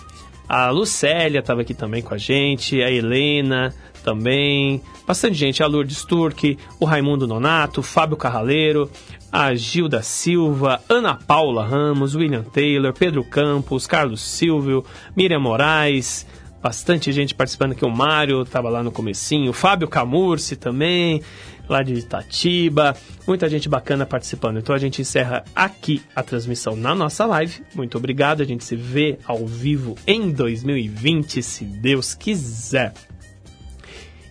[0.49, 6.05] A Lucélia estava aqui também com a gente, a Helena também, Bastante gente, a Lourdes
[6.05, 8.91] Turque, o Raimundo Nonato, Fábio Carraleiro,
[9.33, 14.85] a Gilda Silva, Ana Paula Ramos, William Taylor, Pedro Campos, Carlos Silvio,
[15.17, 16.27] Miriam Moraes,
[16.63, 21.23] bastante gente participando aqui, o Mário estava lá no comecinho, o Fábio Camurci também,
[21.67, 22.95] lá de Itatiba,
[23.27, 24.59] muita gente bacana participando.
[24.59, 27.63] Então a gente encerra aqui a transmissão na nossa live.
[27.75, 32.93] Muito obrigado, a gente se vê ao vivo em 2020, se Deus quiser.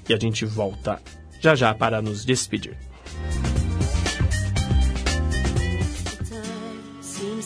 [0.07, 1.01] e a gente volta
[1.41, 2.77] já já para nos despedir.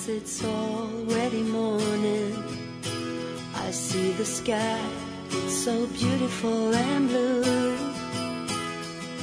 [0.09, 2.35] it's already morning.
[3.55, 4.81] I see the sky,
[5.31, 7.82] it's so beautiful and blue.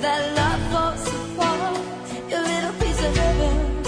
[0.00, 1.78] That love falls apart
[2.28, 3.82] Your little piece of heaven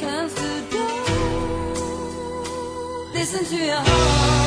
[0.00, 1.10] Turns to dust
[3.14, 4.45] Listen to your heart.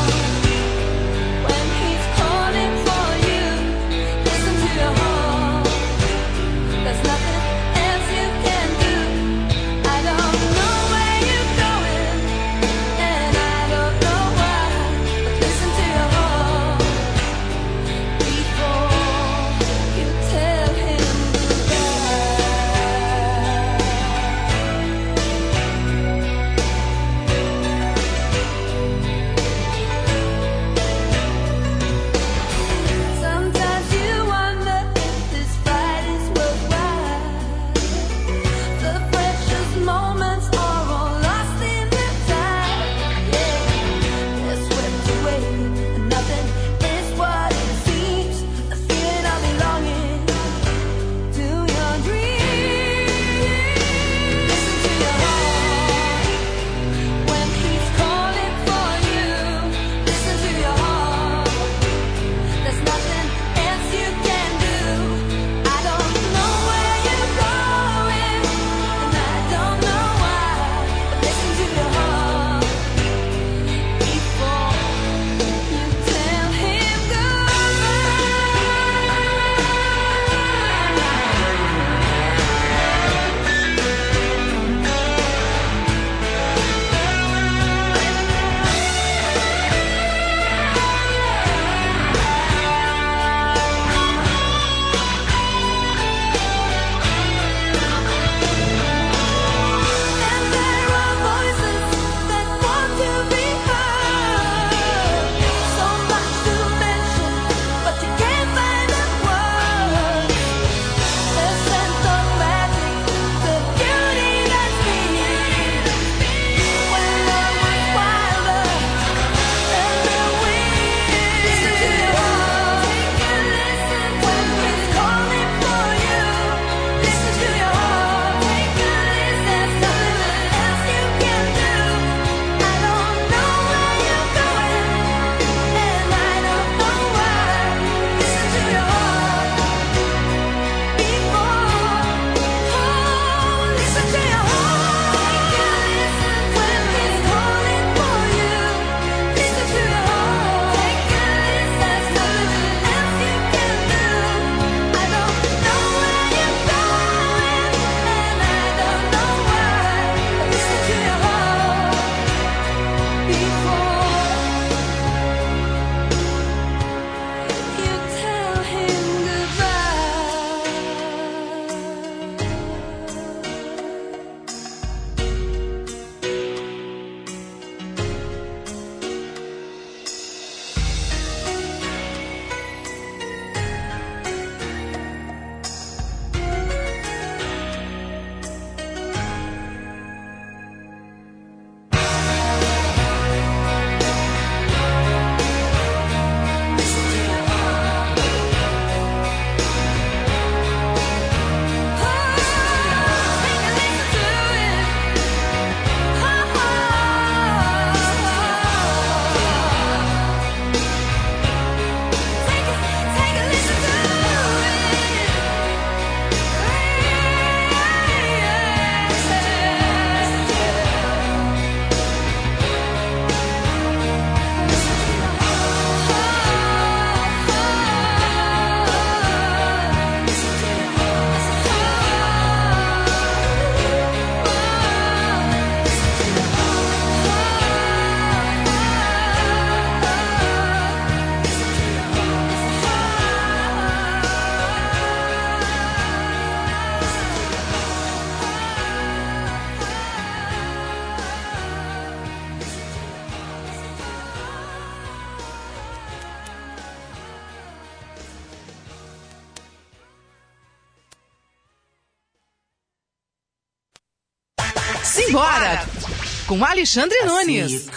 [266.59, 267.89] com Alexandre Nunes.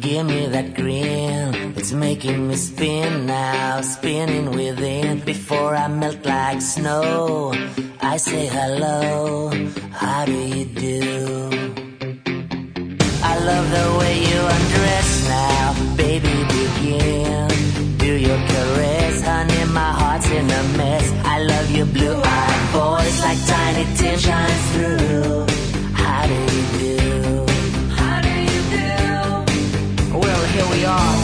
[0.00, 5.20] Give me that grin, it's making me spin now, spinning within.
[5.20, 7.52] Before I melt like snow,
[8.00, 9.50] I say hello,
[9.92, 11.50] how do you do?
[13.24, 17.48] I love the way you undress now, baby, begin.
[17.98, 21.12] Do your caress, honey, my heart's in a mess.
[21.24, 25.51] I love your blue eyed voice like tiny tin shines through.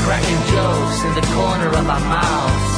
[0.04, 2.72] Cracking jokes in the corner of our mouths.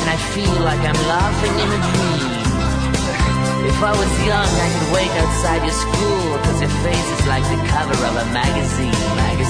[0.00, 2.40] And I feel like I'm laughing in a dream.
[3.68, 7.44] If I was young, I could wait outside your school, cause your face is like
[7.44, 9.49] the cover of a magazine, magazine.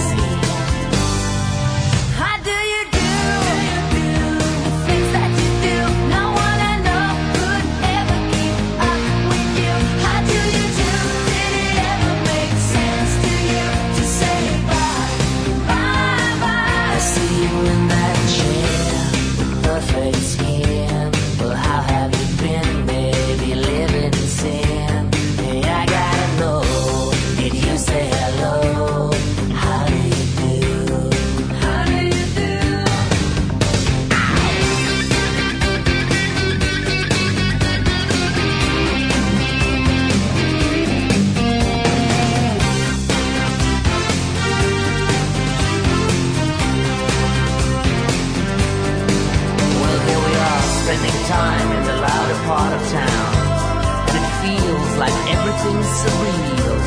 [55.60, 56.78] Everything's surreal.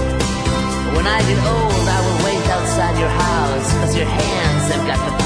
[0.96, 5.18] When I get old, I will wait outside your house, cause your hands have got
[5.18, 5.23] the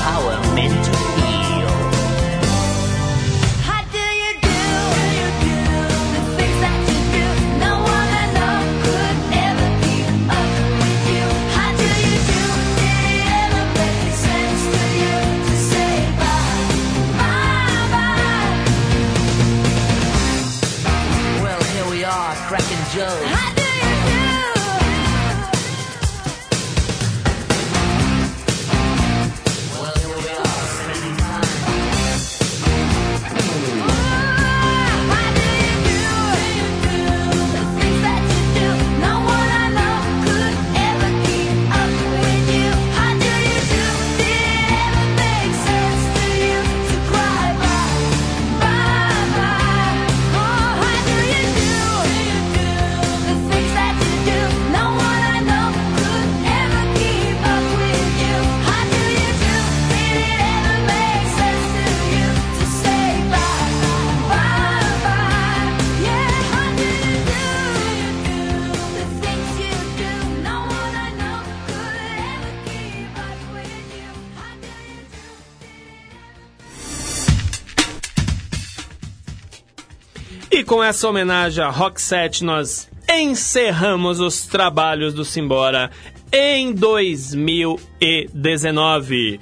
[80.87, 85.91] essa homenagem a Rock Set, nós encerramos os trabalhos do Simbora
[86.31, 89.37] em 2019.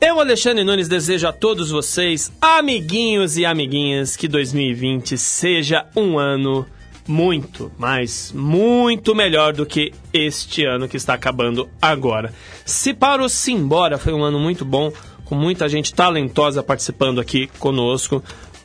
[0.00, 6.64] Eu, Alexandre Nunes, desejo a todos vocês, amiguinhos e amiguinhas, que 2020 seja um ano
[7.06, 12.32] muito, mas muito melhor do que este ano que está acabando agora.
[12.64, 14.90] Se para o Simbora foi um ano muito bom,
[15.26, 18.24] com muita gente talentosa participando aqui conosco,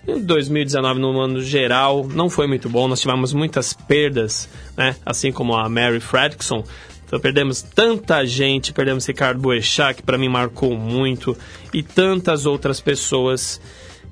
[0.09, 2.87] em 2019, no ano geral, não foi muito bom.
[2.87, 4.95] Nós tivemos muitas perdas, né?
[5.05, 6.63] Assim como a Mary Fredrickson.
[7.05, 11.35] Então, perdemos tanta gente, perdemos Ricardo Boechat, que para mim marcou muito,
[11.73, 13.59] e tantas outras pessoas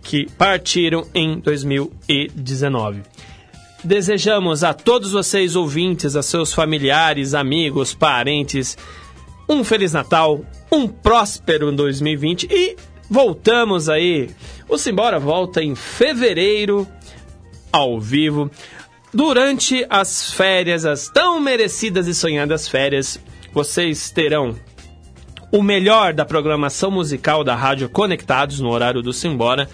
[0.02, 3.02] que partiram em 2019.
[3.84, 8.76] Desejamos a todos vocês ouvintes, a seus familiares, amigos, parentes,
[9.48, 10.42] um Feliz Natal,
[10.72, 12.76] um próspero 2020 e
[13.10, 14.30] voltamos aí.
[14.70, 16.86] O Simbora volta em fevereiro,
[17.72, 18.52] ao vivo.
[19.14, 23.20] Durante as férias, as tão merecidas e sonhadas férias,
[23.54, 24.56] vocês terão
[25.52, 29.70] o melhor da programação musical da Rádio Conectados no horário do Simbora.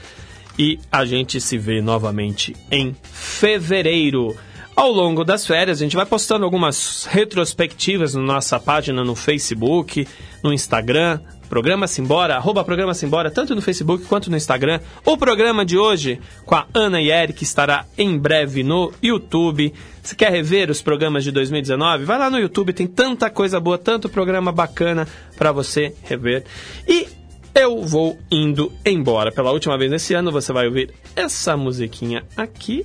[0.57, 4.37] E a gente se vê novamente em fevereiro.
[4.75, 10.07] Ao longo das férias, a gente vai postando algumas retrospectivas na nossa página no Facebook,
[10.43, 11.19] no Instagram,
[11.53, 14.79] Programa Simbora, arroba Programa Simbora, tanto no Facebook quanto no Instagram.
[15.05, 19.71] O programa de hoje com a Ana e Eric estará em breve no YouTube.
[20.01, 23.77] Se quer rever os programas de 2019, vai lá no YouTube, tem tanta coisa boa,
[23.77, 25.07] tanto programa bacana
[25.37, 26.43] para você rever.
[26.87, 27.05] E
[27.53, 29.31] eu vou indo embora.
[29.31, 32.83] Pela última vez nesse ano, você vai ouvir essa musiquinha aqui.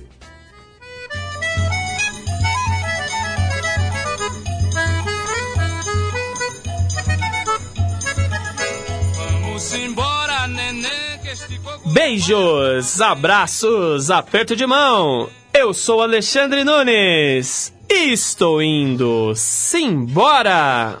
[11.91, 15.27] Beijos, abraços, aperto de mão.
[15.51, 20.99] Eu sou Alexandre Nunes e estou indo simbora.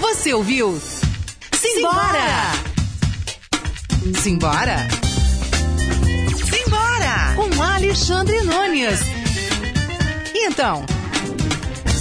[0.00, 0.80] Você ouviu?
[1.52, 2.52] Simbora!
[4.20, 4.88] Simbora!
[6.50, 7.34] Simbora!
[7.36, 9.00] Com Alexandre Nunes.
[10.34, 10.84] E então?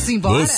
[0.03, 0.45] Simbora?
[0.45, 0.53] Você